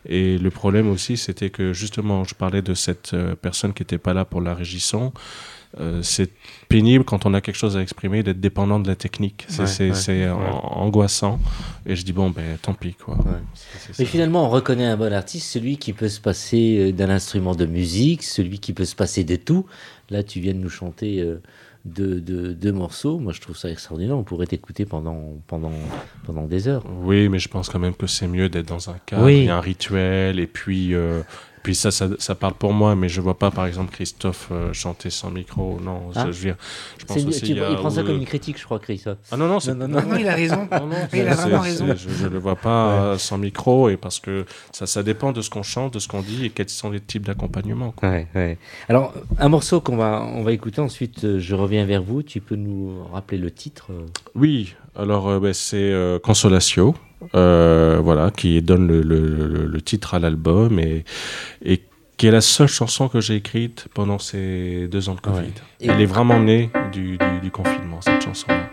Et 0.06 0.38
le 0.38 0.50
problème 0.50 0.90
aussi, 0.90 1.16
c'était 1.16 1.50
que 1.50 1.72
justement, 1.72 2.26
je 2.26 2.36
parlais 2.36 2.62
de 2.62 2.74
cette 2.74 3.16
personne 3.42 3.74
qui 3.74 3.84
n'était 3.84 3.98
pas 3.98 4.14
là 4.14 4.26
pour 4.26 4.42
la 4.42 4.54
régisson. 4.54 5.14
Euh, 5.80 6.02
c'est 6.02 6.30
pénible 6.68 7.06
quand 7.06 7.26
on 7.26 7.34
a 7.34 7.42
quelque 7.42 7.56
chose 7.56 7.78
à 7.78 7.82
exprimer 7.82 8.24
d'être 8.24 8.40
dépendant 8.40 8.80
de 8.80 8.88
la 8.88 8.96
technique. 8.96 9.46
C'est 9.48 10.30
angoissant. 10.30 11.40
Et 11.86 11.96
je 11.96 12.04
dis, 12.04 12.14
bon, 12.14 12.30
ben 12.30 12.58
tant 12.62 12.74
pis. 12.74 12.94
Quoi. 12.94 13.18
Mais 13.98 14.06
finalement, 14.06 14.46
on 14.46 14.50
reconnaît 14.50 14.86
un 14.86 14.98
bon 14.98 15.14
artiste, 15.14 15.48
celui 15.48 15.78
qui 15.78 15.94
peut 15.94 16.10
se 16.10 16.20
passer 16.20 16.78
euh, 16.78 16.92
d'un 16.92 17.10
instrument 17.10 17.56
de 17.56 17.66
musique, 17.66 18.24
celui 18.24 18.60
qui 18.60 18.74
peut 18.74 18.86
se 18.86 18.96
passer 18.96 19.24
de 19.24 19.36
tout. 19.36 19.66
Là, 20.10 20.24
tu 20.24 20.40
viens 20.40 20.54
de 20.54 20.60
nous 20.60 20.70
chanter. 20.70 21.22
Euh, 21.22 21.42
deux, 21.84 22.22
deux, 22.22 22.72
morceaux. 22.72 23.18
Moi, 23.18 23.34
je 23.34 23.42
trouve 23.42 23.58
ça 23.58 23.68
extraordinaire. 23.68 24.16
On 24.16 24.22
pourrait 24.22 24.46
t'écouter 24.46 24.86
pendant, 24.86 25.34
pendant, 25.48 25.72
pendant 26.28 26.46
des 26.46 26.68
heures. 26.68 26.84
Oui, 27.02 27.28
mais 27.28 27.40
je 27.40 27.48
pense 27.48 27.70
quand 27.70 27.80
même 27.80 27.96
que 27.96 28.06
c'est 28.06 28.28
mieux 28.28 28.50
d'être 28.50 28.68
dans 28.68 28.92
un 28.92 28.98
cadre, 29.04 29.28
il 29.32 29.46
y 29.46 29.50
a 29.50 29.58
un 29.58 29.62
rituel, 29.62 30.40
et 30.40 30.46
puis, 30.46 30.94
Puis 31.64 31.76
ça, 31.76 31.92
ça, 31.92 32.08
ça, 32.18 32.34
parle 32.34 32.56
pour 32.56 32.74
moi, 32.74 32.96
mais 32.96 33.08
je 33.08 33.22
vois 33.22 33.38
pas, 33.38 33.52
par 33.52 33.66
exemple, 33.68 33.92
Christophe 33.92 34.50
euh, 34.52 34.74
chanter 34.74 35.10
sans 35.12 35.30
micro. 35.30 35.80
Non, 35.80 36.10
Ah. 36.16 36.26
je, 36.28 36.32
je, 36.32 36.38
veux 36.38 36.44
dire, 36.46 36.56
je 36.98 37.06
pense 37.06 37.20
C'est- 37.20 37.26
aussi. 37.28 37.42
tu- 37.42 37.52
il 37.52 37.58
y 37.58 37.60
a- 37.62 37.70
il 37.70 37.76
prend 37.76 37.90
ça 37.92 38.02
comme 38.04 38.16
une 38.18 38.26
critique, 38.26 38.58
je 38.60 38.66
crois, 38.66 38.80
Christophe. 38.80 39.18
Ah 39.32 39.38
non, 39.38 39.48
non, 39.48 39.60
Non, 39.68 39.76
non, 39.76 39.88
Non, 39.88 40.02
non, 40.08 40.16
il 40.18 40.28
a 40.28 40.34
raison. 40.36 40.68
Non, 40.72 40.88
non, 40.88 40.96
Il 41.14 41.28
a 41.28 41.36
vraiment 41.36 41.60
raison. 41.60 41.86
Je 41.96 42.24
ne 42.26 42.30
le 42.30 42.40
vois 42.40 42.56
pas 42.56 42.92
euh, 42.92 43.18
sans 43.20 43.38
micro, 43.38 43.90
et 43.90 43.98
parce 43.98 44.20
que 44.20 44.46
ça, 44.72 44.88
ça 44.88 45.04
dépend 45.04 45.32
de 45.34 45.42
ce 45.42 45.50
qu'on 45.52 45.62
chante, 45.64 45.94
de 45.94 46.00
ce 46.00 46.08
qu'on 46.08 46.22
dit, 46.22 46.46
et 46.46 46.50
quels 46.50 46.70
sont 46.70 46.90
les 46.90 47.00
types 47.00 47.26
d'accompagnement. 47.28 47.94
Ouais, 48.02 48.28
ouais. 48.34 48.58
Alors, 48.90 49.14
un 49.38 49.50
morceau 49.50 49.82
qu'on 49.82 49.98
va, 49.98 50.24
on 50.34 50.42
va 50.44 50.54
écouter, 50.54 50.82
ensuite 50.82 51.24
euh, 51.26 51.40
je 51.40 51.54
reviens 51.56 51.86
vers 51.86 52.02
vous. 52.02 52.24
Tu 52.24 52.42
peux 52.42 52.56
nous 52.56 53.04
rappeler 53.14 53.38
le 53.38 53.52
titre 53.52 53.88
euh? 53.92 54.06
Oui, 54.36 54.74
alors 54.96 55.30
euh, 55.30 55.40
ben, 55.40 55.54
c'est 55.54 55.78
euh, 55.92 56.18
Consolatio, 56.20 56.96
voilà, 57.34 58.32
qui 58.32 58.62
donne 58.62 58.88
le, 58.88 59.02
le- 59.02 59.48
le- 59.48 59.66
le 59.68 59.82
titre 59.82 60.14
à 60.16 60.20
l'album 60.20 60.80
et, 60.80 61.06
et 61.64 61.82
qui 62.18 62.28
est 62.28 62.32
la 62.32 62.42
seule 62.42 62.68
chanson 62.68 63.08
que 63.08 63.20
j'ai 63.20 63.36
écrite 63.36 63.88
pendant 63.94 64.20
ces 64.20 64.88
deux 64.88 65.10
ans 65.10 65.16
de 65.16 65.22
Covid. 65.22 65.38
Ouais. 65.40 65.88
Elle 65.88 66.02
est 66.02 66.06
vraiment 66.06 66.40
née 66.40 66.70
du, 66.92 67.18
du- 67.18 67.40
du 67.42 67.52
confinement, 67.52 68.00
cette 68.02 68.24
chanson-là. 68.24 68.70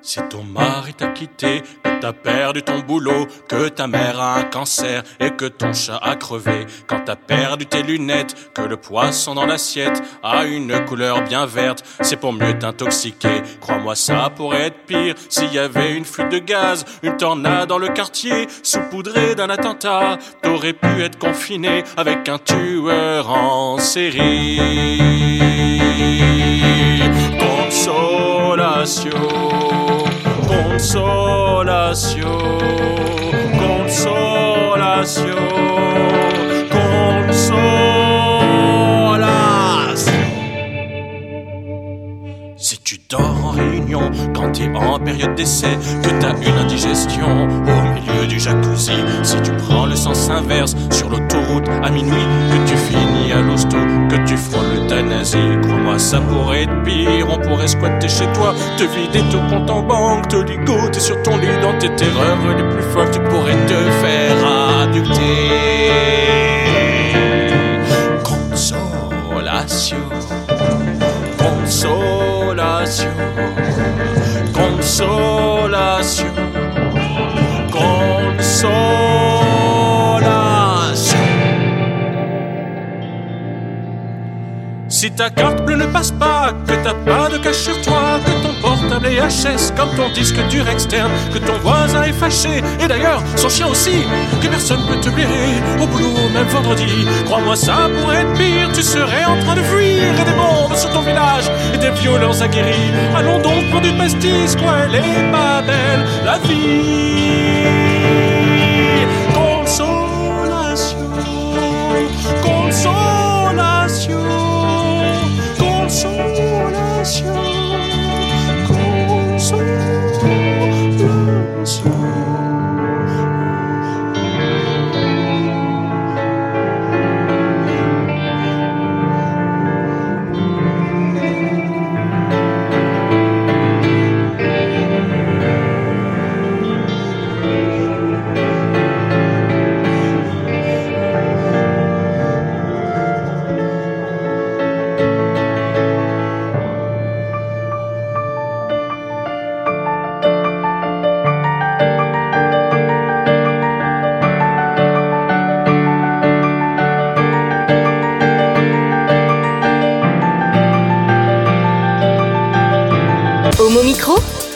Si 0.00 0.20
ton 0.30 0.42
mari 0.44 0.87
t'a 0.98 1.08
quitté, 1.08 1.62
que 1.82 2.00
t'as 2.00 2.12
perdu 2.12 2.62
ton 2.62 2.80
boulot, 2.80 3.26
que 3.48 3.68
ta 3.68 3.86
mère 3.86 4.20
a 4.20 4.34
un 4.34 4.42
cancer 4.42 5.02
et 5.20 5.30
que 5.30 5.46
ton 5.46 5.72
chat 5.72 5.98
a 6.02 6.16
crevé, 6.16 6.66
quand 6.86 7.00
t'as 7.04 7.16
perdu 7.16 7.66
tes 7.66 7.82
lunettes, 7.82 8.34
que 8.52 8.62
le 8.62 8.76
poisson 8.76 9.34
dans 9.34 9.46
l'assiette 9.46 10.02
a 10.22 10.44
une 10.44 10.84
couleur 10.84 11.22
bien 11.22 11.46
verte, 11.46 11.84
c'est 12.00 12.16
pour 12.16 12.32
mieux 12.32 12.58
t'intoxiquer. 12.58 13.42
Crois-moi, 13.60 13.94
ça 13.94 14.30
pourrait 14.34 14.66
être 14.66 14.86
pire 14.86 15.14
s'il 15.28 15.52
y 15.52 15.58
avait 15.58 15.94
une 15.94 16.04
fuite 16.04 16.30
de 16.30 16.38
gaz, 16.38 16.84
une 17.02 17.16
tornade 17.16 17.68
dans 17.68 17.78
le 17.78 17.88
quartier, 17.88 18.48
saupoudrée 18.62 19.36
d'un 19.36 19.50
attentat. 19.50 20.18
T'aurais 20.42 20.72
pu 20.72 21.02
être 21.02 21.18
confiné 21.18 21.84
avec 21.96 22.28
un 22.28 22.38
tueur 22.38 23.30
en 23.30 23.78
série. 23.78 24.58
Consolatio, 27.38 29.12
consolatio, 30.78 32.38
consolatio, 33.58 35.34
consolatio. 36.70 37.87
Tu 42.88 42.98
dors 43.10 43.44
en 43.44 43.50
réunion 43.50 44.10
quand 44.34 44.52
t'es 44.52 44.66
en 44.74 44.98
période 44.98 45.34
d'essai, 45.34 45.76
que 46.02 46.08
t'as 46.20 46.34
une 46.40 46.56
indigestion 46.56 47.46
au 47.46 47.82
milieu 47.92 48.26
du 48.26 48.40
jacuzzi, 48.40 48.94
si 49.22 49.36
tu 49.42 49.50
prends 49.58 49.84
le 49.84 49.94
sens 49.94 50.30
inverse 50.30 50.74
sur 50.90 51.10
l'autoroute 51.10 51.68
à 51.82 51.90
minuit, 51.90 52.26
que 52.50 52.70
tu 52.70 52.76
finis 52.78 53.30
à 53.30 53.42
l'hosto, 53.42 53.76
que 54.08 54.16
tu 54.26 54.38
frôles 54.38 54.64
l'euthanasie, 54.74 55.36
crois-moi 55.64 55.98
ça 55.98 56.18
pourrait 56.18 56.62
être 56.62 56.82
pire, 56.82 57.26
on 57.28 57.36
pourrait 57.46 57.68
squatter 57.68 58.08
chez 58.08 58.26
toi, 58.32 58.54
te 58.78 58.84
vider 58.84 59.22
ton 59.30 59.46
compte 59.50 59.68
en 59.68 59.82
banque, 59.82 60.28
te 60.28 60.36
ligoter 60.36 61.00
sur 61.00 61.22
ton 61.22 61.36
lit 61.36 61.60
dans 61.60 61.76
tes 61.78 61.94
terreurs 61.94 62.38
les 62.56 62.74
plus 62.74 62.84
folles, 62.94 63.10
tu 63.10 63.20
pourrais 63.20 63.66
te 63.66 63.74
faire 64.00 64.46
adulter. 64.80 65.50
Consolatio. 68.24 70.07
Consolatio, 74.98 76.32
consolation. 77.70 79.17
Si 85.00 85.12
ta 85.12 85.30
carte 85.30 85.64
bleue 85.64 85.76
ne 85.76 85.86
passe 85.86 86.10
pas, 86.10 86.52
que 86.66 86.72
t'as 86.82 86.92
pas 86.92 87.28
de 87.28 87.38
cash 87.38 87.54
sur 87.54 87.80
toi, 87.82 88.18
que 88.26 88.32
ton 88.44 88.52
portable 88.60 89.06
est 89.06 89.20
HS 89.20 89.72
comme 89.76 89.90
ton 89.94 90.12
disque 90.12 90.44
dur 90.48 90.68
externe, 90.68 91.12
que 91.32 91.38
ton 91.38 91.56
voisin 91.60 92.02
est 92.02 92.12
fâché, 92.12 92.64
et 92.80 92.88
d'ailleurs 92.88 93.22
son 93.36 93.48
chien 93.48 93.68
aussi, 93.68 94.02
que 94.42 94.48
personne 94.48 94.80
peut 94.88 94.98
te 95.00 95.08
blairer 95.10 95.54
au 95.80 95.86
boulot 95.86 96.28
même 96.34 96.48
vendredi. 96.48 97.06
Crois-moi, 97.26 97.54
ça 97.54 97.88
pourrait 98.00 98.22
être 98.22 98.32
pire, 98.32 98.72
tu 98.74 98.82
serais 98.82 99.24
en 99.24 99.38
train 99.44 99.54
de 99.54 99.62
fuir 99.62 100.20
et 100.20 100.24
des 100.24 100.32
bombes 100.32 100.74
sur 100.74 100.90
ton 100.90 101.02
village 101.02 101.48
et 101.72 101.78
des 101.78 101.90
violences 101.90 102.42
aguerries. 102.42 102.90
Allons 103.16 103.38
donc 103.38 103.70
prendre 103.70 103.86
une 103.86 103.98
pastis, 103.98 104.56
quoi, 104.56 104.78
elle 104.84 104.96
est 104.96 105.30
pas 105.30 105.62
belle, 105.62 106.04
la 106.24 106.38
vie. 106.38 107.47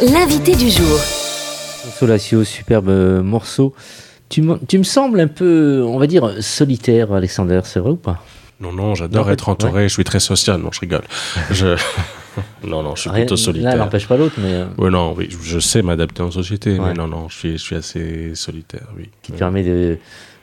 L'invité 0.03 0.55
du 0.55 0.71
jour. 0.71 0.99
Consolatio, 1.85 2.45
superbe 2.45 2.89
euh, 2.89 3.23
morceau. 3.23 3.75
Tu, 4.29 4.43
me- 4.43 4.59
tu 4.67 4.79
me 4.79 4.83
sembles 4.83 5.21
un 5.21 5.27
peu, 5.29 5.83
on 5.87 5.99
va 5.99 6.07
dire, 6.07 6.43
solitaire, 6.43 7.13
Alexander, 7.13 7.61
c'est 7.65 7.81
vrai 7.81 7.91
ou 7.91 7.97
pas? 7.97 8.23
Non, 8.61 8.73
non, 8.73 8.95
j'adore 8.95 9.31
être 9.31 9.49
entouré, 9.49 9.89
je 9.89 9.95
suis 9.95 10.05
très 10.05 10.21
social. 10.21 10.61
Non, 10.61 10.71
je 10.73 10.81
rigole. 10.81 11.03
Je... 11.51 11.77
non, 12.67 12.83
non, 12.83 12.95
je 12.95 13.03
suis 13.03 13.11
Rien- 13.11 13.21
plutôt 13.21 13.37
solitaire. 13.37 13.77
n'empêche 13.77 14.07
pas 14.09 14.17
l'autre, 14.17 14.37
mais 14.39 14.53
euh, 14.55 14.65
Ouais, 14.79 14.91
non, 14.91 15.15
oui, 15.17 15.29
je 15.43 15.59
sais 15.59 15.83
m'adapter 15.83 16.23
en 16.23 16.31
société, 16.31 16.79
Ouais. 16.79 16.89
mais 16.89 16.95
non, 16.95 17.07
non, 17.09 17.29
je 17.29 17.37
suis, 17.37 17.53
je 17.53 17.63
suis 17.63 17.77
assez 17.77 18.35
solitaire, 18.35 18.87
oui. 18.97 19.11
qui 19.23 19.33
te 19.33 19.37
Ouais. 19.37 19.39
permet 19.39 19.63
de, 19.65 19.99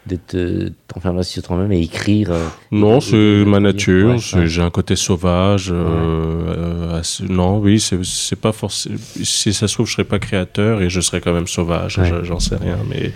de 0.10 0.16
te- 0.18 0.70
t'enfermer 0.88 1.24
sur 1.24 1.42
toi-même 1.44 1.72
et 1.72 1.82
écrire. 1.82 2.32
euh, 2.32 2.48
Non, 2.72 3.00
c'est 3.00 3.44
ma 3.46 3.60
nature. 3.60 4.16
ouais. 4.34 4.48
J'ai 4.48 4.62
un 4.62 4.70
côté 4.70 4.96
sauvage. 4.96 5.70
euh, 5.72 6.96
euh, 6.98 7.02
non, 7.30 7.60
oui, 7.60 7.80
c'est 7.80 8.36
pas 8.36 8.52
forcément. 8.52 8.98
Si 9.24 9.54
ça 9.54 9.68
se 9.68 9.74
trouve, 9.76 9.86
je 9.88 9.94
serais 9.94 10.04
pas 10.04 10.20
créateur 10.20 10.82
et 10.82 10.90
je 10.90 11.00
serais 11.02 11.22
quand 11.22 11.34
même 11.34 11.48
sauvage. 11.48 11.98
Ouais. 11.98 12.12
J'en 12.24 12.40
sais 12.40 12.56
rien, 12.58 12.78
mais 12.90 13.12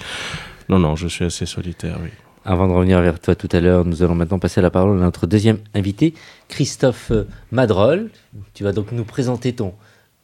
non, 0.70 0.80
non, 0.80 0.96
je 0.96 1.08
suis 1.08 1.26
assez 1.26 1.46
solitaire, 1.46 1.98
oui. 2.02 2.10
Avant 2.46 2.68
de 2.68 2.74
revenir 2.74 3.00
vers 3.02 3.20
toi 3.22 3.36
tout 3.36 3.48
à 3.54 3.62
l'heure, 3.62 3.86
nous 3.86 4.04
allons 4.04 4.16
maintenant 4.16 4.38
passer 4.40 4.62
la 4.62 4.70
parole 4.70 4.98
à 4.98 5.02
notre 5.02 5.28
deuxième 5.28 5.60
invité, 5.74 6.14
Christophe 6.50 7.12
euh, 7.12 7.24
Madrol. 7.54 8.10
Tu 8.54 8.66
vas 8.66 8.74
donc 8.74 8.92
nous 8.92 9.06
présenter 9.06 9.54
ton, 9.54 9.74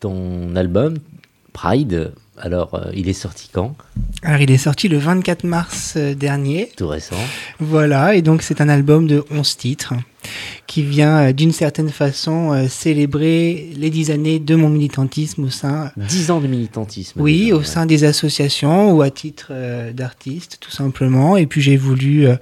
ton 0.01 0.53
album, 0.57 0.95
Pride. 1.53 2.11
Alors, 2.39 2.73
euh, 2.75 2.91
il 2.95 3.09
est 3.09 3.13
sorti 3.13 3.49
quand 3.51 3.75
Alors, 4.23 4.39
il 4.41 4.49
est 4.51 4.57
sorti 4.57 4.87
le 4.87 4.97
24 4.97 5.43
mars 5.43 5.93
euh, 5.97 6.15
dernier. 6.15 6.71
Tout 6.77 6.87
récent. 6.87 7.15
Voilà, 7.59 8.15
et 8.15 8.21
donc 8.21 8.41
c'est 8.41 8.61
un 8.61 8.69
album 8.69 9.07
de 9.07 9.23
11 9.31 9.57
titres 9.57 9.93
qui 10.67 10.83
vient 10.83 11.17
euh, 11.29 11.31
d'une 11.33 11.51
certaine 11.51 11.89
façon 11.89 12.67
célébrer 12.69 13.69
les 13.75 13.89
10 13.89 14.11
années 14.11 14.39
de 14.39 14.55
mon 14.55 14.69
militantisme 14.69 15.43
au 15.45 15.49
sein, 15.49 15.91
10 15.97 16.31
ans 16.31 16.39
de 16.39 16.47
militantisme. 16.47 17.21
oui, 17.21 17.43
déjà, 17.45 17.55
au 17.55 17.59
ouais. 17.59 17.65
sein 17.65 17.85
des 17.85 18.03
associations 18.03 18.91
ou 18.91 19.01
à 19.01 19.09
titre 19.09 19.51
d'artiste 19.93 20.57
tout 20.59 20.71
simplement. 20.71 21.37
Et 21.37 21.45
puis 21.45 21.61
j'ai 21.61 21.77
voulu, 21.77 22.27
euh, 22.27 22.35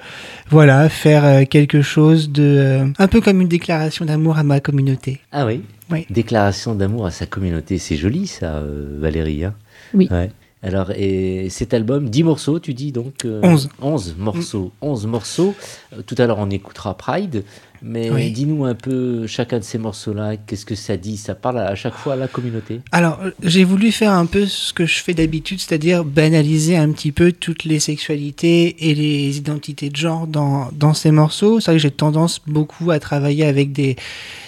voilà, 0.50 0.90
faire 0.90 1.48
quelque 1.48 1.82
chose 1.82 2.30
de, 2.32 2.44
euh, 2.44 2.86
un 2.98 3.08
peu 3.08 3.22
comme 3.22 3.42
une 3.42 3.48
déclaration 3.48 4.06
d'amour 4.06 4.38
à 4.38 4.44
ma 4.44 4.60
communauté. 4.60 5.20
Ah 5.32 5.46
oui 5.46 5.62
Oui. 5.92 6.06
Déclaration 6.10 6.76
d'amour 6.76 7.06
à 7.06 7.12
sa 7.12 7.26
communauté. 7.26 7.78
C'est 7.78 7.96
joli 7.96 8.28
ça, 8.28 8.56
euh, 8.56 8.98
Valérie. 9.00 9.46
hein 9.46 9.54
Oui. 9.94 10.08
Ouais. 10.12 10.32
Alors, 10.64 10.92
et 10.92 11.50
cet 11.50 11.74
album, 11.74 12.10
10 12.10 12.24
morceaux, 12.24 12.60
tu 12.60 12.74
dis 12.74 12.92
donc 12.92 13.26
euh, 13.26 13.42
11. 13.44 13.70
11 13.82 14.16
morceaux. 14.18 14.72
11 14.82 15.06
morceaux. 15.06 15.56
Euh, 15.94 16.02
tout 16.02 16.16
à 16.18 16.26
l'heure, 16.26 16.40
on 16.40 16.50
écoutera 16.50 16.98
Pride. 16.98 17.44
Mais 17.82 18.30
dis-nous 18.30 18.66
un 18.66 18.76
peu, 18.76 19.28
chacun 19.28 19.60
de 19.60 19.64
ces 19.64 19.78
morceaux-là, 19.78 20.38
qu'est-ce 20.38 20.66
que 20.66 20.76
ça 20.76 20.98
dit? 20.98 21.18
Ça 21.18 21.36
parle 21.36 21.60
à 21.60 21.76
chaque 21.76 21.96
fois 21.96 22.14
à 22.14 22.16
la 22.16 22.28
communauté. 22.28 22.82
Alors, 22.92 23.20
j'ai 23.44 23.64
voulu 23.64 23.92
faire 23.92 24.12
un 24.12 24.26
peu 24.26 24.46
ce 24.46 24.74
que 24.74 24.86
je 24.86 25.00
fais 25.02 25.14
d'habitude, 25.14 25.60
c'est-à-dire 25.60 26.04
banaliser 26.04 26.78
un 26.78 26.92
petit 26.92 27.12
peu 27.12 27.32
toutes 27.32 27.64
les 27.64 27.80
sexualités 27.80 28.90
et 28.90 28.96
les 28.96 29.38
identités 29.38 29.90
de 29.90 29.96
genre 29.96 30.28
dans, 30.28 30.70
dans 30.74 30.94
ces 30.94 31.12
morceaux. 31.12 31.60
C'est 31.60 31.72
vrai 31.72 31.78
que 31.78 31.82
j'ai 31.84 31.92
tendance 31.92 32.42
beaucoup 32.46 32.92
à 32.92 33.00
travailler 33.00 33.46
avec 33.46 33.72
des, 33.72 33.96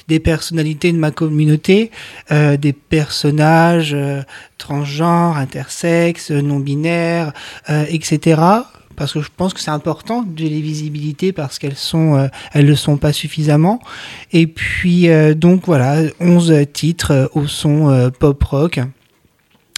des 0.08 0.20
personnalités 0.20 0.92
de 0.92 0.98
ma 0.98 1.12
communauté, 1.12 1.92
euh, 2.32 2.58
des 2.58 2.74
personnages 2.74 3.94
euh, 3.94 4.22
transgenres, 4.58 5.38
intersexes, 5.38 6.32
non-binaires, 6.32 7.34
euh, 7.70 7.86
etc 7.90 8.64
parce 9.00 9.14
que 9.14 9.22
je 9.22 9.30
pense 9.36 9.54
que 9.54 9.62
c'est 9.62 9.72
important 9.72 10.24
de 10.24 10.44
les 10.44 10.60
visibilités 10.60 11.32
parce 11.32 11.58
qu'elles 11.58 11.78
sont 11.78 12.18
euh, 12.18 12.28
elles 12.52 12.66
le 12.66 12.76
sont 12.76 12.98
pas 12.98 13.14
suffisamment. 13.14 13.80
Et 14.34 14.46
puis 14.46 15.10
euh, 15.10 15.34
donc 15.34 15.66
voilà 15.66 16.02
11 16.20 16.54
titres 16.74 17.12
euh, 17.12 17.28
au 17.34 17.48
son 17.48 18.12
pop 18.20 18.44
rock 18.44 18.82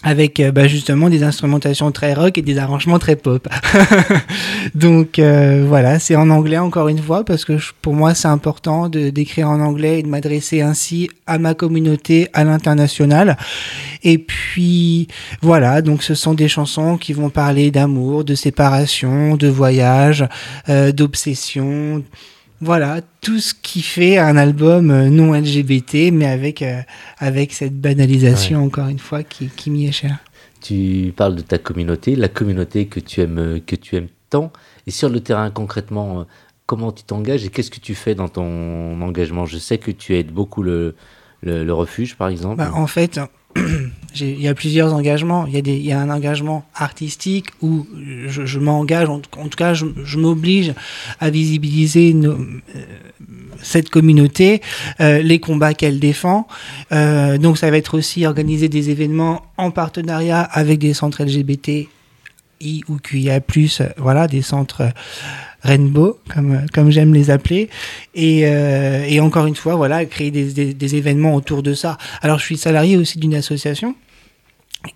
avec 0.04 0.40
euh, 0.40 0.52
bah, 0.52 0.68
justement 0.68 1.10
des 1.10 1.24
instrumentations 1.24 1.92
très 1.92 2.14
rock 2.14 2.38
et 2.38 2.42
des 2.42 2.58
arrangements 2.58 3.00
très 3.00 3.16
pop. 3.16 3.48
Donc 4.76 5.20
euh, 5.20 5.64
voilà, 5.68 6.00
c'est 6.00 6.16
en 6.16 6.30
anglais 6.30 6.58
encore 6.58 6.88
une 6.88 7.02
fois 7.02 7.24
parce 7.24 7.46
que 7.46 7.58
pour 7.82 7.94
moi 7.94 8.14
c'est 8.14 8.28
important 8.28 8.90
de 8.90 9.10
d'écrire 9.10 9.50
en 9.50 9.60
anglais 9.60 10.00
et 10.00 10.04
de 10.04 10.08
m'adresser 10.08 10.62
ainsi 10.62 11.10
à 11.28 11.38
ma 11.38 11.54
communauté 11.54 12.28
à 12.34 12.44
l'international. 12.44 13.38
Et 14.04 14.18
puis 14.18 15.08
voilà, 15.42 15.82
donc 15.82 16.04
ce 16.04 16.16
sont 16.16 16.34
des 16.34 16.48
chansons 16.48 16.98
qui 16.98 17.14
vont 17.14 17.30
parler 17.30 17.70
d'amour, 17.72 18.24
de 18.24 18.36
séparation, 18.36 19.36
de 19.36 19.48
voyage, 19.48 20.26
euh, 20.70 20.92
d'obsession 20.92 22.04
voilà, 22.62 23.02
tout 23.22 23.40
ce 23.40 23.56
qui 23.56 23.82
fait 23.82 24.20
un 24.20 24.38
album 24.38 24.92
euh, 24.92 25.10
non 25.10 25.34
LGBT, 25.34 26.12
mais 26.14 26.28
avec, 26.28 26.62
euh, 26.62 26.82
avec 27.18 27.54
cette 27.54 27.80
banalisation, 27.80 28.64
encore 28.64 28.88
une 28.88 29.00
fois, 29.00 29.24
qui, 29.24 29.48
qui 29.48 29.72
m'y 29.72 29.88
est 29.88 29.92
chère. 29.92 30.20
Tu 30.62 31.12
parles 31.16 31.36
de 31.36 31.42
ta 31.42 31.58
communauté, 31.58 32.16
la 32.16 32.28
communauté 32.28 32.86
que 32.86 33.00
tu 33.00 33.22
aimes, 33.22 33.40
euh, 33.40 33.60
que 33.66 33.76
tu 33.76 33.96
aimes 33.96 34.10
tant. 34.30 34.54
Et 34.86 34.92
sur 34.92 35.10
le 35.10 35.20
terrain, 35.22 35.50
concrètement, 35.50 36.28
comment 36.68 36.92
tu 36.92 37.04
t'engages 37.04 37.44
et 37.46 37.50
qu'est-ce 37.50 37.72
que 37.72 37.80
tu 37.80 37.96
fais 37.96 38.14
dans 38.14 38.30
ton 38.30 39.02
engagement? 39.02 39.48
Je 39.48 39.58
sais 39.58 39.80
que 39.80 39.90
tu 39.90 40.16
aides 40.16 40.32
beaucoup 40.32 40.62
le, 40.62 40.96
le, 41.42 41.72
refuge, 41.72 42.16
par 42.16 42.30
exemple. 42.30 42.58
Bah, 42.58 42.72
en 42.76 42.88
fait, 42.88 43.20
il 44.20 44.42
y 44.42 44.48
a 44.48 44.54
plusieurs 44.54 44.94
engagements. 44.94 45.46
Il 45.48 45.54
y, 45.54 45.58
a 45.58 45.74
y 45.74 45.92
a 45.92 46.00
un 46.00 46.10
engagement 46.10 46.66
artistique 46.76 47.48
où 47.62 47.88
je, 48.28 48.46
je 48.46 48.60
m'engage, 48.60 49.10
en, 49.10 49.20
tout 49.20 49.58
cas, 49.58 49.74
je, 49.74 49.86
je 50.04 50.18
m'oblige 50.18 50.74
à 51.20 51.30
visibiliser 51.30 52.14
nos, 52.14 52.34
euh, 52.34 52.86
cette 53.62 53.90
communauté, 53.90 54.62
euh, 55.00 55.22
les 55.22 55.40
combats 55.40 55.74
qu'elle 55.74 56.00
défend. 56.00 56.48
Euh, 56.92 57.38
donc, 57.38 57.58
ça 57.58 57.70
va 57.70 57.78
être 57.78 57.98
aussi 57.98 58.26
organiser 58.26 58.70
des 58.70 58.90
événements 58.90 59.44
en 59.58 59.72
partenariat 59.72 60.42
avec 60.42 60.80
des 60.80 60.94
centres 60.94 61.24
LGBT 61.24 61.88
I 62.60 62.84
ou 62.88 62.98
QIA+, 62.98 63.40
voilà, 63.98 64.28
des 64.28 64.42
centres 64.42 64.92
Rainbow, 65.64 66.20
comme, 66.34 66.66
comme 66.74 66.90
j'aime 66.92 67.14
les 67.14 67.30
appeler. 67.30 67.70
Et, 68.16 68.42
euh, 68.46 69.06
et, 69.08 69.20
encore 69.20 69.46
une 69.46 69.56
fois, 69.56 69.76
voilà, 69.76 70.06
créer 70.06 70.32
des, 70.32 70.52
des, 70.52 70.74
des, 70.74 70.96
événements 70.96 71.36
autour 71.36 71.64
de 71.64 71.74
ça. 71.74 71.98
Alors, 72.22 72.40
je 72.40 72.46
suis 72.46 72.58
salarié 72.58 72.98
aussi 72.98 73.20
d'une 73.20 73.36
association. 73.36 73.96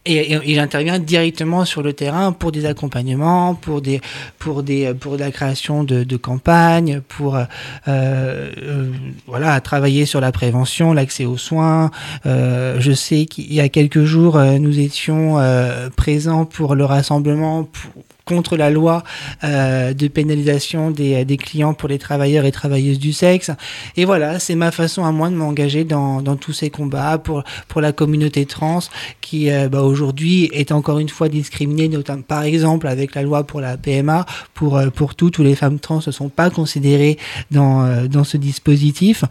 Et, 0.05 0.33
et, 0.33 0.51
et 0.51 0.55
j'interviens 0.55 0.97
directement 0.97 1.63
sur 1.63 1.83
le 1.83 1.93
terrain 1.93 2.31
pour 2.31 2.51
des 2.51 2.65
accompagnements, 2.65 3.53
pour 3.53 3.81
des, 3.81 4.01
pour 4.39 4.63
des, 4.63 4.95
pour 4.95 5.15
la 5.15 5.31
création 5.31 5.83
de, 5.83 6.03
de 6.03 6.17
campagnes, 6.17 7.01
pour 7.07 7.35
euh, 7.35 7.43
euh, 7.87 8.91
voilà 9.27 9.59
travailler 9.61 10.07
sur 10.07 10.21
la 10.21 10.31
prévention, 10.31 10.91
l'accès 10.91 11.25
aux 11.25 11.37
soins. 11.37 11.91
Euh, 12.25 12.77
je 12.79 12.91
sais 12.93 13.25
qu'il 13.25 13.53
y 13.53 13.61
a 13.61 13.69
quelques 13.69 14.05
jours, 14.05 14.37
euh, 14.37 14.57
nous 14.57 14.79
étions 14.79 15.37
euh, 15.37 15.89
présents 15.95 16.45
pour 16.45 16.73
le 16.73 16.83
rassemblement 16.85 17.65
pour, 17.65 18.03
contre 18.25 18.57
la 18.57 18.69
loi 18.69 19.03
euh, 19.43 19.93
de 19.93 20.07
pénalisation 20.07 20.91
des, 20.91 21.23
des, 21.25 21.37
clients 21.37 21.73
pour 21.73 21.87
les 21.89 21.99
travailleurs 21.99 22.45
et 22.45 22.51
travailleuses 22.51 22.99
du 22.99 23.13
sexe. 23.13 23.51
Et 23.95 24.05
voilà, 24.05 24.39
c'est 24.39 24.55
ma 24.55 24.71
façon 24.71 25.05
à 25.05 25.11
moi 25.11 25.29
de 25.29 25.35
m'engager 25.35 25.83
dans, 25.83 26.21
dans, 26.21 26.35
tous 26.35 26.53
ces 26.53 26.69
combats 26.69 27.17
pour, 27.17 27.43
pour 27.67 27.81
la 27.81 27.91
communauté 27.91 28.45
trans 28.45 28.79
qui 29.21 29.51
euh, 29.51 29.69
bah, 29.69 29.81
aujourd'hui 29.81 30.49
est 30.53 30.71
encore 30.71 30.99
une 30.99 31.09
fois 31.09 31.29
discriminée, 31.29 31.87
notamment 31.87 32.23
par 32.23 32.43
exemple 32.43 32.87
avec 32.87 33.15
la 33.15 33.21
loi 33.21 33.43
pour 33.43 33.61
la 33.61 33.77
PMA, 33.77 34.25
pour, 34.53 34.77
euh, 34.77 34.89
pour 34.89 35.15
tout, 35.15 35.29
tous 35.29 35.43
les 35.43 35.55
femmes 35.55 35.79
trans 35.79 36.01
ne 36.05 36.11
sont 36.11 36.29
pas 36.29 36.49
considérées 36.49 37.17
dans, 37.51 37.85
euh, 37.85 38.07
dans 38.07 38.23
ce 38.23 38.37
dispositif. 38.37 39.23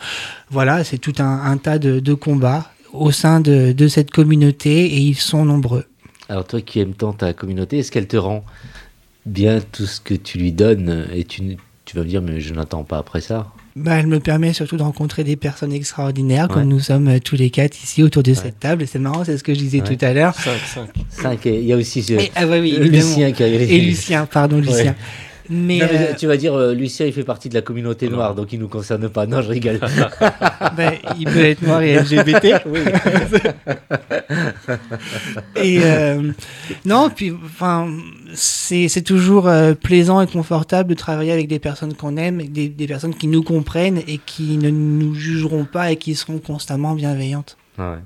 Voilà, 0.50 0.84
c'est 0.84 0.98
tout 0.98 1.14
un, 1.18 1.42
un 1.44 1.56
tas 1.56 1.78
de, 1.78 2.00
de 2.00 2.14
combats 2.14 2.70
au 2.92 3.10
sein 3.10 3.40
de, 3.40 3.72
de 3.72 3.88
cette 3.88 4.10
communauté 4.10 4.86
et 4.86 4.98
ils 4.98 5.16
sont 5.16 5.44
nombreux. 5.44 5.84
Alors 6.28 6.46
toi 6.46 6.60
qui 6.60 6.80
aimes 6.80 6.94
tant 6.94 7.12
ta 7.12 7.32
communauté, 7.32 7.78
est-ce 7.78 7.92
qu'elle 7.92 8.08
te 8.08 8.16
rend 8.16 8.44
bien 9.26 9.60
tout 9.60 9.86
ce 9.86 10.00
que 10.00 10.14
tu 10.14 10.38
lui 10.38 10.52
donnes 10.52 11.06
et 11.12 11.24
tu, 11.24 11.56
tu 11.84 11.96
vas 11.96 12.02
me 12.02 12.08
dire 12.08 12.22
mais 12.22 12.40
je 12.40 12.54
n'attends 12.54 12.84
pas 12.84 12.98
après 12.98 13.20
ça 13.20 13.52
bah, 13.76 13.96
elle 13.98 14.06
me 14.06 14.20
permet 14.20 14.52
surtout 14.52 14.76
de 14.76 14.84
rencontrer 14.84 15.24
des 15.24 15.34
personnes 15.34 15.72
extraordinaires, 15.72 16.46
ouais. 16.48 16.54
comme 16.54 16.68
nous 16.68 16.78
sommes 16.78 17.08
euh, 17.08 17.18
tous 17.18 17.34
les 17.34 17.50
quatre 17.50 17.82
ici 17.82 18.04
autour 18.04 18.22
de 18.22 18.30
ouais. 18.30 18.36
cette 18.36 18.60
table. 18.60 18.86
C'est 18.86 19.00
marrant, 19.00 19.24
c'est 19.24 19.36
ce 19.36 19.42
que 19.42 19.52
je 19.52 19.58
disais 19.58 19.80
ouais. 19.80 19.96
tout 19.96 20.04
à 20.04 20.12
l'heure. 20.12 20.32
Cinq, 20.36 20.60
cinq. 20.64 20.90
cinq. 21.08 21.46
Et 21.46 21.58
il 21.58 21.66
y 21.66 21.72
a 21.72 21.76
aussi 21.76 22.04
ce, 22.04 22.12
et, 22.12 22.30
ah 22.36 22.46
bah 22.46 22.60
oui, 22.60 22.76
Lucien 22.78 23.32
qui 23.32 23.42
a 23.42 23.48
Et 23.48 23.80
Lucien, 23.80 24.26
pardon, 24.26 24.58
Lucien. 24.58 24.94
Mais, 25.50 25.78
non, 25.78 25.86
mais 25.90 25.98
euh... 25.98 26.14
tu 26.16 26.26
vas 26.26 26.36
dire, 26.36 26.54
euh, 26.54 26.74
Lucien, 26.74 27.06
il 27.06 27.12
fait 27.12 27.24
partie 27.24 27.48
de 27.48 27.54
la 27.54 27.62
communauté 27.62 28.08
noire, 28.08 28.30
non. 28.30 28.42
donc 28.42 28.52
il 28.52 28.58
ne 28.58 28.62
nous 28.64 28.68
concerne 28.68 29.08
pas. 29.08 29.26
Non, 29.26 29.42
je 29.42 29.50
rigole. 29.50 29.78
ben, 30.76 30.92
il 31.18 31.26
peut 31.26 31.44
être 31.44 31.62
noir 31.62 31.82
et 31.82 31.96
LGBT. 31.96 32.62
oui. 32.66 32.80
et 35.56 35.80
euh, 35.82 36.32
non, 36.84 37.10
puis, 37.14 37.32
enfin, 37.44 37.88
c'est 38.34 39.04
toujours 39.04 39.48
euh, 39.48 39.74
plaisant 39.74 40.20
et 40.20 40.26
confortable 40.26 40.90
de 40.90 40.94
travailler 40.94 41.32
avec 41.32 41.48
des 41.48 41.58
personnes 41.58 41.94
qu'on 41.94 42.16
aime, 42.16 42.42
des, 42.42 42.68
des 42.68 42.86
personnes 42.86 43.14
qui 43.14 43.26
nous 43.26 43.42
comprennent 43.42 44.00
et 44.08 44.18
qui 44.24 44.56
ne 44.56 44.70
nous 44.70 45.14
jugeront 45.14 45.66
pas 45.66 45.92
et 45.92 45.96
qui 45.96 46.14
seront 46.14 46.38
constamment 46.38 46.94
bienveillantes. 46.94 47.58
Ah. 47.78 47.98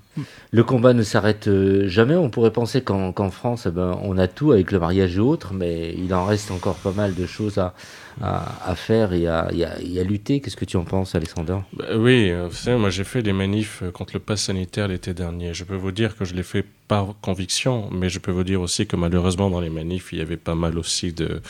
Le 0.51 0.64
combat 0.64 0.95
ne 0.95 1.03
s'arrête 1.03 1.49
euh, 1.49 1.89
jamais. 1.89 2.14
On 2.14 2.31
pourrait 2.31 2.53
penser 2.53 2.83
qu'en 2.83 3.12
qu 3.12 3.31
France, 3.31 3.66
eh 3.66 3.71
ben, 3.71 3.99
on 4.03 4.16
a 4.16 4.27
tout 4.27 4.53
avec 4.53 4.73
le 4.73 4.79
mariage 4.79 5.16
et 5.16 5.21
autres, 5.21 5.53
mais 5.53 5.95
il 5.97 6.12
en 6.14 6.25
reste 6.25 6.51
encore 6.51 6.77
pas 6.77 6.93
mal 6.93 7.14
de 7.14 7.27
choses 7.27 7.59
à, 7.59 7.75
à, 8.21 8.75
faire 8.75 9.12
et 9.12 9.27
à, 9.27 9.49
à, 9.49 10.03
lutter. 10.05 10.41
Qu'est-ce 10.41 10.57
que 10.57 10.64
tu 10.64 10.77
en 10.77 10.85
penses, 10.85 11.14
Alexander? 11.14 11.59
Bah, 11.75 11.85
Oui, 11.97 12.33
vous 12.33 12.55
savez, 12.55 12.79
moi 12.79 12.91
j'ai 12.91 13.05
fait 13.05 13.23
des 13.23 13.35
manifs 13.35 13.83
contre 13.93 14.14
le 14.14 14.21
pass 14.21 14.43
sanitaire 14.43 14.89
l'été 14.89 15.12
dernier. 15.12 15.53
Je 15.53 15.64
peux 15.64 15.77
vous 15.77 15.93
dire 15.93 16.16
que 16.16 16.25
je 16.25 16.35
l'ai 16.35 16.43
fait 16.43 16.64
par 16.89 17.14
conviction, 17.21 17.91
mais 17.93 18.09
je 18.09 18.19
peux 18.19 18.33
vous 18.33 18.45
dire 18.45 18.62
aussi 18.62 18.87
que 18.87 18.97
malheureusement 18.97 19.51
dans 19.51 19.61
les 19.61 19.71
manifs, 19.71 20.12
il 20.12 20.19
y 20.19 20.23
avait 20.23 20.39
pas 20.39 20.55
mal 20.55 20.79
aussi 20.79 21.12
de 21.12 21.43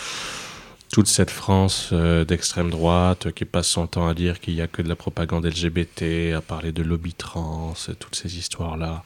toute 0.93 1.07
cette 1.07 1.31
France 1.31 1.91
euh, 1.93 2.25
d'extrême 2.25 2.71
droite 2.71 3.33
qui 3.33 3.45
passe 3.45 3.69
son 3.69 3.87
temps 3.87 4.09
à 4.09 4.15
dire 4.15 4.41
qu'il 4.41 4.55
n'y 4.55 4.63
a 4.63 4.67
que 4.67 4.81
de 4.81 4.89
la 4.89 4.97
propagande 4.97 5.45
LGBT, 5.45 6.35
à 6.35 6.41
parler 6.41 6.73
de 6.73 6.83
lobby 6.83 7.13
trans, 7.13 7.75
toutes 7.99 8.15
ces 8.15 8.39
histoires-là. 8.39 9.03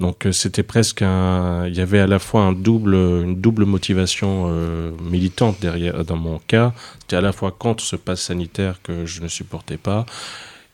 Donc 0.00 0.26
euh, 0.26 0.32
c'était 0.32 0.62
presque 0.62 1.02
un... 1.02 1.66
Il 1.66 1.76
y 1.76 1.80
avait 1.80 2.00
à 2.00 2.06
la 2.06 2.18
fois 2.18 2.42
un 2.42 2.52
double, 2.52 2.94
une 2.94 3.40
double 3.40 3.66
motivation 3.66 4.46
euh, 4.48 4.90
militante 5.02 5.60
derrière, 5.60 6.04
dans 6.04 6.16
mon 6.16 6.38
cas. 6.38 6.72
C'était 7.00 7.16
à 7.16 7.20
la 7.20 7.32
fois 7.32 7.50
contre 7.50 7.84
ce 7.84 7.96
pass 7.96 8.22
sanitaire 8.22 8.80
que 8.82 9.04
je 9.04 9.22
ne 9.22 9.28
supportais 9.28 9.76
pas, 9.76 10.06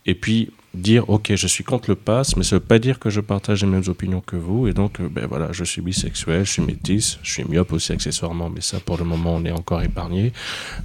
et 0.09 0.15
puis 0.15 0.51
dire 0.75 1.09
ok 1.09 1.35
je 1.35 1.47
suis 1.47 1.65
contre 1.65 1.91
le 1.91 1.97
pass 1.97 2.37
mais 2.37 2.43
ça 2.43 2.57
veut 2.57 2.61
pas 2.61 2.79
dire 2.79 2.99
que 2.99 3.11
je 3.11 3.21
partage 3.21 3.63
les 3.63 3.69
mêmes 3.69 3.89
opinions 3.89 4.21
que 4.21 4.37
vous 4.37 4.69
et 4.69 4.73
donc 4.73 5.01
ben 5.01 5.27
voilà 5.27 5.49
je 5.53 5.65
suis 5.65 5.83
bisexuel 5.83 6.45
je 6.45 6.53
suis 6.53 6.63
métis 6.63 7.19
je 7.23 7.33
suis 7.33 7.45
myope 7.45 7.73
aussi 7.73 7.93
accessoirement 7.93 8.51
mais 8.51 8.61
ça 8.61 8.79
pour 8.81 8.97
le 8.99 9.05
moment 9.05 9.37
on 9.37 9.45
est 9.45 9.51
encore 9.51 9.83
épargné 9.83 10.33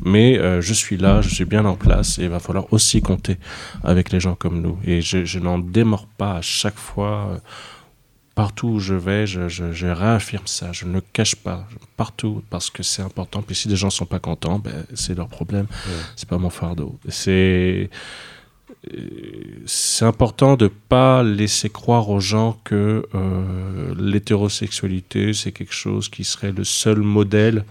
mais 0.02 0.38
euh, 0.38 0.62
je 0.62 0.74
suis 0.74 0.98
là 0.98 1.22
je 1.22 1.30
suis 1.30 1.46
bien 1.46 1.66
en 1.66 1.76
place 1.76 2.18
et 2.20 2.24
il 2.24 2.30
va 2.30 2.40
falloir 2.40 2.72
aussi 2.72 3.02
compter 3.02 3.38
avec 3.84 4.12
les 4.12 4.20
gens 4.20 4.36
comme 4.36 4.62
nous 4.62 4.78
et 4.86 5.02
je, 5.02 5.26
je 5.26 5.40
n'en 5.40 5.60
démords 5.60 6.08
pas 6.08 6.38
à 6.38 6.42
chaque 6.42 6.78
fois 6.78 7.30
euh, 7.32 7.38
partout 8.36 8.68
où 8.68 8.80
je 8.80 8.96
vais, 8.96 9.28
je, 9.28 9.48
je, 9.48 9.72
je, 9.74 9.88
réaffirme 9.88 10.48
ça, 10.48 10.72
je 10.72 10.86
ne 10.86 10.94
le 10.94 11.02
cache 11.02 11.36
pas, 11.36 11.68
partout, 11.98 12.44
parce 12.50 12.72
que 12.72 12.82
c'est 12.82 13.04
important. 13.04 13.44
Puis 13.44 13.56
si 13.56 13.68
des 13.68 13.76
gens 13.76 13.92
sont 13.92 14.08
pas 14.08 14.18
contents, 14.18 14.58
ben, 14.58 14.86
c'est 14.96 15.14
leur 15.14 15.28
problème, 15.28 15.68
ouais. 15.70 15.94
c'est 16.16 16.28
pas 16.28 16.40
mon 16.40 16.50
fardeau. 16.50 16.98
C'est 17.10 17.92
c'est 19.66 20.06
important 20.06 20.56
de 20.56 20.68
pas 20.68 21.24
laisser 21.24 21.70
croire 21.70 22.10
aux 22.10 22.20
gens 22.20 22.60
que 22.64 23.06
euh, 23.16 23.96
l'hétérosexualité 23.98 25.34
c'est 25.34 25.52
quelque 25.52 25.74
chose 25.74 26.10
qui 26.10 26.24
serait 26.24 26.52
le 26.52 26.64
seul 26.64 27.00
modèle. 27.00 27.64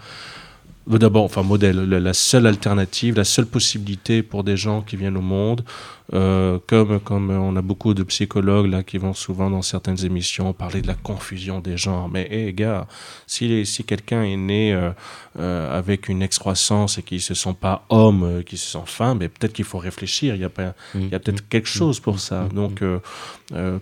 D'abord, 0.88 1.24
enfin 1.24 1.44
modèle, 1.44 1.76
la 1.88 2.12
seule 2.12 2.44
alternative, 2.44 3.16
la 3.16 3.24
seule 3.24 3.46
possibilité 3.46 4.24
pour 4.24 4.42
des 4.42 4.56
gens 4.56 4.82
qui 4.82 4.96
viennent 4.96 5.16
au 5.16 5.22
monde, 5.22 5.62
euh, 6.14 6.58
comme, 6.66 7.00
comme 7.00 7.30
on 7.30 7.56
a 7.56 7.62
beaucoup 7.62 7.94
de 7.94 8.02
psychologues 8.02 8.66
là 8.66 8.82
qui 8.82 8.98
vont 8.98 9.14
souvent 9.14 9.48
dans 9.48 9.62
certaines 9.62 10.04
émissions 10.04 10.52
parler 10.52 10.82
de 10.82 10.86
la 10.86 10.94
confusion 10.94 11.60
des 11.60 11.76
genres. 11.76 12.08
Mais 12.08 12.26
hé 12.30 12.52
gars, 12.52 12.86
si, 13.26 13.64
si 13.64 13.84
quelqu'un 13.84 14.22
est 14.22 14.36
né 14.36 14.74
euh, 14.74 14.90
euh, 15.38 15.78
avec 15.78 16.08
une 16.08 16.22
excroissance 16.22 16.98
et 16.98 17.02
qui 17.02 17.20
se 17.20 17.34
sent 17.34 17.56
pas 17.58 17.84
homme, 17.88 18.42
qui 18.44 18.56
se 18.56 18.66
sent 18.72 18.84
femme, 18.86 19.18
mais 19.18 19.28
peut-être 19.28 19.52
qu'il 19.52 19.64
faut 19.64 19.78
réfléchir. 19.78 20.34
Il 20.34 20.40
y 20.40 20.44
a, 20.44 20.50
pas, 20.50 20.74
il 20.94 21.08
y 21.08 21.14
a 21.14 21.18
peut-être 21.20 21.48
quelque 21.48 21.68
chose 21.68 22.00
pour 22.00 22.18
ça. 22.18 22.48
Donc 22.52 22.82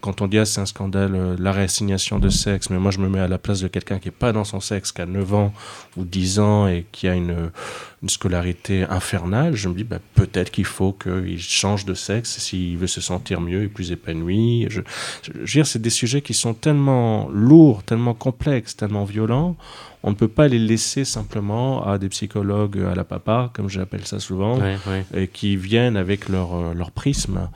quand 0.01 0.21
on 0.21 0.27
dit 0.27 0.39
ah, 0.39 0.45
c'est 0.45 0.61
un 0.61 0.67
scandale, 0.67 1.37
la 1.39 1.53
réassignation 1.53 2.19
de 2.19 2.29
sexe, 2.29 2.71
mais 2.71 2.79
moi 2.79 2.91
je 2.91 2.99
me 2.99 3.09
mets 3.09 3.21
à 3.21 3.29
la 3.29 3.39
place 3.39 3.61
de 3.61 3.69
quelqu'un 3.69 3.99
qui 3.99 4.09
est 4.09 4.13
pas 4.13 4.33
dans 4.33 4.45
son 4.45 4.61
sexe, 4.61 4.93
qui 4.93 5.01
a 5.01 5.07
9 5.07 5.35
ans 5.35 5.53
ou 5.97 6.05
10 6.05 6.39
ans 6.39 6.67
et 6.69 6.87
qui 6.93 7.09
a 7.09 7.15
une, 7.15 7.51
une 8.03 8.09
scolarité 8.09 8.85
infernale, 8.85 9.55
je 9.55 9.69
me 9.69 9.75
dis 9.75 9.85
bah, 9.85 9.99
peut-être 10.15 10.51
qu'il 10.51 10.65
faut 10.65 10.93
qu'il 10.93 11.39
change 11.39 11.85
de 11.85 11.93
sexe 11.93 12.39
s'il 12.39 12.79
veut 12.79 12.87
se 12.87 13.01
sentir 13.01 13.41
mieux 13.41 13.65
et 13.65 13.69
plus 13.69 13.93
épanoui. 13.93 14.67
Je, 14.71 14.81
je, 15.23 15.33
veux 15.33 15.45
dire, 15.45 15.67
c'est 15.67 15.83
des 15.83 15.91
sujets 15.91 16.23
qui 16.23 16.33
sont 16.33 16.55
tellement 16.55 17.29
lourds, 17.29 17.83
tellement 17.83 18.15
complexes, 18.15 18.75
tellement 18.75 19.05
violents. 19.05 19.57
On 20.03 20.11
ne 20.11 20.15
peut 20.15 20.29
pas 20.29 20.49
les 20.49 20.59
laisser 20.59 21.05
simplement 21.05 21.87
à 21.87 21.99
des 21.99 22.09
psychologues 22.09 22.81
à 22.91 22.95
la 22.95 23.05
papa, 23.05 23.51
comme 23.53 23.69
j'appelle 23.69 24.07
ça 24.07 24.19
souvent, 24.19 24.59
Et 25.15 25.29
qui 25.29 25.57
viennent 25.57 25.99
avec 25.99 26.31
leur, 26.31 26.75
leur 26.75 26.91
prisme. 26.93 27.51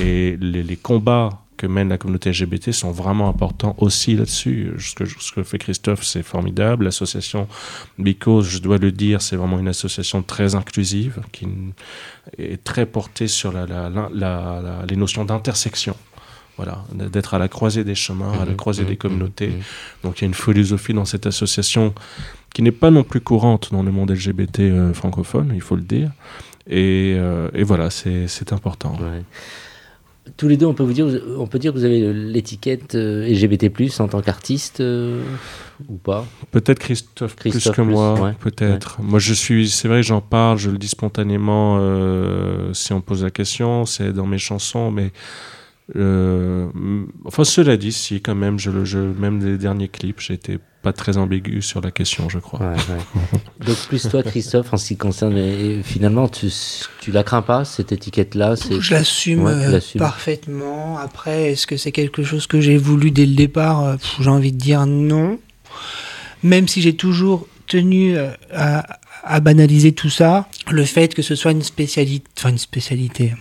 Et 0.00 0.38
les, 0.40 0.62
les 0.62 0.76
combats 0.76 1.41
que 1.62 1.66
mène 1.68 1.90
la 1.90 1.98
communauté 1.98 2.30
LGBT 2.30 2.72
sont 2.72 2.90
vraiment 2.90 3.28
importants 3.28 3.76
aussi 3.78 4.16
là-dessus. 4.16 4.72
Ce 4.80 4.96
que, 4.96 5.04
ce 5.06 5.30
que 5.30 5.44
fait 5.44 5.58
Christophe, 5.58 6.02
c'est 6.02 6.24
formidable. 6.24 6.86
L'association 6.86 7.46
Because, 7.98 8.48
je 8.48 8.58
dois 8.58 8.78
le 8.78 8.90
dire, 8.90 9.22
c'est 9.22 9.36
vraiment 9.36 9.60
une 9.60 9.68
association 9.68 10.22
très 10.24 10.56
inclusive 10.56 11.20
qui 11.30 11.46
est 12.36 12.62
très 12.64 12.84
portée 12.84 13.28
sur 13.28 13.52
la, 13.52 13.64
la, 13.64 13.88
la, 14.12 14.84
les 14.88 14.96
notions 14.96 15.24
d'intersection. 15.24 15.96
Voilà, 16.56 16.84
d'être 16.92 17.34
à 17.34 17.38
la 17.38 17.48
croisée 17.48 17.84
des 17.84 17.94
chemins, 17.94 18.32
à 18.32 18.44
la 18.44 18.52
mmh, 18.52 18.56
croisée 18.56 18.82
mmh, 18.82 18.86
des 18.86 18.96
communautés. 18.96 19.48
Mmh, 19.48 19.62
Donc 20.02 20.18
il 20.18 20.22
y 20.22 20.24
a 20.24 20.28
une 20.28 20.34
philosophie 20.34 20.92
dans 20.92 21.06
cette 21.06 21.26
association 21.26 21.94
qui 22.52 22.62
n'est 22.62 22.72
pas 22.72 22.90
non 22.90 23.04
plus 23.04 23.20
courante 23.20 23.72
dans 23.72 23.82
le 23.84 23.90
monde 23.92 24.10
LGBT 24.10 24.60
euh, 24.60 24.92
francophone, 24.92 25.52
il 25.54 25.62
faut 25.62 25.76
le 25.76 25.82
dire. 25.82 26.10
Et, 26.66 27.14
euh, 27.16 27.48
et 27.54 27.62
voilà, 27.62 27.88
c'est 27.90 28.52
important. 28.52 28.98
Ouais 29.00 29.22
tous 30.36 30.46
les 30.48 30.56
deux, 30.56 30.66
on 30.66 30.74
peut, 30.74 30.84
vous 30.84 30.92
dire, 30.92 31.06
on 31.36 31.46
peut 31.46 31.58
dire 31.58 31.72
que 31.72 31.78
vous 31.78 31.84
avez 31.84 32.12
l'étiquette 32.12 32.94
euh, 32.94 33.26
LGBT, 33.26 33.72
en 34.00 34.08
tant 34.08 34.22
qu'artiste 34.22 34.80
euh, 34.80 35.22
ou 35.88 35.96
pas? 35.96 36.24
Peut-être 36.52 36.78
Christophe, 36.78 37.34
plus 37.34 37.70
que 37.70 37.82
moi, 37.82 38.32
peut-être. 38.40 39.00
Moi, 39.02 39.18
je 39.18 39.34
suis, 39.34 39.68
c'est 39.68 39.88
vrai, 39.88 40.02
j'en 40.02 40.20
parle, 40.20 40.58
je 40.58 40.70
le 40.70 40.78
dis 40.78 40.88
spontanément 40.88 41.78
euh, 41.80 42.72
si 42.72 42.92
on 42.92 43.00
pose 43.00 43.24
la 43.24 43.30
question, 43.30 43.84
c'est 43.84 44.12
dans 44.12 44.26
mes 44.26 44.38
chansons, 44.38 44.90
mais. 44.90 45.12
Enfin, 45.94 47.44
cela 47.44 47.76
dit, 47.76 47.92
si, 47.92 48.20
quand 48.20 48.34
même, 48.34 48.58
je, 48.58 48.84
je, 48.84 48.98
même 48.98 49.44
les 49.44 49.58
derniers 49.58 49.88
clips, 49.88 50.30
été 50.30 50.58
pas 50.82 50.92
très 50.92 51.16
ambigu 51.16 51.62
sur 51.62 51.80
la 51.80 51.90
question, 51.90 52.28
je 52.28 52.38
crois. 52.38 52.74
Donc 53.66 53.76
plus 53.88 54.02
toi, 54.08 54.22
Christophe, 54.22 54.72
en 54.72 54.76
ce 54.76 54.88
qui 54.88 54.96
concerne, 54.96 55.82
finalement, 55.82 56.28
tu, 56.28 56.48
tu 57.00 57.12
la 57.12 57.22
crains 57.22 57.42
pas 57.42 57.64
cette 57.64 57.92
étiquette-là 57.92 58.54
Je 58.80 58.92
l'assume 58.92 59.46
euh, 59.46 59.80
parfaitement. 59.96 60.98
Après, 60.98 61.52
est-ce 61.52 61.66
que 61.66 61.76
c'est 61.76 61.92
quelque 61.92 62.24
chose 62.24 62.46
que 62.46 62.60
j'ai 62.60 62.76
voulu 62.76 63.12
dès 63.12 63.26
le 63.26 63.34
départ? 63.34 63.84
Euh, 63.84 63.96
J'ai 64.20 64.30
envie 64.30 64.52
de 64.52 64.58
dire 64.58 64.86
non. 64.86 65.38
Même 66.42 66.66
si 66.66 66.82
j'ai 66.82 66.96
toujours 66.96 67.46
tenu 67.68 68.16
euh, 68.16 68.30
à, 68.52 68.98
à 69.22 69.40
banaliser 69.40 69.92
tout 69.92 70.10
ça, 70.10 70.48
le 70.70 70.84
fait 70.84 71.14
que 71.14 71.22
ce 71.22 71.36
soit 71.36 71.52
une 71.52 71.62
spécialité, 71.62 72.26
enfin 72.36 72.50
une 72.50 72.58
spécialité. 72.58 73.34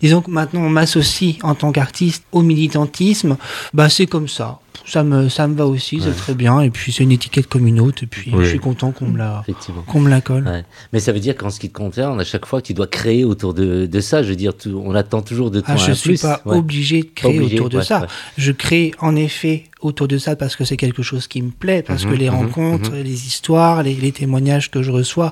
Disons 0.00 0.22
que 0.22 0.30
maintenant 0.30 0.62
on 0.62 0.70
m'associe 0.70 1.36
en 1.42 1.54
tant 1.54 1.72
qu'artiste 1.72 2.24
au 2.32 2.42
militantisme, 2.42 3.36
bah 3.72 3.88
c'est 3.88 4.06
comme 4.06 4.28
ça 4.28 4.60
ça 4.86 5.02
me, 5.02 5.28
ça 5.28 5.48
me 5.48 5.54
va 5.54 5.66
aussi, 5.66 6.00
c'est 6.02 6.14
très 6.14 6.34
bien. 6.34 6.60
Et 6.60 6.70
puis 6.70 6.92
c'est 6.92 7.02
une 7.02 7.12
étiquette 7.12 7.46
comme 7.46 7.66
une 7.66 7.80
autre. 7.80 8.02
Et 8.02 8.06
puis 8.06 8.32
je 8.38 8.44
suis 8.44 8.58
content 8.58 8.92
qu'on 8.92 9.06
me 9.06 9.18
la, 9.18 9.44
qu'on 9.86 10.00
me 10.00 10.10
la 10.10 10.20
colle. 10.20 10.64
Mais 10.92 11.00
ça 11.00 11.12
veut 11.12 11.20
dire 11.20 11.36
qu'en 11.36 11.50
ce 11.50 11.58
qui 11.58 11.70
te 11.70 11.76
concerne, 11.76 12.20
à 12.20 12.24
chaque 12.24 12.46
fois, 12.46 12.60
tu 12.60 12.74
dois 12.74 12.86
créer 12.86 13.24
autour 13.24 13.54
de, 13.54 13.86
de 13.86 14.00
ça. 14.00 14.22
Je 14.22 14.28
veux 14.28 14.36
dire, 14.36 14.52
on 14.66 14.94
attend 14.94 15.22
toujours 15.22 15.50
de 15.50 15.60
toi 15.60 15.74
ah, 15.74 15.76
Je 15.76 15.90
ne 15.90 15.94
suis 15.94 16.18
pas 16.18 16.40
obligé 16.44 17.02
de 17.02 17.08
créer 17.14 17.40
autour 17.40 17.68
de 17.68 17.80
ça. 17.80 18.06
Je 18.36 18.52
crée 18.52 18.92
en 19.00 19.16
effet 19.16 19.64
autour 19.80 20.08
de 20.08 20.16
ça 20.16 20.34
parce 20.34 20.56
que 20.56 20.64
c'est 20.64 20.78
quelque 20.78 21.02
chose 21.02 21.26
qui 21.26 21.42
me 21.42 21.50
plaît, 21.50 21.82
parce 21.82 22.04
mhm, 22.04 22.10
que 22.10 22.16
les 22.16 22.30
mhm, 22.30 22.36
rencontres, 22.36 22.90
mhm. 22.90 23.02
les 23.02 23.26
histoires, 23.26 23.82
les, 23.82 23.94
les, 23.94 24.12
témoignages 24.12 24.70
que 24.70 24.82
je 24.82 24.90
reçois 24.90 25.30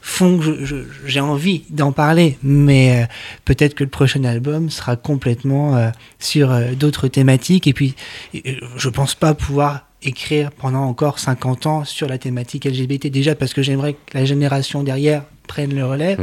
font 0.00 0.38
que 0.38 0.86
j'ai 1.04 1.20
envie 1.20 1.64
d'en 1.68 1.92
parler. 1.92 2.38
Mais 2.42 3.02
euh, 3.02 3.06
peut-être 3.44 3.71
que 3.74 3.84
le 3.84 3.90
prochain 3.90 4.24
album 4.24 4.70
sera 4.70 4.96
complètement 4.96 5.76
euh, 5.76 5.90
sur 6.18 6.50
euh, 6.50 6.72
d'autres 6.72 7.08
thématiques. 7.08 7.66
Et 7.66 7.72
puis, 7.72 7.94
je 8.32 8.88
pense 8.88 9.14
pas 9.14 9.34
pouvoir 9.34 9.86
écrire 10.02 10.50
pendant 10.50 10.82
encore 10.82 11.18
50 11.18 11.66
ans 11.66 11.84
sur 11.84 12.08
la 12.08 12.18
thématique 12.18 12.64
LGBT 12.64 13.06
déjà 13.06 13.34
parce 13.34 13.54
que 13.54 13.62
j'aimerais 13.62 13.92
que 13.92 13.98
la 14.14 14.24
génération 14.24 14.82
derrière 14.82 15.22
prenne 15.46 15.74
le 15.74 15.86
relais 15.86 16.16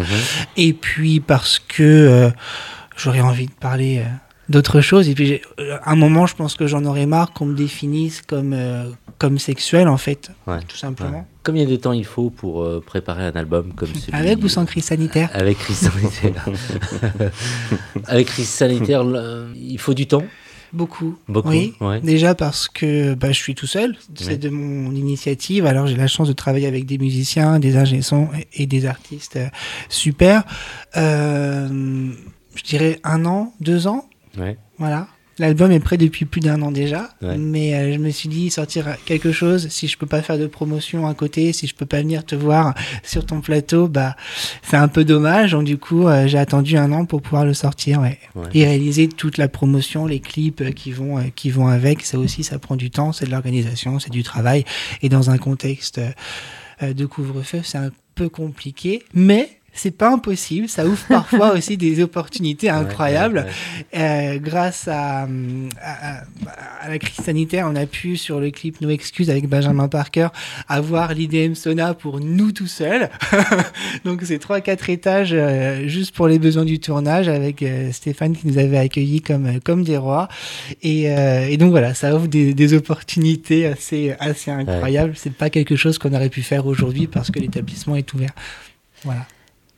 et 0.57 0.73
puis 0.73 1.21
parce 1.21 1.59
que 1.59 2.29
j'aurais 2.97 3.21
envie 3.21 3.45
de 3.45 3.53
parler 3.53 4.03
d'autres 4.49 4.81
choses. 4.81 5.07
Et 5.07 5.13
puis, 5.13 5.41
à 5.83 5.91
un 5.91 5.95
moment, 5.95 6.25
je 6.25 6.35
pense 6.35 6.55
que 6.55 6.67
j'en 6.67 6.83
aurais 6.85 7.05
marre 7.05 7.31
qu'on 7.31 7.45
me 7.45 7.55
définisse 7.55 8.21
comme, 8.21 8.53
euh, 8.53 8.89
comme 9.17 9.39
sexuel, 9.39 9.87
en 9.87 9.97
fait, 9.97 10.31
tout 10.67 10.77
simplement. 10.77 11.25
Combien 11.49 11.65
de 11.65 11.75
temps 11.77 11.93
il 11.93 12.05
faut 12.05 12.29
pour 12.29 12.61
euh, 12.61 12.79
préparer 12.79 13.25
un 13.25 13.31
album 13.31 13.73
comme 13.73 13.87
celui 13.95 14.15
Avec 14.15 14.43
ou 14.43 14.47
sans 14.47 14.65
crise 14.65 14.83
sanitaire 14.83 15.31
Avec 15.33 15.57
crise 15.57 15.77
sanitaire. 15.77 16.45
Avec 18.05 18.27
crise 18.27 18.47
sanitaire, 18.47 19.03
il 19.55 19.79
faut 19.79 19.95
du 19.95 20.05
temps? 20.05 20.21
Beaucoup. 20.73 21.17
Beaucoup. 21.27 21.49
Oui. 21.49 21.73
Déjà 22.03 22.35
parce 22.35 22.67
que 22.67 23.15
bah, 23.15 23.31
je 23.31 23.39
suis 23.39 23.55
tout 23.55 23.65
seul. 23.65 23.97
C'est 24.13 24.37
de 24.37 24.49
mon 24.49 24.91
initiative. 24.91 25.65
Alors 25.65 25.87
j'ai 25.87 25.95
la 25.95 26.05
chance 26.05 26.27
de 26.27 26.33
travailler 26.33 26.67
avec 26.67 26.85
des 26.85 26.99
musiciens, 26.99 27.57
des 27.57 27.77
ingénieurs 27.77 28.29
et 28.53 28.67
des 28.67 28.85
artistes 28.85 29.37
euh, 29.37 29.47
super. 29.89 30.43
je 30.93 32.63
dirais 32.63 32.99
un 33.03 33.25
an, 33.25 33.55
deux 33.59 33.87
ans. 33.87 34.07
Voilà. 34.77 35.07
L'album 35.39 35.71
est 35.71 35.79
prêt 35.79 35.95
depuis 35.95 36.25
plus 36.25 36.41
d'un 36.41 36.61
an 36.61 36.71
déjà, 36.71 37.09
mais 37.21 37.73
euh, 37.73 37.93
je 37.93 37.97
me 37.97 38.09
suis 38.09 38.27
dit 38.27 38.49
sortir 38.49 38.97
quelque 39.05 39.31
chose. 39.31 39.69
Si 39.69 39.87
je 39.87 39.97
peux 39.97 40.05
pas 40.05 40.21
faire 40.21 40.37
de 40.37 40.47
promotion 40.47 41.07
à 41.07 41.13
côté, 41.13 41.53
si 41.53 41.65
je 41.65 41.73
peux 41.73 41.85
pas 41.85 42.01
venir 42.01 42.25
te 42.25 42.35
voir 42.35 42.75
sur 43.03 43.25
ton 43.25 43.39
plateau, 43.39 43.87
bah 43.87 44.17
c'est 44.61 44.75
un 44.75 44.89
peu 44.89 45.05
dommage. 45.05 45.51
Donc 45.51 45.63
du 45.63 45.77
coup, 45.77 46.07
euh, 46.07 46.27
j'ai 46.27 46.37
attendu 46.37 46.75
un 46.75 46.91
an 46.91 47.05
pour 47.05 47.21
pouvoir 47.21 47.45
le 47.45 47.53
sortir 47.53 48.03
et 48.05 48.65
réaliser 48.65 49.07
toute 49.07 49.37
la 49.37 49.47
promotion, 49.47 50.05
les 50.05 50.19
clips 50.19 50.59
euh, 50.59 50.71
qui 50.71 50.91
vont 50.91 51.23
qui 51.35 51.49
vont 51.49 51.67
avec. 51.67 52.01
Ça 52.01 52.19
aussi, 52.19 52.43
ça 52.43 52.59
prend 52.59 52.75
du 52.75 52.91
temps, 52.91 53.13
c'est 53.13 53.25
de 53.25 53.31
l'organisation, 53.31 53.99
c'est 53.99 54.11
du 54.11 54.23
travail. 54.23 54.65
Et 55.01 55.07
dans 55.07 55.29
un 55.29 55.37
contexte 55.37 56.01
de 56.81 57.05
couvre-feu, 57.05 57.61
c'est 57.63 57.77
un 57.77 57.91
peu 58.15 58.27
compliqué, 58.27 59.03
mais 59.13 59.58
c'est 59.73 59.95
pas 59.95 60.11
impossible. 60.11 60.67
Ça 60.67 60.85
ouvre 60.85 61.03
parfois 61.07 61.53
aussi 61.57 61.77
des 61.77 62.01
opportunités 62.01 62.69
incroyables. 62.69 63.45
Euh, 63.95 64.37
grâce 64.39 64.87
à, 64.87 65.27
à, 65.81 66.89
la 66.89 66.99
crise 66.99 67.23
sanitaire, 67.23 67.67
on 67.69 67.75
a 67.75 67.85
pu, 67.85 68.17
sur 68.17 68.39
le 68.39 68.51
clip 68.51 68.81
No 68.81 68.89
Excuse 68.89 69.29
avec 69.29 69.47
Benjamin 69.47 69.87
Parker, 69.87 70.29
avoir 70.67 71.13
l'IDM 71.13 71.53
Sona 71.53 71.93
pour 71.93 72.19
nous 72.19 72.51
tout 72.51 72.67
seuls. 72.67 73.09
donc, 74.05 74.21
c'est 74.23 74.39
trois, 74.39 74.61
quatre 74.61 74.89
étages 74.89 75.33
euh, 75.33 75.87
juste 75.87 76.15
pour 76.15 76.27
les 76.27 76.39
besoins 76.39 76.65
du 76.65 76.79
tournage 76.79 77.27
avec 77.27 77.61
euh, 77.63 77.91
Stéphane 77.91 78.35
qui 78.35 78.47
nous 78.47 78.57
avait 78.57 78.77
accueillis 78.77 79.21
comme, 79.21 79.59
comme 79.61 79.83
des 79.83 79.97
rois. 79.97 80.27
Et, 80.81 81.03
et 81.03 81.57
donc, 81.57 81.71
voilà, 81.71 81.93
ça 81.93 82.15
ouvre 82.15 82.27
des, 82.27 82.53
des 82.53 82.73
opportunités 82.73 83.65
assez, 83.65 84.15
assez 84.19 84.51
incroyables. 84.51 85.13
C'est 85.15 85.33
pas 85.33 85.49
quelque 85.49 85.75
chose 85.75 85.97
qu'on 85.97 86.13
aurait 86.13 86.29
pu 86.29 86.41
faire 86.41 86.65
aujourd'hui 86.65 87.07
parce 87.07 87.31
que 87.31 87.39
l'établissement 87.39 87.95
est 87.95 88.13
ouvert. 88.13 88.31
Voilà. 89.03 89.25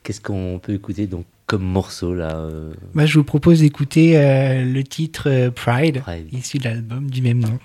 Qu'est-ce 0.03 0.21
qu'on 0.21 0.59
peut 0.61 0.73
écouter 0.73 1.05
donc 1.05 1.25
comme 1.45 1.63
morceau 1.63 2.15
là 2.15 2.35
euh 2.37 2.73
bah, 2.95 3.05
Je 3.05 3.19
vous 3.19 3.23
propose 3.23 3.59
d'écouter 3.59 4.17
euh, 4.17 4.63
le 4.63 4.83
titre 4.83 5.29
euh, 5.29 5.51
Pride, 5.51 6.01
issu 6.31 6.57
de 6.57 6.63
l'album 6.63 7.09
du 7.09 7.21
même 7.21 7.39
nom. 7.39 7.59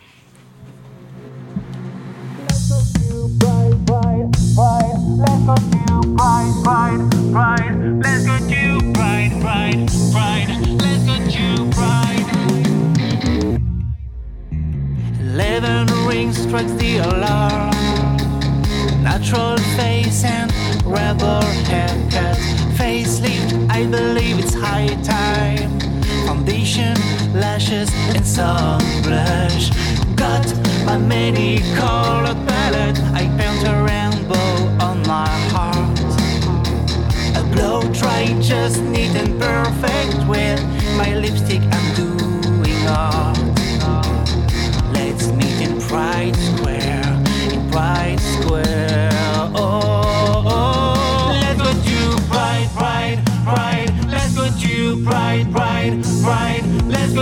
Eleven 15.21 15.87
rings 16.07 16.33
strikes 16.33 16.79
the 16.79 16.99
alarm. 16.99 18.16
natural 19.07 19.57
face 19.79 20.25
and 20.25 20.53
rebel 20.85 21.41
haircut. 21.71 22.37
Facelift, 22.77 23.53
I 23.71 23.87
believe 23.87 24.37
it's 24.41 24.53
high 24.53 24.95
time. 25.05 25.71
Foundation, 26.27 26.95
lashes, 27.33 27.89
and 28.17 28.27
some 28.27 28.83
blush. 29.05 29.71
Got 30.17 30.47
my 30.85 30.99
many 30.99 31.59
colored 31.79 32.41
palette. 32.49 32.99
I 33.21 33.23
paint 33.39 33.63
a 33.73 33.77
rainbow 33.89 34.51
on 34.89 34.97
my 35.07 35.35
heart. 35.55 35.99
A 37.41 37.43
blow 37.55 37.83
dry, 38.01 38.25
just 38.41 38.83
neat 38.83 39.15
and 39.23 39.41
perfect 39.41 40.19
with 40.29 40.61
my 40.99 41.15
lipstick. 41.15 41.63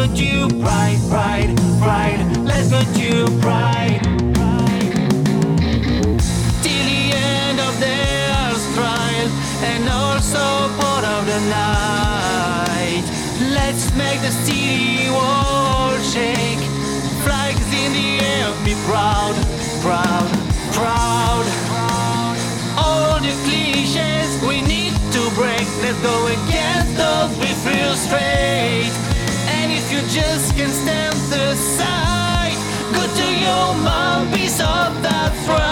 Go 0.06 0.14
to 0.14 0.48
Pride, 0.60 0.98
Pride, 1.08 1.56
Pride. 1.80 2.36
Let's 2.44 2.70
go 2.70 2.80
to 2.80 3.40
Pride. 3.40 4.00
Till 6.62 6.84
the 6.92 7.12
end 7.14 7.60
of 7.60 7.78
their 7.80 8.52
trial 8.74 9.28
and 9.62 9.88
also 9.88 10.68
part 10.80 11.04
of 11.04 11.26
the 11.26 11.40
night. 11.48 13.04
Let's 13.52 13.94
make 13.96 14.20
the 14.20 14.30
city 14.30 15.10
wall 15.10 15.96
shake. 16.00 16.62
Flags 17.24 17.68
in 17.72 17.92
the 17.92 18.24
air, 18.24 18.52
be 18.64 18.74
proud, 18.86 19.34
proud, 19.80 20.28
proud. 20.72 21.46
All 22.76 23.20
the 23.20 23.32
cliches 23.44 24.30
we 24.42 24.60
need 24.62 24.92
to 25.12 25.22
break. 25.34 25.66
Let's 25.82 26.00
go 26.02 26.26
against 26.26 26.96
those 26.96 27.38
we 27.38 27.46
feel 27.64 27.94
straight. 27.94 29.03
Just 30.14 30.54
can't 30.54 30.70
stand 30.70 31.16
the 31.28 31.56
sight, 31.56 32.56
go 32.92 33.02
to 33.02 33.26
your 33.46 33.74
mom, 33.82 34.30
piece 34.32 34.60
of 34.60 35.02
that 35.02 35.32
fright. 35.44 35.64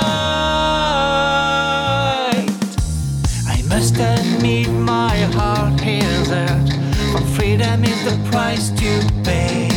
I 3.46 3.62
must 3.68 3.94
admit 3.94 4.68
my 4.68 5.16
heart 5.36 5.80
is 5.86 6.26
hurt, 6.26 6.70
but 7.12 7.22
freedom 7.36 7.84
is 7.84 8.02
the 8.04 8.18
price 8.32 8.70
to 8.70 9.00
pay. 9.22 9.68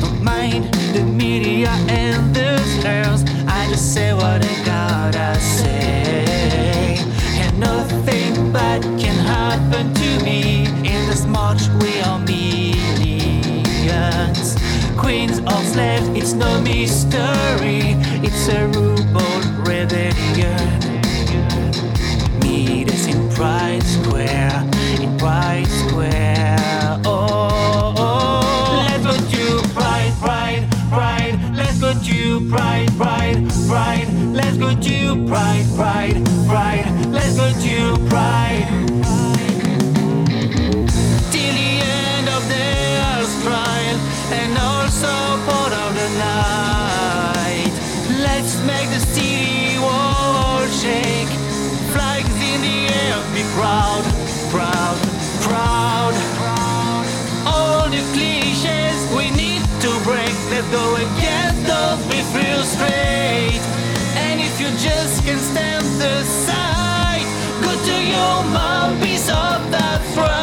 Don't 0.00 0.22
mind 0.24 0.72
the 0.94 1.04
media 1.04 1.68
and 1.86 2.34
the 2.34 2.56
slurs, 2.80 3.24
I 3.46 3.68
just 3.68 3.92
say 3.92 4.14
what 4.14 4.42
I 4.42 4.64
gotta 4.64 5.38
say. 5.38 5.99
Or 15.46 15.62
slaves, 15.64 16.08
it's 16.08 16.32
no 16.34 16.60
mystery. 16.60 17.96
It's 18.22 18.48
a 18.48 18.66
ruble 18.68 19.40
rebellion. 19.64 20.80
Meet 22.40 22.92
us 22.92 23.06
in 23.06 23.28
Pride 23.30 23.82
Square, 23.82 24.68
in 25.00 25.16
Pride 25.18 25.66
Square. 25.66 26.58
Oh, 27.06 27.94
oh. 27.96 28.86
let's 28.86 29.04
go 29.04 29.16
to 29.16 29.68
Pride, 29.72 30.12
Pride, 30.20 30.68
Pride. 30.90 31.56
Let's 31.56 31.80
go 31.80 31.92
to 31.94 32.48
Pride, 32.50 32.90
Pride, 32.98 33.50
Pride. 33.66 34.08
Let's 34.34 34.56
go 34.58 34.74
to 34.74 35.26
Pride, 35.26 35.66
Pride, 35.74 36.24
Pride. 36.46 37.06
Let's 37.06 37.36
go 37.36 37.50
to 37.50 38.08
Pride. 38.08 38.79
And 45.02 45.10
also 45.10 45.50
part 45.50 45.72
of 45.72 45.94
the 45.94 46.08
night. 46.18 47.72
Let's 48.20 48.58
make 48.64 48.88
the 48.90 49.00
city 49.00 49.78
wall 49.78 50.66
shake. 50.66 51.28
Flags 51.92 52.28
in 52.28 52.60
the 52.62 52.92
air, 52.92 53.16
be 53.34 53.42
proud, 53.54 54.04
proud, 54.50 54.98
proud. 55.46 56.14
All 57.46 57.88
the 57.88 58.02
cliches 58.12 59.00
we 59.16 59.30
need 59.30 59.62
to 59.80 59.90
break. 60.04 60.34
Let's 60.50 60.68
go 60.70 60.96
against 60.96 61.66
those 61.66 62.00
we 62.08 62.20
feel 62.34 62.62
straight. 62.64 63.60
And 64.16 64.40
if 64.40 64.60
you 64.60 64.68
just 64.78 65.24
can't 65.24 65.40
stand 65.40 65.86
the 66.00 66.24
sight, 66.24 67.26
go 67.62 67.72
to 67.72 67.96
your 68.04 68.44
mouth, 68.52 69.02
piece 69.02 69.28
of 69.28 69.70
that 69.70 70.00
fright. 70.14 70.39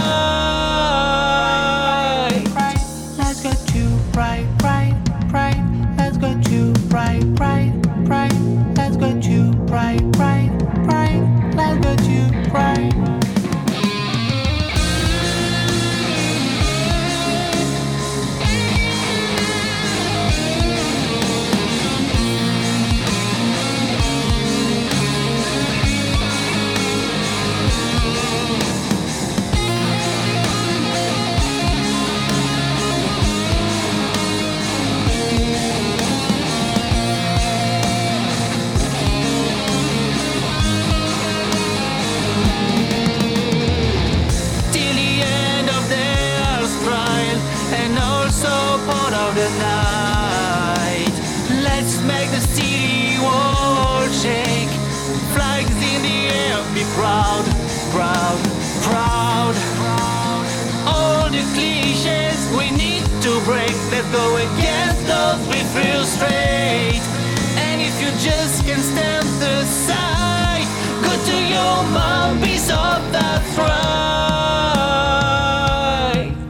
Stand 68.76 69.28
the 69.40 69.64
sight, 69.64 70.68
go 71.02 71.16
to 71.26 71.36
your 71.48 71.84
mom, 71.94 72.42
piece 72.42 72.70
of 72.70 73.02
that 73.12 73.42
fright. 73.56 73.78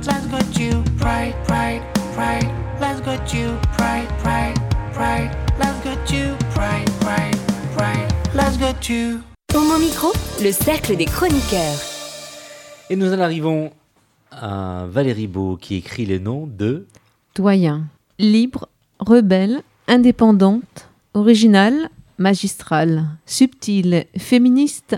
Let's 0.06 0.26
go 0.28 0.40
to 0.40 0.84
pride, 0.98 1.36
pride, 1.46 1.82
pride. 2.16 2.50
Let's 2.80 3.02
go 3.02 3.16
to 3.16 3.58
pride, 3.78 4.08
pride, 4.24 4.58
pride. 4.94 5.30
Let's 5.60 5.80
go 5.84 5.94
to 5.94 6.36
pride, 6.54 6.90
pride, 7.00 7.38
pride. 7.76 8.08
Let's 8.34 8.58
go 8.58 8.74
to. 8.74 9.22
Homo 9.54 9.78
Micro, 9.80 10.12
le 10.42 10.52
cercle 10.52 10.96
des 10.96 11.06
chroniqueurs. 11.06 11.80
Et 12.90 12.96
nous 12.96 13.14
en 13.14 13.20
arrivons 13.20 13.72
à 14.32 14.86
Valérie 14.90 15.28
Beau 15.28 15.58
qui 15.58 15.76
écrit 15.76 16.06
les 16.06 16.20
noms 16.20 16.48
de 16.48 16.88
Doyen. 17.36 17.88
Libre, 18.20 18.68
rebelle, 19.00 19.62
indépendante, 19.88 20.90
originale, 21.14 21.90
magistrale, 22.18 23.06
subtile, 23.26 24.06
féministe, 24.18 24.98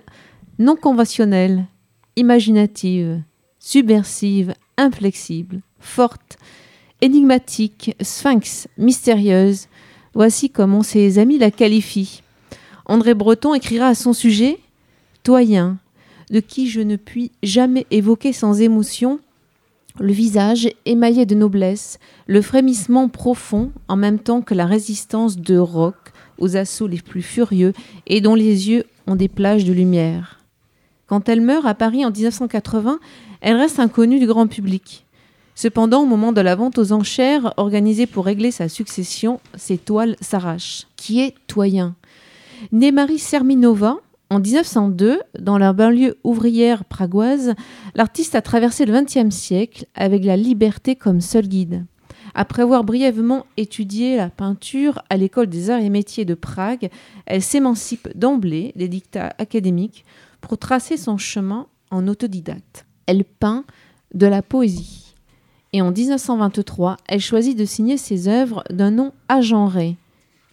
non 0.58 0.76
conventionnelle, 0.76 1.66
imaginative, 2.16 3.22
subversive, 3.60 4.54
inflexible, 4.78 5.62
forte, 5.80 6.38
énigmatique, 7.02 7.96
sphinx, 8.02 8.68
mystérieuse. 8.78 9.68
Voici 10.14 10.50
comment 10.50 10.84
ses 10.84 11.20
amis 11.20 11.38
la 11.38 11.52
qualifient. 11.52 12.22
André 12.86 13.14
Breton 13.14 13.54
écrira 13.54 13.88
à 13.88 13.96
son 13.96 14.14
sujet 14.14 14.60
Doyen, 15.24 15.78
de 16.32 16.40
qui 16.40 16.68
je 16.70 16.82
ne 16.82 16.96
puis 16.96 17.32
jamais 17.44 17.86
évoquer 17.92 18.34
sans 18.34 18.62
émotion 18.62 19.20
le 20.00 20.14
visage 20.14 20.70
émaillé 20.86 21.26
de 21.26 21.36
noblesse, 21.36 22.00
le 22.28 22.42
frémissement 22.42 23.10
profond 23.10 23.72
en 23.88 23.96
même 23.96 24.20
temps 24.20 24.42
que 24.42 24.54
la 24.54 24.66
résistance 24.66 25.38
de 25.38 25.58
roc 25.58 25.96
aux 26.40 26.58
assauts 26.58 26.88
les 26.88 27.02
plus 27.02 27.22
furieux 27.22 27.74
et 28.08 28.22
dont 28.22 28.36
les 28.36 28.70
yeux 28.70 28.86
ont 29.08 29.16
des 29.16 29.28
plages 29.28 29.66
de 29.66 29.74
lumière. 29.74 30.40
Quand 31.08 31.28
elle 31.30 31.42
meurt 31.42 31.66
à 31.66 31.74
Paris 31.74 32.06
en 32.06 32.12
1980, 32.12 33.00
elle 33.42 33.56
reste 33.56 33.80
inconnue 33.80 34.20
du 34.20 34.28
grand 34.28 34.48
public. 34.48 35.06
Cependant, 35.56 36.04
au 36.04 36.06
moment 36.06 36.32
de 36.32 36.42
la 36.42 36.56
vente 36.56 36.78
aux 36.78 36.94
enchères 36.94 37.54
organisée 37.58 38.06
pour 38.06 38.26
régler 38.26 38.52
sa 38.52 38.70
succession, 38.70 39.42
ses 39.56 39.78
toiles 39.78 40.16
s'arrachent. 40.22 40.88
Qui 40.96 41.20
est 41.20 41.36
Toyen 41.48 41.96
Née 42.72 42.92
Marie 42.92 43.20
Serminova, 43.20 43.98
en 44.30 44.40
1902, 44.40 45.20
dans 45.40 45.58
la 45.58 45.74
banlieue 45.74 46.18
ouvrière 46.24 46.86
pragoise, 46.86 47.56
l'artiste 47.96 48.36
a 48.36 48.42
traversé 48.42 48.86
le 48.86 48.94
XXe 48.94 49.36
siècle 49.36 49.86
avec 49.96 50.24
la 50.24 50.38
liberté 50.38 50.96
comme 50.96 51.20
seul 51.20 51.48
guide. 51.48 51.86
Après 52.34 52.62
avoir 52.62 52.84
brièvement 52.84 53.46
étudié 53.58 54.18
la 54.18 54.30
peinture 54.30 55.02
à 55.10 55.18
l'école 55.18 55.48
des 55.48 55.70
arts 55.70 55.82
et 55.82 55.90
métiers 55.90 56.26
de 56.26 56.34
Prague, 56.34 56.90
elle 57.26 57.42
s'émancipe 57.42 58.10
d'emblée 58.16 58.74
des 58.76 58.88
dictats 58.88 59.34
académiques 59.38 60.06
pour 60.42 60.58
tracer 60.58 60.98
son 60.98 61.18
chemin 61.18 61.68
en 61.92 62.08
autodidacte. 62.08 62.86
Elle 63.06 63.26
peint 63.26 63.66
de 64.14 64.28
la 64.28 64.42
poésie. 64.42 65.16
Et 65.74 65.82
en 65.82 65.92
1923, 65.92 66.98
elle 67.08 67.22
choisit 67.22 67.58
de 67.58 67.66
signer 67.66 67.98
ses 67.98 68.28
œuvres 68.28 68.64
d'un 68.72 68.92
nom 68.92 69.12
agenré, 69.28 69.98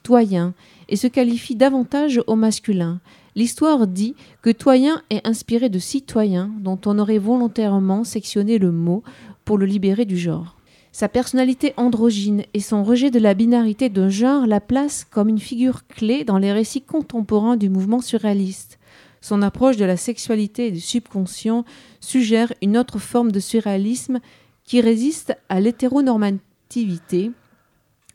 Toyen, 0.03 0.55
et 0.89 0.97
se 0.97 1.07
qualifie 1.07 1.57
davantage 1.57 2.21
au 2.27 2.37
masculin. 2.37 3.01
L'histoire 3.35 3.87
dit 3.87 4.15
que 4.43 4.51
Toyen 4.51 5.03
est 5.11 5.27
inspiré 5.27 5.69
de 5.69 5.79
citoyen 5.79 6.51
dont 6.61 6.79
on 6.87 6.99
aurait 6.99 7.19
volontairement 7.19 8.05
sectionné 8.05 8.59
le 8.59 8.71
mot 8.71 9.03
pour 9.45 9.59
le 9.59 9.67
libérer 9.67 10.05
du 10.05 10.17
genre. 10.17 10.57
Sa 10.97 11.11
personnalité 11.11 11.75
androgyne 11.77 12.45
et 12.55 12.61
son 12.61 12.83
rejet 12.83 13.11
de 13.11 13.19
la 13.19 13.35
binarité 13.35 13.91
de 13.91 14.09
genre 14.09 14.47
la 14.47 14.63
placent 14.63 15.05
comme 15.05 15.29
une 15.29 15.39
figure 15.39 15.87
clé 15.87 16.25
dans 16.25 16.39
les 16.39 16.55
récits 16.55 16.81
contemporains 16.81 17.59
du 17.59 17.69
mouvement 17.69 18.01
surréaliste. 18.01 18.79
Son 19.21 19.43
approche 19.43 19.77
de 19.77 19.85
la 19.85 19.99
sexualité 19.99 20.69
et 20.69 20.71
du 20.71 20.81
subconscient 20.81 21.67
suggère 22.01 22.51
une 22.63 22.79
autre 22.79 22.99
forme 22.99 23.31
de 23.31 23.41
surréalisme 23.41 24.21
qui 24.65 24.81
résiste 24.81 25.37
à 25.51 25.61
l'hétéronormativité. 25.61 27.31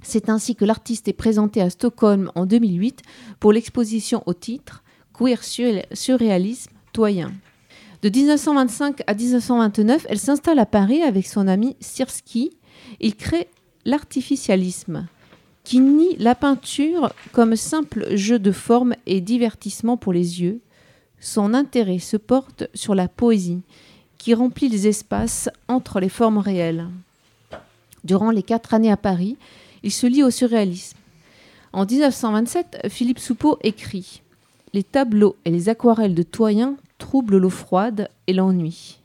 C'est 0.01 0.27
ainsi 0.27 0.55
que 0.55 0.65
l'artiste 0.65 1.07
est 1.07 1.13
présenté 1.13 1.61
à 1.61 1.69
Stockholm 1.69 2.32
en 2.34 2.47
2008 2.47 3.03
pour 3.39 3.53
l'exposition 3.53 4.23
au 4.25 4.34
titre 4.34 4.84
Queer 5.13 5.43
surréalisme 5.93 6.71
toyen. 6.93 7.32
De 8.01 8.09
1925 8.09 9.03
à 9.05 9.13
1929, 9.13 10.07
elle 10.09 10.17
s'installe 10.17 10.57
à 10.57 10.65
Paris 10.65 11.03
avec 11.03 11.27
son 11.27 11.47
ami 11.47 11.75
Sirski 11.79 12.49
il 12.99 13.15
crée 13.15 13.47
l'artificialisme, 13.86 15.07
qui 15.63 15.79
nie 15.79 16.15
la 16.17 16.36
peinture 16.36 17.13
comme 17.32 17.55
simple 17.55 18.15
jeu 18.15 18.39
de 18.39 18.51
forme 18.51 18.95
et 19.05 19.21
divertissement 19.21 19.97
pour 19.97 20.13
les 20.13 20.41
yeux. 20.41 20.59
Son 21.19 21.53
intérêt 21.53 21.99
se 21.99 22.17
porte 22.17 22.67
sur 22.73 22.95
la 22.95 23.07
poésie, 23.07 23.61
qui 24.17 24.34
remplit 24.34 24.69
les 24.69 24.88
espaces 24.88 25.49
entre 25.67 25.99
les 25.99 26.09
formes 26.09 26.38
réelles. 26.38 26.88
Durant 28.03 28.32
les 28.32 28.43
quatre 28.43 28.73
années 28.73 28.91
à 28.91 28.97
Paris, 28.97 29.38
il 29.84 29.91
se 29.91 30.07
lie 30.07 30.23
au 30.23 30.29
surréalisme. 30.29 30.97
En 31.73 31.86
1927, 31.86 32.88
Philippe 32.89 33.19
Soupeau 33.19 33.57
écrit 33.63 34.21
Les 34.73 34.84
tableaux 34.84 35.38
et 35.45 35.51
les 35.51 35.69
aquarelles 35.69 36.15
de 36.15 36.23
Toyen 36.23 36.75
troublent 36.97 37.38
l'eau 37.38 37.49
froide 37.49 38.09
et 38.27 38.34
l'ennui. 38.34 39.01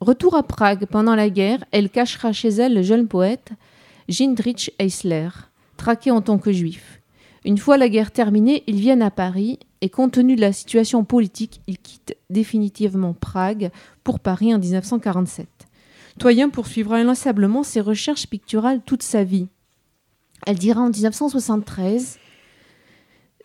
Retour 0.00 0.36
à 0.36 0.44
Prague 0.44 0.86
pendant 0.86 1.16
la 1.16 1.28
guerre, 1.28 1.64
elle 1.72 1.90
cachera 1.90 2.32
chez 2.32 2.50
elle 2.50 2.74
le 2.74 2.82
jeune 2.82 3.08
poète 3.08 3.50
Jindrich 4.08 4.72
Eisler, 4.78 5.28
traqué 5.76 6.12
en 6.12 6.20
tant 6.20 6.38
que 6.38 6.52
juif. 6.52 7.02
Une 7.44 7.58
fois 7.58 7.76
la 7.76 7.88
guerre 7.88 8.12
terminée, 8.12 8.62
ils 8.68 8.78
viennent 8.80 9.02
à 9.02 9.10
Paris 9.10 9.58
et 9.80 9.88
compte 9.88 10.12
tenu 10.12 10.36
de 10.36 10.40
la 10.40 10.52
situation 10.52 11.04
politique, 11.04 11.60
ils 11.66 11.78
quittent 11.78 12.16
définitivement 12.30 13.12
Prague 13.12 13.70
pour 14.04 14.20
Paris 14.20 14.54
en 14.54 14.60
1947. 14.60 15.48
Toyen 16.18 16.48
poursuivra 16.48 16.98
inlassablement 16.98 17.64
ses 17.64 17.80
recherches 17.80 18.28
picturales 18.28 18.82
toute 18.84 19.02
sa 19.02 19.24
vie. 19.24 19.48
Elle 20.46 20.58
dira 20.58 20.80
en 20.80 20.90
1973 20.90 22.18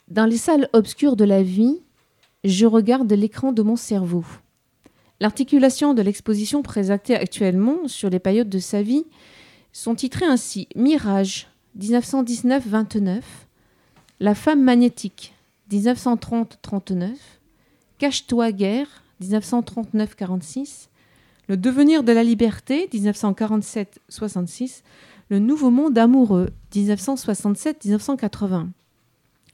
Dans 0.07 0.25
les 0.25 0.37
salles 0.37 0.69
obscures 0.73 1.15
de 1.15 1.25
la 1.25 1.41
vie, 1.41 1.81
je 2.43 2.67
regarde 2.67 3.11
l'écran 3.11 3.53
de 3.53 3.63
mon 3.63 3.75
cerveau. 3.75 4.23
L'articulation 5.23 5.93
de 5.93 6.01
l'exposition 6.01 6.61
présentée 6.63 7.15
actuellement 7.15 7.87
sur 7.87 8.09
les 8.09 8.19
périodes 8.19 8.49
de 8.49 8.59
sa 8.59 8.81
vie 8.81 9.05
sont 9.71 9.95
titrées 9.95 10.25
ainsi 10.25 10.67
Mirage 10.75 11.47
1919-29, 11.79 13.21
La 14.19 14.35
femme 14.35 14.61
magnétique 14.61 15.33
1930-39, 15.71 17.13
Cache-toi 17.99 18.51
guerre 18.51 19.05
1939-46, 19.21 20.89
Le 21.47 21.55
devenir 21.55 22.03
de 22.03 22.11
la 22.11 22.25
liberté 22.25 22.89
1947-66, 22.93 24.81
Le 25.29 25.39
nouveau 25.39 25.69
monde 25.69 25.97
amoureux 25.97 26.49
1967-1980. 26.75 28.67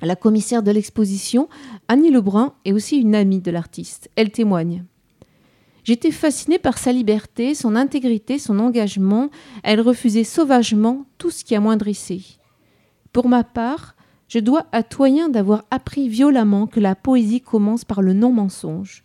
La 0.02 0.16
commissaire 0.16 0.64
de 0.64 0.72
l'exposition, 0.72 1.48
Annie 1.88 2.10
Lebrun, 2.10 2.56
est 2.66 2.74
aussi 2.74 2.98
une 2.98 3.14
amie 3.14 3.42
de 3.42 3.52
l'artiste. 3.52 4.10
Elle 4.16 4.32
témoigne. 4.32 4.84
J'étais 5.84 6.12
fascinée 6.12 6.60
par 6.60 6.78
sa 6.78 6.92
liberté, 6.92 7.56
son 7.56 7.76
intégrité, 7.76 8.38
son 8.40 8.60
engagement. 8.60 9.30
Elle 9.64 9.82
refusait 9.82 10.24
sauvagement 10.24 11.06
tout 11.18 11.30
ce 11.30 11.44
qui 11.44 11.56
amoindrissait. 11.56 12.22
Pour 13.12 13.28
ma 13.28 13.44
part, 13.44 13.96
je 14.28 14.40
dois 14.40 14.68
à 14.72 14.84
Toyen 14.84 15.30
d'avoir 15.30 15.66
appris 15.72 16.08
violemment 16.08 16.68
que 16.68 16.80
la 16.80 16.96
poésie 16.96 17.42
commence 17.42 17.84
par 17.84 18.02
le 18.02 18.14
non-mensonge. 18.14 19.04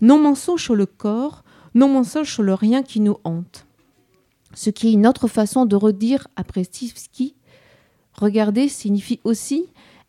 Non-mensonge 0.00 0.62
sur 0.62 0.74
le 0.74 0.86
corps, 0.86 1.44
non-mensonge 1.74 2.32
sur 2.32 2.42
le 2.42 2.54
rien 2.54 2.82
qui 2.82 3.00
nous 3.00 3.18
hante. 3.24 3.66
Ce 4.54 4.70
qui 4.70 4.88
est 4.88 4.92
une 4.92 5.06
autre 5.06 5.28
façon 5.28 5.66
de 5.66 5.76
redire 5.76 6.28
après 6.36 6.64
Stivski, 6.64 7.34
regarder 8.14 8.68
signifie 8.68 9.20
aussi 9.24 9.66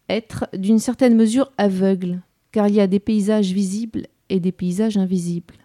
être 0.08 0.48
d'une 0.54 0.80
certaine 0.80 1.16
mesure 1.16 1.52
aveugle, 1.58 2.22
car 2.52 2.68
il 2.68 2.76
y 2.76 2.82
a 2.82 2.88
des 2.88 3.00
paysages 3.00 3.52
visibles 3.52 4.08
et 4.30 4.40
des 4.40 4.52
paysages 4.52 4.98
invisibles. 4.98 5.65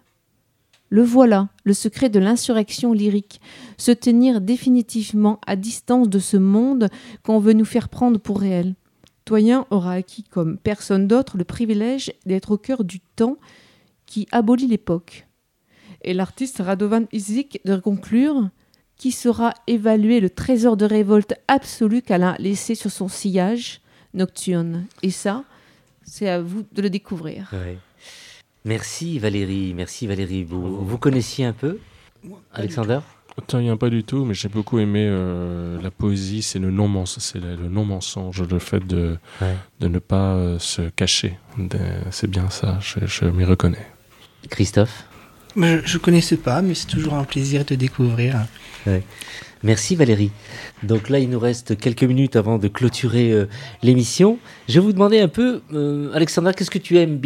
Le 0.91 1.03
voilà, 1.03 1.47
le 1.63 1.73
secret 1.73 2.09
de 2.09 2.19
l'insurrection 2.19 2.91
lyrique, 2.91 3.39
se 3.77 3.91
tenir 3.91 4.41
définitivement 4.41 5.39
à 5.47 5.55
distance 5.55 6.09
de 6.09 6.19
ce 6.19 6.35
monde 6.35 6.89
qu'on 7.23 7.39
veut 7.39 7.53
nous 7.53 7.65
faire 7.65 7.87
prendre 7.87 8.19
pour 8.19 8.41
réel. 8.41 8.75
Toyen 9.23 9.65
aura 9.69 9.93
acquis 9.93 10.23
comme 10.23 10.57
personne 10.57 11.07
d'autre 11.07 11.37
le 11.37 11.45
privilège 11.45 12.11
d'être 12.25 12.51
au 12.51 12.57
cœur 12.57 12.83
du 12.83 12.99
temps 12.99 13.37
qui 14.05 14.27
abolit 14.33 14.67
l'époque. 14.67 15.27
Et 16.01 16.13
l'artiste 16.13 16.57
Radovan 16.59 17.05
Isik 17.13 17.61
de 17.63 17.77
conclure 17.77 18.49
qui 18.97 19.13
saura 19.13 19.53
évaluer 19.67 20.19
le 20.19 20.29
trésor 20.29 20.75
de 20.75 20.83
révolte 20.83 21.35
absolu 21.47 22.01
qu'elle 22.01 22.23
a 22.23 22.35
laissé 22.37 22.75
sur 22.75 22.91
son 22.91 23.07
sillage 23.07 23.79
nocturne. 24.13 24.87
Et 25.03 25.11
ça, 25.11 25.45
c'est 26.03 26.27
à 26.27 26.41
vous 26.41 26.65
de 26.73 26.81
le 26.81 26.89
découvrir. 26.89 27.49
Merci 28.65 29.17
Valérie, 29.19 29.73
merci 29.75 30.07
Valérie. 30.07 30.43
Vous, 30.43 30.85
vous 30.85 30.97
connaissiez 30.97 31.45
un 31.45 31.53
peu 31.53 31.79
Alexander? 32.53 32.99
a 33.39 33.77
pas 33.77 33.89
du 33.89 34.03
tout, 34.03 34.25
mais 34.25 34.33
j'ai 34.33 34.49
beaucoup 34.49 34.79
aimé 34.79 35.07
euh, 35.09 35.81
la 35.81 35.89
poésie, 35.89 36.41
c'est 36.41 36.59
le 36.59 36.69
non-mensonge, 36.69 37.19
c'est 37.19 37.39
le, 37.39 38.47
le 38.47 38.59
fait 38.59 38.85
de, 38.85 39.17
de 39.79 39.87
ne 39.87 39.99
pas 39.99 40.35
euh, 40.35 40.59
se 40.59 40.83
cacher. 40.89 41.37
C'est 42.11 42.29
bien 42.29 42.49
ça, 42.49 42.79
je, 42.81 43.25
m'y 43.25 43.43
reconnais. 43.43 43.85
Christophe? 44.49 45.05
Je 45.55 45.61
ne 45.61 45.97
connaissais 45.97 46.37
pas, 46.37 46.61
mais 46.61 46.75
c'est 46.75 46.87
toujours 46.87 47.15
un 47.15 47.23
plaisir 47.23 47.65
de 47.65 47.75
découvrir. 47.75 48.45
Merci 49.63 49.95
Valérie. 49.95 50.31
Donc 50.81 51.09
là, 51.09 51.19
il 51.19 51.29
nous 51.29 51.39
reste 51.39 51.77
quelques 51.77 52.03
minutes 52.03 52.35
avant 52.35 52.57
de 52.57 52.67
clôturer 52.67 53.31
euh, 53.31 53.47
l'émission. 53.83 54.39
Je 54.67 54.75
vais 54.75 54.79
vous 54.79 54.93
demander 54.93 55.19
un 55.19 55.27
peu, 55.27 55.61
Alexandra, 56.13 56.53
qu'est-ce 56.53 56.71
que 56.71 56.79
tu 56.79 56.97
aimes 56.97 57.19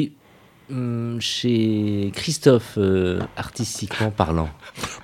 Hum, 0.72 1.22
chez 1.22 2.12
Christophe, 2.16 2.80
euh, 2.80 3.20
artistiquement 3.38 4.10
parlant 4.10 4.50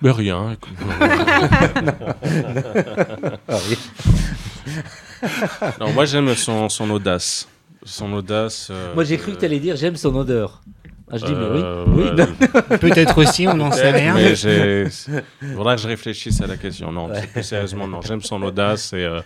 Mais 0.02 0.10
rien. 0.10 0.58
non, 5.80 5.94
moi 5.94 6.06
j'aime 6.06 6.34
son, 6.34 6.68
son 6.68 6.90
audace. 6.90 7.48
Son 7.84 8.12
audace. 8.14 8.70
Euh, 8.72 8.96
moi 8.96 9.04
j'ai 9.04 9.18
cru 9.18 9.34
que 9.34 9.38
tu 9.38 9.46
allais 9.46 9.60
dire 9.60 9.76
j'aime 9.76 9.98
son 9.98 10.16
odeur. 10.16 10.64
Ah, 11.12 11.18
je 11.18 11.26
dis, 11.26 11.34
mais 11.34 11.46
oui. 11.46 11.62
Euh, 11.62 12.78
Peut-être 12.78 13.18
aussi, 13.18 13.48
on 13.48 13.56
n'en 13.56 13.72
sait 13.72 13.92
rien. 13.92 14.16
Mais 14.16 14.32
il 14.32 15.56
faudra 15.56 15.76
que 15.76 15.82
je 15.82 15.88
réfléchisse 15.88 16.42
à 16.42 16.48
la 16.48 16.58
question. 16.58 16.92
Non, 16.92 17.10
plus 17.34 17.44
sérieusement, 17.44 17.88
non. 17.88 18.02
J'aime 18.02 18.22
son 18.22 18.42
audace 18.44 18.94
et, 18.94 19.04
euh, 19.04 19.22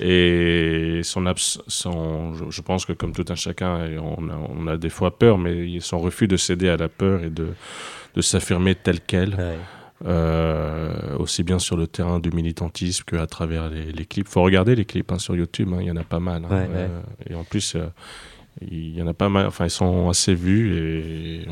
et 0.00 1.00
son, 1.02 1.24
son 1.66 2.34
je, 2.50 2.60
pense 2.60 2.86
que 2.86 2.92
comme 2.92 3.12
tout 3.12 3.24
un 3.28 3.34
chacun, 3.34 3.88
on 4.00 4.28
a, 4.28 4.34
on 4.34 4.66
a, 4.68 4.76
des 4.76 4.90
fois 4.90 5.18
peur, 5.18 5.38
mais 5.38 5.80
son 5.80 5.98
refus 5.98 6.28
de 6.28 6.36
céder 6.36 6.68
à 6.68 6.76
la 6.76 6.88
peur 6.88 7.22
et 7.24 7.30
de, 7.30 7.48
de 8.14 8.20
s'affirmer 8.22 8.74
tel 8.74 9.00
quel. 9.00 9.36
Euh, 10.04 11.16
aussi 11.16 11.42
bien 11.42 11.58
sur 11.58 11.74
le 11.74 11.86
terrain 11.86 12.18
du 12.18 12.30
militantisme 12.30 13.02
qu'à 13.06 13.26
travers 13.26 13.70
les, 13.70 13.92
les 13.92 14.04
clips. 14.04 14.28
faut 14.28 14.42
regarder 14.42 14.74
les 14.76 14.84
clips 14.84 15.10
hein, 15.10 15.18
sur 15.18 15.34
YouTube, 15.34 15.70
hein, 15.72 15.78
il 15.80 15.86
y 15.86 15.90
en 15.90 15.96
a 15.96 16.04
pas 16.04 16.20
mal. 16.20 16.42
Hein. 16.50 16.66
et 17.28 17.34
en 17.34 17.44
plus, 17.44 17.76
il 18.60 18.96
y 18.96 19.02
en 19.02 19.06
a 19.06 19.14
pas 19.14 19.28
mal, 19.28 19.46
enfin, 19.46 19.66
ils 19.66 19.70
sont 19.70 20.08
assez 20.08 20.34
vus 20.34 20.76
et 20.76 21.46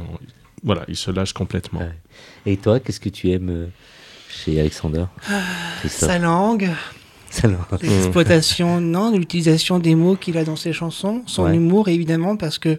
voilà, 0.62 0.84
ils 0.88 0.96
se 0.96 1.10
lâchent 1.10 1.32
complètement. 1.32 1.82
Et 2.46 2.56
toi, 2.56 2.80
qu'est-ce 2.80 3.00
que 3.00 3.08
tu 3.08 3.30
aimes 3.30 3.50
euh, 3.50 3.66
chez 4.28 4.58
Alexander 4.58 5.04
Sa 5.86 6.18
langue. 6.18 6.70
Sa 7.30 7.48
langue. 7.48 7.64
L'exploitation, 7.82 8.80
non, 8.80 9.16
l'utilisation 9.16 9.78
des 9.78 9.94
mots 9.94 10.16
qu'il 10.16 10.38
a 10.38 10.44
dans 10.44 10.56
ses 10.56 10.72
chansons, 10.72 11.22
son 11.26 11.52
humour 11.52 11.88
évidemment, 11.88 12.36
parce 12.36 12.58
que 12.58 12.78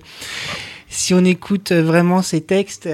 si 0.90 1.14
on 1.14 1.24
écoute 1.24 1.72
vraiment 1.72 2.22
ses 2.22 2.42
textes, 2.42 2.90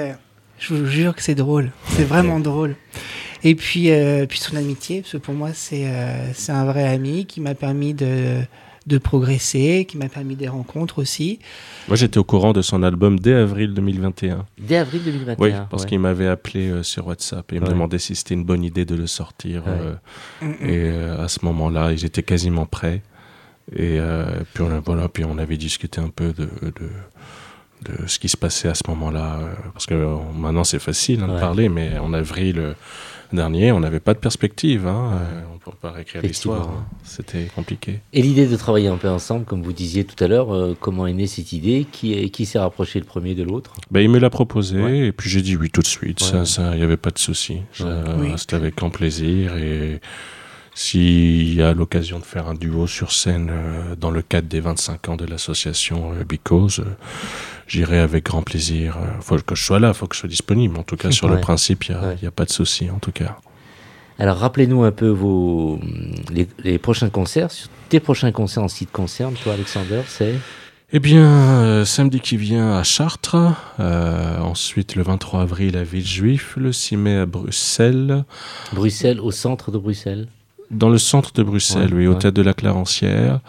je 0.59 0.73
vous 0.73 0.85
jure 0.85 1.15
que 1.15 1.21
c'est 1.21 1.35
drôle, 1.35 1.71
c'est 1.89 2.03
vraiment 2.03 2.39
drôle. 2.39 2.75
Et 3.43 3.55
puis, 3.55 3.91
euh, 3.91 4.25
puis 4.27 4.39
son 4.39 4.55
amitié, 4.55 5.01
parce 5.01 5.13
que 5.13 5.17
pour 5.17 5.33
moi, 5.33 5.49
c'est 5.53 5.87
euh, 5.87 6.31
c'est 6.33 6.51
un 6.51 6.65
vrai 6.65 6.87
ami 6.87 7.25
qui 7.25 7.41
m'a 7.41 7.55
permis 7.55 7.93
de 7.93 8.41
de 8.87 8.97
progresser, 8.97 9.85
qui 9.87 9.97
m'a 9.97 10.09
permis 10.09 10.35
des 10.35 10.47
rencontres 10.47 10.99
aussi. 10.99 11.39
Moi, 11.87 11.95
j'étais 11.95 12.17
au 12.17 12.23
courant 12.23 12.51
de 12.51 12.61
son 12.61 12.81
album 12.81 13.19
dès 13.19 13.33
avril 13.33 13.73
2021. 13.73 14.45
Dès 14.59 14.77
avril 14.77 15.01
2021 15.03 15.35
Oui, 15.39 15.53
parce 15.69 15.85
qu'il 15.85 15.99
m'avait 15.99 16.27
appelé 16.27 16.69
euh, 16.69 16.83
sur 16.83 17.07
WhatsApp 17.07 17.51
et 17.53 17.57
il 17.57 17.61
me 17.61 17.67
demandait 17.67 17.99
si 17.99 18.15
c'était 18.15 18.33
une 18.33 18.43
bonne 18.43 18.63
idée 18.63 18.85
de 18.85 18.95
le 18.95 19.05
sortir. 19.07 19.63
Euh, 19.67 19.93
et 20.41 20.89
euh, 20.89 21.23
à 21.23 21.27
ce 21.27 21.45
moment-là, 21.45 21.95
j'étais 21.95 22.23
quasiment 22.23 22.65
prêt. 22.65 23.03
Et 23.75 23.99
puis, 24.53 24.63
on, 24.63 24.81
voilà, 24.83 25.07
puis 25.07 25.23
on 25.23 25.37
avait 25.37 25.57
discuté 25.57 26.01
un 26.01 26.09
peu 26.09 26.33
de, 26.33 26.49
de, 26.63 27.91
de 27.93 28.07
ce 28.07 28.19
qui 28.19 28.27
se 28.27 28.35
passait 28.35 28.67
à 28.67 28.73
ce 28.73 28.83
moment-là. 28.89 29.39
parce 29.73 29.85
que 29.85 29.93
maintenant, 30.35 30.63
c'est 30.63 30.79
facile 30.79 31.21
hein, 31.21 31.35
de 31.35 31.39
parler, 31.39 31.69
mais 31.69 31.97
en 31.99 32.11
avril 32.13 32.75
dernier, 33.35 33.71
on 33.71 33.79
n'avait 33.79 33.99
pas 33.99 34.13
de 34.13 34.19
perspective. 34.19 34.87
Hein. 34.87 35.11
Euh, 35.13 35.41
on 35.51 35.55
ne 35.55 35.59
peut 35.59 35.77
pas 35.79 35.91
réécrire 35.91 36.21
l'histoire. 36.21 36.69
Hein. 36.69 36.85
C'était 37.03 37.45
compliqué. 37.55 37.99
Et 38.13 38.21
l'idée 38.21 38.47
de 38.47 38.55
travailler 38.55 38.87
un 38.87 38.97
peu 38.97 39.09
ensemble, 39.09 39.45
comme 39.45 39.61
vous 39.61 39.73
disiez 39.73 40.03
tout 40.03 40.21
à 40.23 40.27
l'heure, 40.27 40.53
euh, 40.53 40.75
comment 40.79 41.07
est 41.07 41.13
née 41.13 41.27
cette 41.27 41.53
idée? 41.53 41.85
Qui, 41.91 42.29
qui 42.31 42.45
s'est 42.45 42.59
rapproché 42.59 42.99
le 42.99 43.05
premier 43.05 43.35
de 43.35 43.43
l'autre? 43.43 43.75
Ben, 43.89 44.01
Il 44.01 44.09
me 44.09 44.19
l'a 44.19 44.29
proposé 44.29 45.07
et 45.07 45.11
puis 45.11 45.29
j'ai 45.29 45.41
dit 45.41 45.55
oui 45.55 45.69
tout 45.69 45.81
de 45.81 45.87
suite. 45.87 46.21
Il 46.33 46.45
ça, 46.45 46.75
n'y 46.75 46.83
avait 46.83 46.97
pas 46.97 47.11
de 47.11 47.19
souci. 47.19 47.61
C'était 48.37 48.55
avec 48.55 48.75
grand 48.75 48.89
plaisir. 48.89 49.55
Et 49.57 49.99
s'il 50.73 51.53
y 51.53 51.61
a 51.61 51.73
l'occasion 51.73 52.19
de 52.19 52.23
faire 52.23 52.47
un 52.47 52.53
duo 52.53 52.87
sur 52.87 53.11
scène 53.11 53.49
euh, 53.51 53.95
dans 53.95 54.11
le 54.11 54.21
cadre 54.21 54.47
des 54.47 54.59
25 54.59 55.09
ans 55.09 55.15
de 55.17 55.25
l'association 55.25 56.13
Because, 56.27 56.81
j'irai 57.67 57.99
avec 57.99 58.25
grand 58.25 58.41
plaisir. 58.41 58.97
Il 59.01 59.07
euh, 59.07 59.21
faut 59.21 59.37
que 59.37 59.55
je 59.55 59.63
sois 59.63 59.79
là, 59.79 59.89
il 59.89 59.93
faut 59.93 60.07
que 60.07 60.15
je 60.15 60.21
sois 60.21 60.29
disponible. 60.29 60.77
En 60.77 60.83
tout 60.83 60.97
cas, 60.97 61.11
sur 61.11 61.29
le 61.29 61.39
principe, 61.39 61.85
il 61.85 61.95
n'y 62.21 62.27
a, 62.27 62.31
pas 62.31 62.45
de 62.45 62.51
souci, 62.51 62.89
en 62.89 62.99
tout 62.99 63.11
cas. 63.11 63.37
Alors, 64.19 64.37
rappelez-nous 64.37 64.83
un 64.83 64.91
peu 64.91 65.07
vos, 65.07 65.79
les, 66.63 66.77
prochains 66.77 67.09
concerts. 67.09 67.49
Tes 67.89 67.99
prochains 67.99 68.31
concerts 68.31 68.63
en 68.63 68.67
ce 68.67 68.77
qui 68.77 68.85
te 68.85 68.91
concerne, 68.91 69.33
toi, 69.35 69.53
Alexander, 69.53 70.01
c'est? 70.07 70.35
Eh 70.93 70.99
bien, 70.99 71.25
euh, 71.25 71.85
samedi 71.85 72.19
qui 72.19 72.35
vient 72.35 72.73
à 72.73 72.83
Chartres, 72.83 73.37
euh, 73.79 74.37
ensuite 74.39 74.95
le 74.95 75.03
23 75.03 75.41
avril 75.41 75.77
à 75.77 75.83
Villejuif, 75.83 76.55
le 76.57 76.73
6 76.73 76.97
mai 76.97 77.15
à 77.15 77.25
Bruxelles. 77.25 78.25
Bruxelles, 78.73 79.21
au 79.21 79.31
centre 79.31 79.71
de 79.71 79.77
Bruxelles 79.77 80.27
Dans 80.71 80.89
le 80.89 80.97
centre 80.97 81.33
de 81.33 81.43
Bruxelles, 81.43 81.93
oui, 81.93 82.07
au 82.07 82.15
théâtre 82.15 82.35
de 82.35 82.41
la 82.41 82.53
Clarencière. 82.53 83.39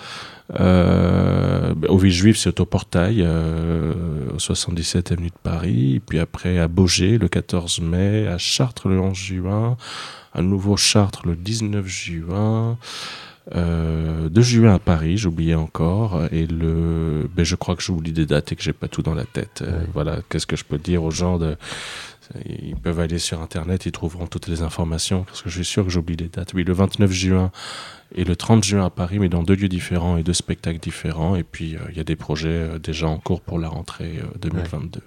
Euh, 0.60 1.72
au 1.88 1.96
Villejuif, 1.96 2.36
c'est 2.36 2.60
au 2.60 2.66
Portail, 2.66 3.22
euh, 3.22 3.94
au 4.34 4.38
77 4.38 5.12
avenue 5.12 5.28
de 5.28 5.38
Paris. 5.42 6.00
Puis 6.06 6.18
après 6.18 6.58
à 6.58 6.68
Beaugé 6.68 7.18
le 7.18 7.28
14 7.28 7.80
mai, 7.80 8.26
à 8.26 8.38
Chartres 8.38 8.88
le 8.88 9.00
11 9.00 9.16
juin, 9.16 9.76
à 10.34 10.42
nouveau 10.42 10.76
Chartres 10.76 11.26
le 11.26 11.36
19 11.36 11.86
juin. 11.86 12.76
Euh, 13.56 14.28
2 14.28 14.40
juin 14.42 14.74
à 14.74 14.78
Paris, 14.78 15.16
j'oubliais 15.16 15.56
encore, 15.56 16.22
et 16.30 16.46
le, 16.46 17.28
ben 17.34 17.44
je 17.44 17.56
crois 17.56 17.74
que 17.74 17.82
j'oublie 17.82 18.12
des 18.12 18.24
dates 18.24 18.52
et 18.52 18.56
que 18.56 18.62
j'ai 18.62 18.72
pas 18.72 18.86
tout 18.86 19.02
dans 19.02 19.14
la 19.14 19.24
tête. 19.24 19.62
Euh, 19.62 19.84
voilà, 19.92 20.18
qu'est-ce 20.28 20.46
que 20.46 20.54
je 20.54 20.64
peux 20.64 20.78
dire 20.78 21.02
aux 21.02 21.10
gens 21.10 21.38
de, 21.38 21.56
ils 22.46 22.76
peuvent 22.76 23.00
aller 23.00 23.18
sur 23.18 23.40
internet, 23.40 23.86
ils 23.86 23.92
trouveront 23.92 24.26
toutes 24.26 24.48
les 24.48 24.62
informations, 24.62 25.24
parce 25.24 25.42
que 25.42 25.50
je 25.50 25.56
suis 25.56 25.64
sûr 25.64 25.84
que 25.84 25.90
j'oublie 25.90 26.16
les 26.16 26.28
dates. 26.28 26.54
Oui, 26.54 26.64
le 26.64 26.72
29 26.72 27.10
juin 27.10 27.50
et 28.14 28.24
le 28.24 28.36
30 28.36 28.64
juin 28.64 28.84
à 28.84 28.90
Paris, 28.90 29.18
mais 29.18 29.28
dans 29.28 29.42
deux 29.42 29.54
lieux 29.54 29.68
différents 29.68 30.16
et 30.16 30.22
deux 30.22 30.32
spectacles 30.32 30.78
différents. 30.78 31.36
Et 31.36 31.42
puis, 31.42 31.76
euh, 31.76 31.80
il 31.90 31.96
y 31.96 32.00
a 32.00 32.04
des 32.04 32.16
projets 32.16 32.48
euh, 32.48 32.78
déjà 32.78 33.06
en 33.08 33.18
cours 33.18 33.40
pour 33.40 33.58
la 33.58 33.68
rentrée 33.68 34.20
2022. 34.40 34.98
Euh, 34.98 35.02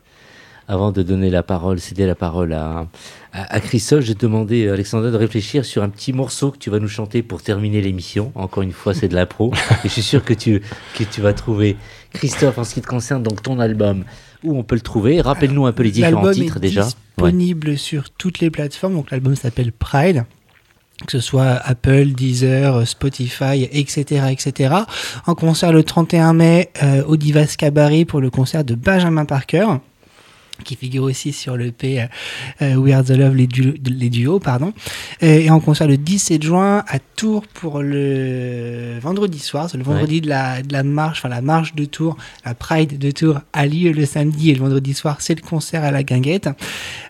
Avant 0.68 0.92
de 0.92 1.04
donner 1.04 1.30
la 1.30 1.44
parole, 1.44 1.80
céder 1.80 2.06
la 2.06 2.16
parole 2.16 2.54
à, 2.54 2.88
à, 3.34 3.60
Christophe, 3.60 4.04
j'ai 4.04 4.16
demandé 4.16 4.68
à 4.68 4.74
Alexandre 4.74 5.12
de 5.12 5.18
réfléchir 5.18 5.66
sur 5.66 5.84
un 5.84 5.90
petit 5.90 6.14
morceau 6.14 6.52
que 6.52 6.58
tu 6.58 6.70
vas 6.70 6.80
nous 6.80 6.88
chanter 6.88 7.22
pour 7.22 7.44
terminer 7.44 7.82
l'émission. 7.82 8.32
Encore 8.36 8.64
une 8.64 8.72
fois, 8.72 8.94
c'est 8.94 9.08
de 9.08 9.16
l'impro. 9.16 9.54
et 9.84 9.88
je 9.88 9.90
suis 9.90 10.02
sûr 10.02 10.24
que 10.24 10.34
tu, 10.34 10.62
que 10.98 11.04
tu 11.04 11.22
vas 11.22 11.34
trouver. 11.34 11.78
Christophe, 12.12 12.58
en 12.58 12.64
ce 12.64 12.74
qui 12.74 12.82
te 12.82 12.88
concerne, 12.88 13.22
donc 13.22 13.44
ton 13.44 13.60
album, 13.60 14.04
où 14.46 14.58
on 14.58 14.64
peut 14.64 14.76
le 14.76 14.82
trouver 14.82 15.22
Rappelle-nous 15.22 15.66
un 15.66 15.72
peu 15.72 15.84
les 15.84 15.92
différents 15.92 16.32
titres 16.32 16.60
déjà. 16.60 16.84
Disponible 16.84 17.78
sur 17.78 18.10
toutes 18.10 18.40
les 18.40 18.50
plateformes. 18.50 18.94
Donc 18.94 19.12
l'album 19.12 19.36
s'appelle 19.36 19.72
Pride 19.72 20.26
que 21.06 21.12
ce 21.12 21.20
soit 21.20 21.60
Apple, 21.64 22.14
Deezer, 22.14 22.88
Spotify, 22.88 23.68
etc., 23.72 24.28
etc. 24.32 24.74
En 25.26 25.36
concert 25.36 25.74
le 25.74 25.84
31 25.84 26.34
mai 26.34 26.70
euh, 26.82 27.04
au 27.06 27.18
Divas 27.18 27.56
Cabaret 27.58 28.06
pour 28.06 28.22
le 28.22 28.30
concert 28.30 28.64
de 28.64 28.76
Benjamin 28.76 29.26
Parker 29.26 29.66
qui 30.64 30.76
figure 30.76 31.04
aussi 31.04 31.34
sur 31.34 31.58
le 31.58 31.72
P 31.72 32.02
euh, 32.02 32.06
euh, 32.62 32.76
We 32.76 32.94
Are 32.94 33.04
the 33.04 33.12
Love, 33.12 33.36
les, 33.36 33.48
les 33.48 34.10
duos, 34.10 34.40
pardon. 34.40 34.74
Et, 35.22 35.50
en 35.50 35.60
concert 35.60 35.88
le 35.88 35.98
17 35.98 36.44
juin 36.44 36.84
à 36.88 37.00
Tours 37.00 37.46
pour 37.48 37.82
le 37.82 38.98
vendredi 39.00 39.40
soir, 39.40 39.70
c'est 39.70 39.78
le 39.78 39.84
vendredi 39.84 40.22
de, 40.22 40.28
la, 40.28 40.62
de 40.62 40.74
la 40.74 40.84
marche, 40.84 41.20
enfin 41.20 41.30
la 41.30 41.42
marche 41.42 41.76
de 41.76 41.86
Tours, 41.86 42.18
la 42.46 42.54
Pride 42.54 42.98
de 42.98 43.12
Tours 43.12 43.40
a 43.54 43.66
lieu 43.66 43.92
le 43.92 44.06
samedi 44.06 44.50
et 44.52 44.54
le 44.54 44.60
vendredi 44.60 44.94
soir, 44.94 45.18
c'est 45.20 45.36
le 45.36 45.48
concert 45.48 45.84
à 45.84 45.92
la 45.92 46.04
guinguette. 46.04 46.50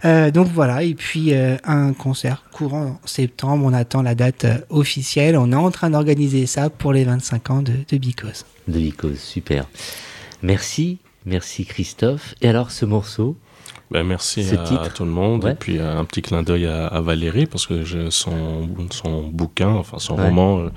Euh, 0.03 0.31
donc 0.31 0.47
voilà, 0.53 0.83
et 0.83 0.93
puis 0.93 1.33
un 1.33 1.93
concert 1.93 2.43
courant 2.51 2.99
en 3.03 3.07
septembre, 3.07 3.65
on 3.65 3.73
attend 3.73 4.01
la 4.01 4.15
date 4.15 4.45
officielle, 4.69 5.37
on 5.37 5.51
est 5.51 5.55
en 5.55 5.71
train 5.71 5.89
d'organiser 5.89 6.45
ça 6.45 6.69
pour 6.69 6.93
les 6.93 7.03
25 7.03 7.49
ans 7.49 7.61
de, 7.61 7.73
de 7.89 7.97
Because. 7.97 8.45
De 8.67 8.79
Because, 8.79 9.19
super. 9.19 9.65
Merci 10.41 10.99
Merci 11.25 11.65
Christophe. 11.65 12.35
Et 12.41 12.47
alors 12.47 12.71
ce 12.71 12.85
morceau? 12.85 13.35
Ben 13.91 14.03
merci 14.03 14.47
à, 14.55 14.89
tout 14.89 15.05
le 15.05 15.11
monde. 15.11 15.47
Et 15.47 15.55
puis 15.55 15.79
un 15.79 16.05
petit 16.05 16.21
clin 16.21 16.43
d'œil 16.43 16.65
à, 16.65 17.01
Valérie 17.01 17.45
parce 17.45 17.67
que 17.67 17.83
je, 17.83 18.09
son, 18.09 18.67
son 18.91 19.23
bouquin, 19.23 19.69
enfin 19.69 19.99
son 19.99 20.15
roman 20.15 20.59
euh, 20.59 20.69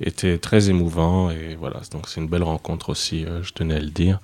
était 0.00 0.38
très 0.38 0.68
émouvant. 0.68 1.30
Et 1.30 1.56
voilà. 1.58 1.80
Donc 1.90 2.08
c'est 2.08 2.20
une 2.20 2.28
belle 2.28 2.42
rencontre 2.42 2.90
aussi, 2.90 3.24
euh, 3.24 3.42
je 3.42 3.52
tenais 3.52 3.76
à 3.76 3.80
le 3.80 3.90
dire. 3.90 4.20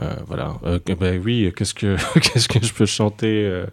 Euh, 0.00 0.14
voilà. 0.26 0.54
ben 0.98 1.20
oui, 1.22 1.52
qu'est-ce 1.56 1.74
que 1.74 1.96
qu'est-ce 2.20 2.48
que 2.48 2.64
je 2.64 2.72
peux 2.72 2.86
chanter 2.86 3.64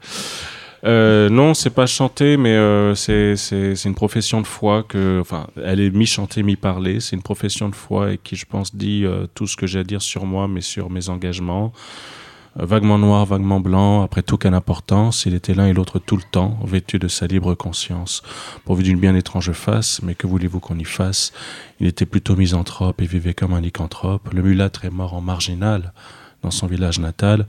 euh, 0.85 1.29
non, 1.29 1.53
c'est 1.53 1.69
pas 1.69 1.85
chanter, 1.85 2.37
mais 2.37 2.55
euh, 2.55 2.95
c'est 2.95 3.85
une 3.85 3.95
profession 3.95 4.41
de 4.41 4.47
foi 4.47 4.83
que, 4.83 5.19
enfin, 5.19 5.47
elle 5.63 5.79
est 5.79 5.89
mi-chantée, 5.89 6.43
mi-parlée. 6.43 6.99
C'est 6.99 7.15
une 7.15 7.21
profession 7.21 7.69
de 7.69 7.75
foi 7.75 8.13
et 8.13 8.17
qui, 8.17 8.35
je 8.35 8.45
pense, 8.45 8.75
dit 8.75 9.05
euh, 9.05 9.27
tout 9.33 9.47
ce 9.47 9.57
que 9.57 9.67
j'ai 9.67 9.79
à 9.79 9.83
dire 9.83 10.01
sur 10.01 10.25
moi, 10.25 10.47
mais 10.47 10.61
sur 10.61 10.89
mes 10.89 11.09
engagements. 11.09 11.73
Euh, 12.59 12.65
vaguement 12.65 12.97
noir, 12.97 13.25
vaguement 13.25 13.59
blanc, 13.59 14.03
après 14.03 14.21
tout 14.21 14.37
qu'un 14.37 14.53
importance, 14.53 15.25
il 15.25 15.33
était 15.33 15.53
l'un 15.53 15.67
et 15.67 15.73
l'autre 15.73 15.99
tout 15.99 16.15
le 16.15 16.23
temps, 16.23 16.57
vêtu 16.63 16.97
de 16.97 17.07
sa 17.07 17.27
libre 17.27 17.55
conscience. 17.55 18.21
Pourvu 18.63 18.83
d'une 18.83 18.99
bien 18.99 19.15
étrange 19.15 19.51
face, 19.51 20.01
mais 20.01 20.15
que 20.15 20.27
voulez-vous 20.27 20.59
qu'on 20.59 20.79
y 20.79 20.85
fasse? 20.85 21.33
Il 21.79 21.87
était 21.87 22.05
plutôt 22.05 22.35
misanthrope 22.35 23.01
et 23.01 23.05
vivait 23.05 23.33
comme 23.33 23.53
un 23.53 23.61
lycanthrope. 23.61 24.33
Le 24.33 24.41
mulâtre 24.41 24.85
est 24.85 24.89
mort 24.89 25.13
en 25.13 25.21
marginal 25.21 25.93
dans 26.41 26.51
son 26.51 26.67
village 26.67 26.99
natal. 26.99 27.45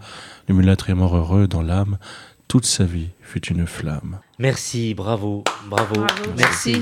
Le 0.48 0.54
mulâtre 0.54 0.90
est 0.90 0.94
mort 0.94 1.16
heureux 1.16 1.46
dans 1.46 1.62
l'âme 1.62 1.96
toute 2.51 2.66
sa 2.66 2.82
vie 2.82 3.11
fut 3.20 3.46
une 3.46 3.64
flamme. 3.64 4.18
Merci, 4.40 4.92
bravo, 4.92 5.44
bravo, 5.68 6.05
merci. 6.36 6.80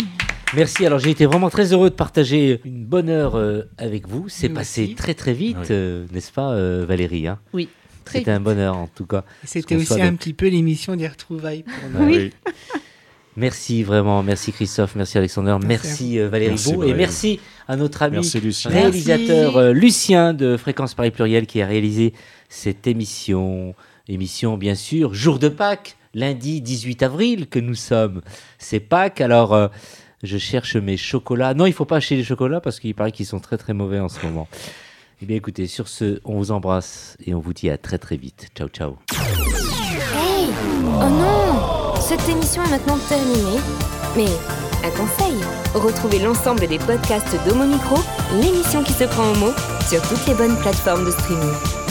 Merci. 0.55 0.87
Alors 0.87 0.99
j'ai 0.99 1.11
été 1.11 1.27
vraiment 1.27 1.51
très 1.51 1.75
heureux 1.75 1.91
de 1.91 1.95
partager 1.95 2.63
une 2.65 2.87
bonne 2.87 3.11
heure 3.11 3.37
euh, 3.37 3.69
avec 3.77 4.09
vous. 4.09 4.31
C'est 4.31 4.49
passé 4.49 4.95
très 4.97 5.13
très 5.13 5.35
vite, 5.35 5.71
euh, 5.71 6.07
n'est-ce 6.11 6.33
pas, 6.33 6.53
euh, 6.53 6.87
Valérie 6.89 7.27
hein? 7.27 7.39
Oui. 7.53 7.69
C'était 8.11 8.31
un 8.31 8.41
bonheur 8.41 8.79
en 8.79 8.87
tout 8.87 9.05
cas. 9.05 9.25
C'était 9.45 9.77
aussi 9.77 10.01
un 10.01 10.15
petit 10.15 10.33
peu 10.33 10.49
l'émission 10.49 10.97
des 10.97 11.07
retrouvailles 11.07 11.65
pour 11.65 12.01
nous. 12.01 12.07
Oui. 12.07 12.33
Merci 13.37 13.85
vraiment, 13.85 14.25
merci 14.25 14.51
Christophe, 14.51 14.97
merci 14.97 15.17
Alexandre, 15.17 15.61
merci, 15.65 16.19
Valérie 16.19 16.61
Beau 16.65 16.83
et 16.83 16.93
merci 16.93 17.39
à 17.69 17.77
notre 17.77 18.03
ami 18.03 18.19
réalisateur 18.65 19.73
Lucien 19.73 20.35
de 20.35 20.57
Fréquence 20.57 20.95
Paris 20.95 21.13
Pluriel 21.13 21.47
qui 21.47 21.63
a 21.63 21.67
réalisé 21.67 22.15
cette 22.49 22.89
émission. 22.89 23.77
Émission, 24.09 24.57
bien 24.57 24.75
sûr, 24.75 25.13
jour 25.13 25.39
de 25.39 25.51
Pâques, 25.51 25.97
lundi 26.15 26.63
18 26.63 27.03
avril 27.03 27.47
que 27.47 27.59
nous 27.59 27.75
sommes. 27.75 28.23
C'est 28.59 28.81
Pâques, 28.81 29.21
alors 29.21 29.53
euh, 29.53 29.69
je 30.23 30.39
cherche 30.39 30.77
mes 30.77 30.97
chocolats. 30.97 31.53
Non, 31.53 31.67
il 31.67 31.75
faut 31.75 31.85
pas 31.85 31.97
acheter 31.97 32.17
les 32.17 32.25
chocolats 32.25 32.63
parce 32.63 32.81
qu'il 32.81 32.95
paraît 32.95 33.13
qu'ils 33.13 33.27
sont 33.27 33.39
très 33.39 33.59
très 33.59 33.75
mauvais 33.75 34.01
en 34.01 34.09
ce 34.09 34.25
moment. 34.25 34.49
Eh 35.21 35.27
bien 35.27 35.37
écoutez, 35.37 35.67
sur 35.67 35.89
ce, 35.89 36.21
on 36.25 36.39
vous 36.39 36.53
embrasse 36.53 37.19
et 37.27 37.35
on 37.35 37.41
vous 37.41 37.53
dit 37.53 37.69
à 37.69 37.77
très 37.77 37.99
très 37.99 38.17
vite. 38.17 38.49
Ciao 38.57 38.69
ciao. 38.69 38.97
Hey 39.13 40.49
Oh 40.85 41.09
non 41.11 41.95
Cette 42.01 42.27
émission 42.31 42.63
est 42.65 42.71
maintenant 42.71 42.99
terminée. 43.11 43.61
Mais 44.17 44.31
un 44.85 44.91
conseil, 44.91 45.35
retrouvez 45.75 46.21
l'ensemble 46.21 46.67
des 46.67 46.79
podcasts 46.79 47.37
d'Homo 47.47 47.67
Micro, 47.67 47.97
l'émission 48.41 48.83
qui 48.83 48.95
se 48.95 49.05
prend 49.05 49.25
en 49.25 49.37
mots, 49.37 49.55
sur 49.87 50.01
toutes 50.09 50.27
les 50.27 50.35
bonnes 50.35 50.57
plateformes 50.61 51.05
de 51.05 51.11
streaming. 51.11 51.88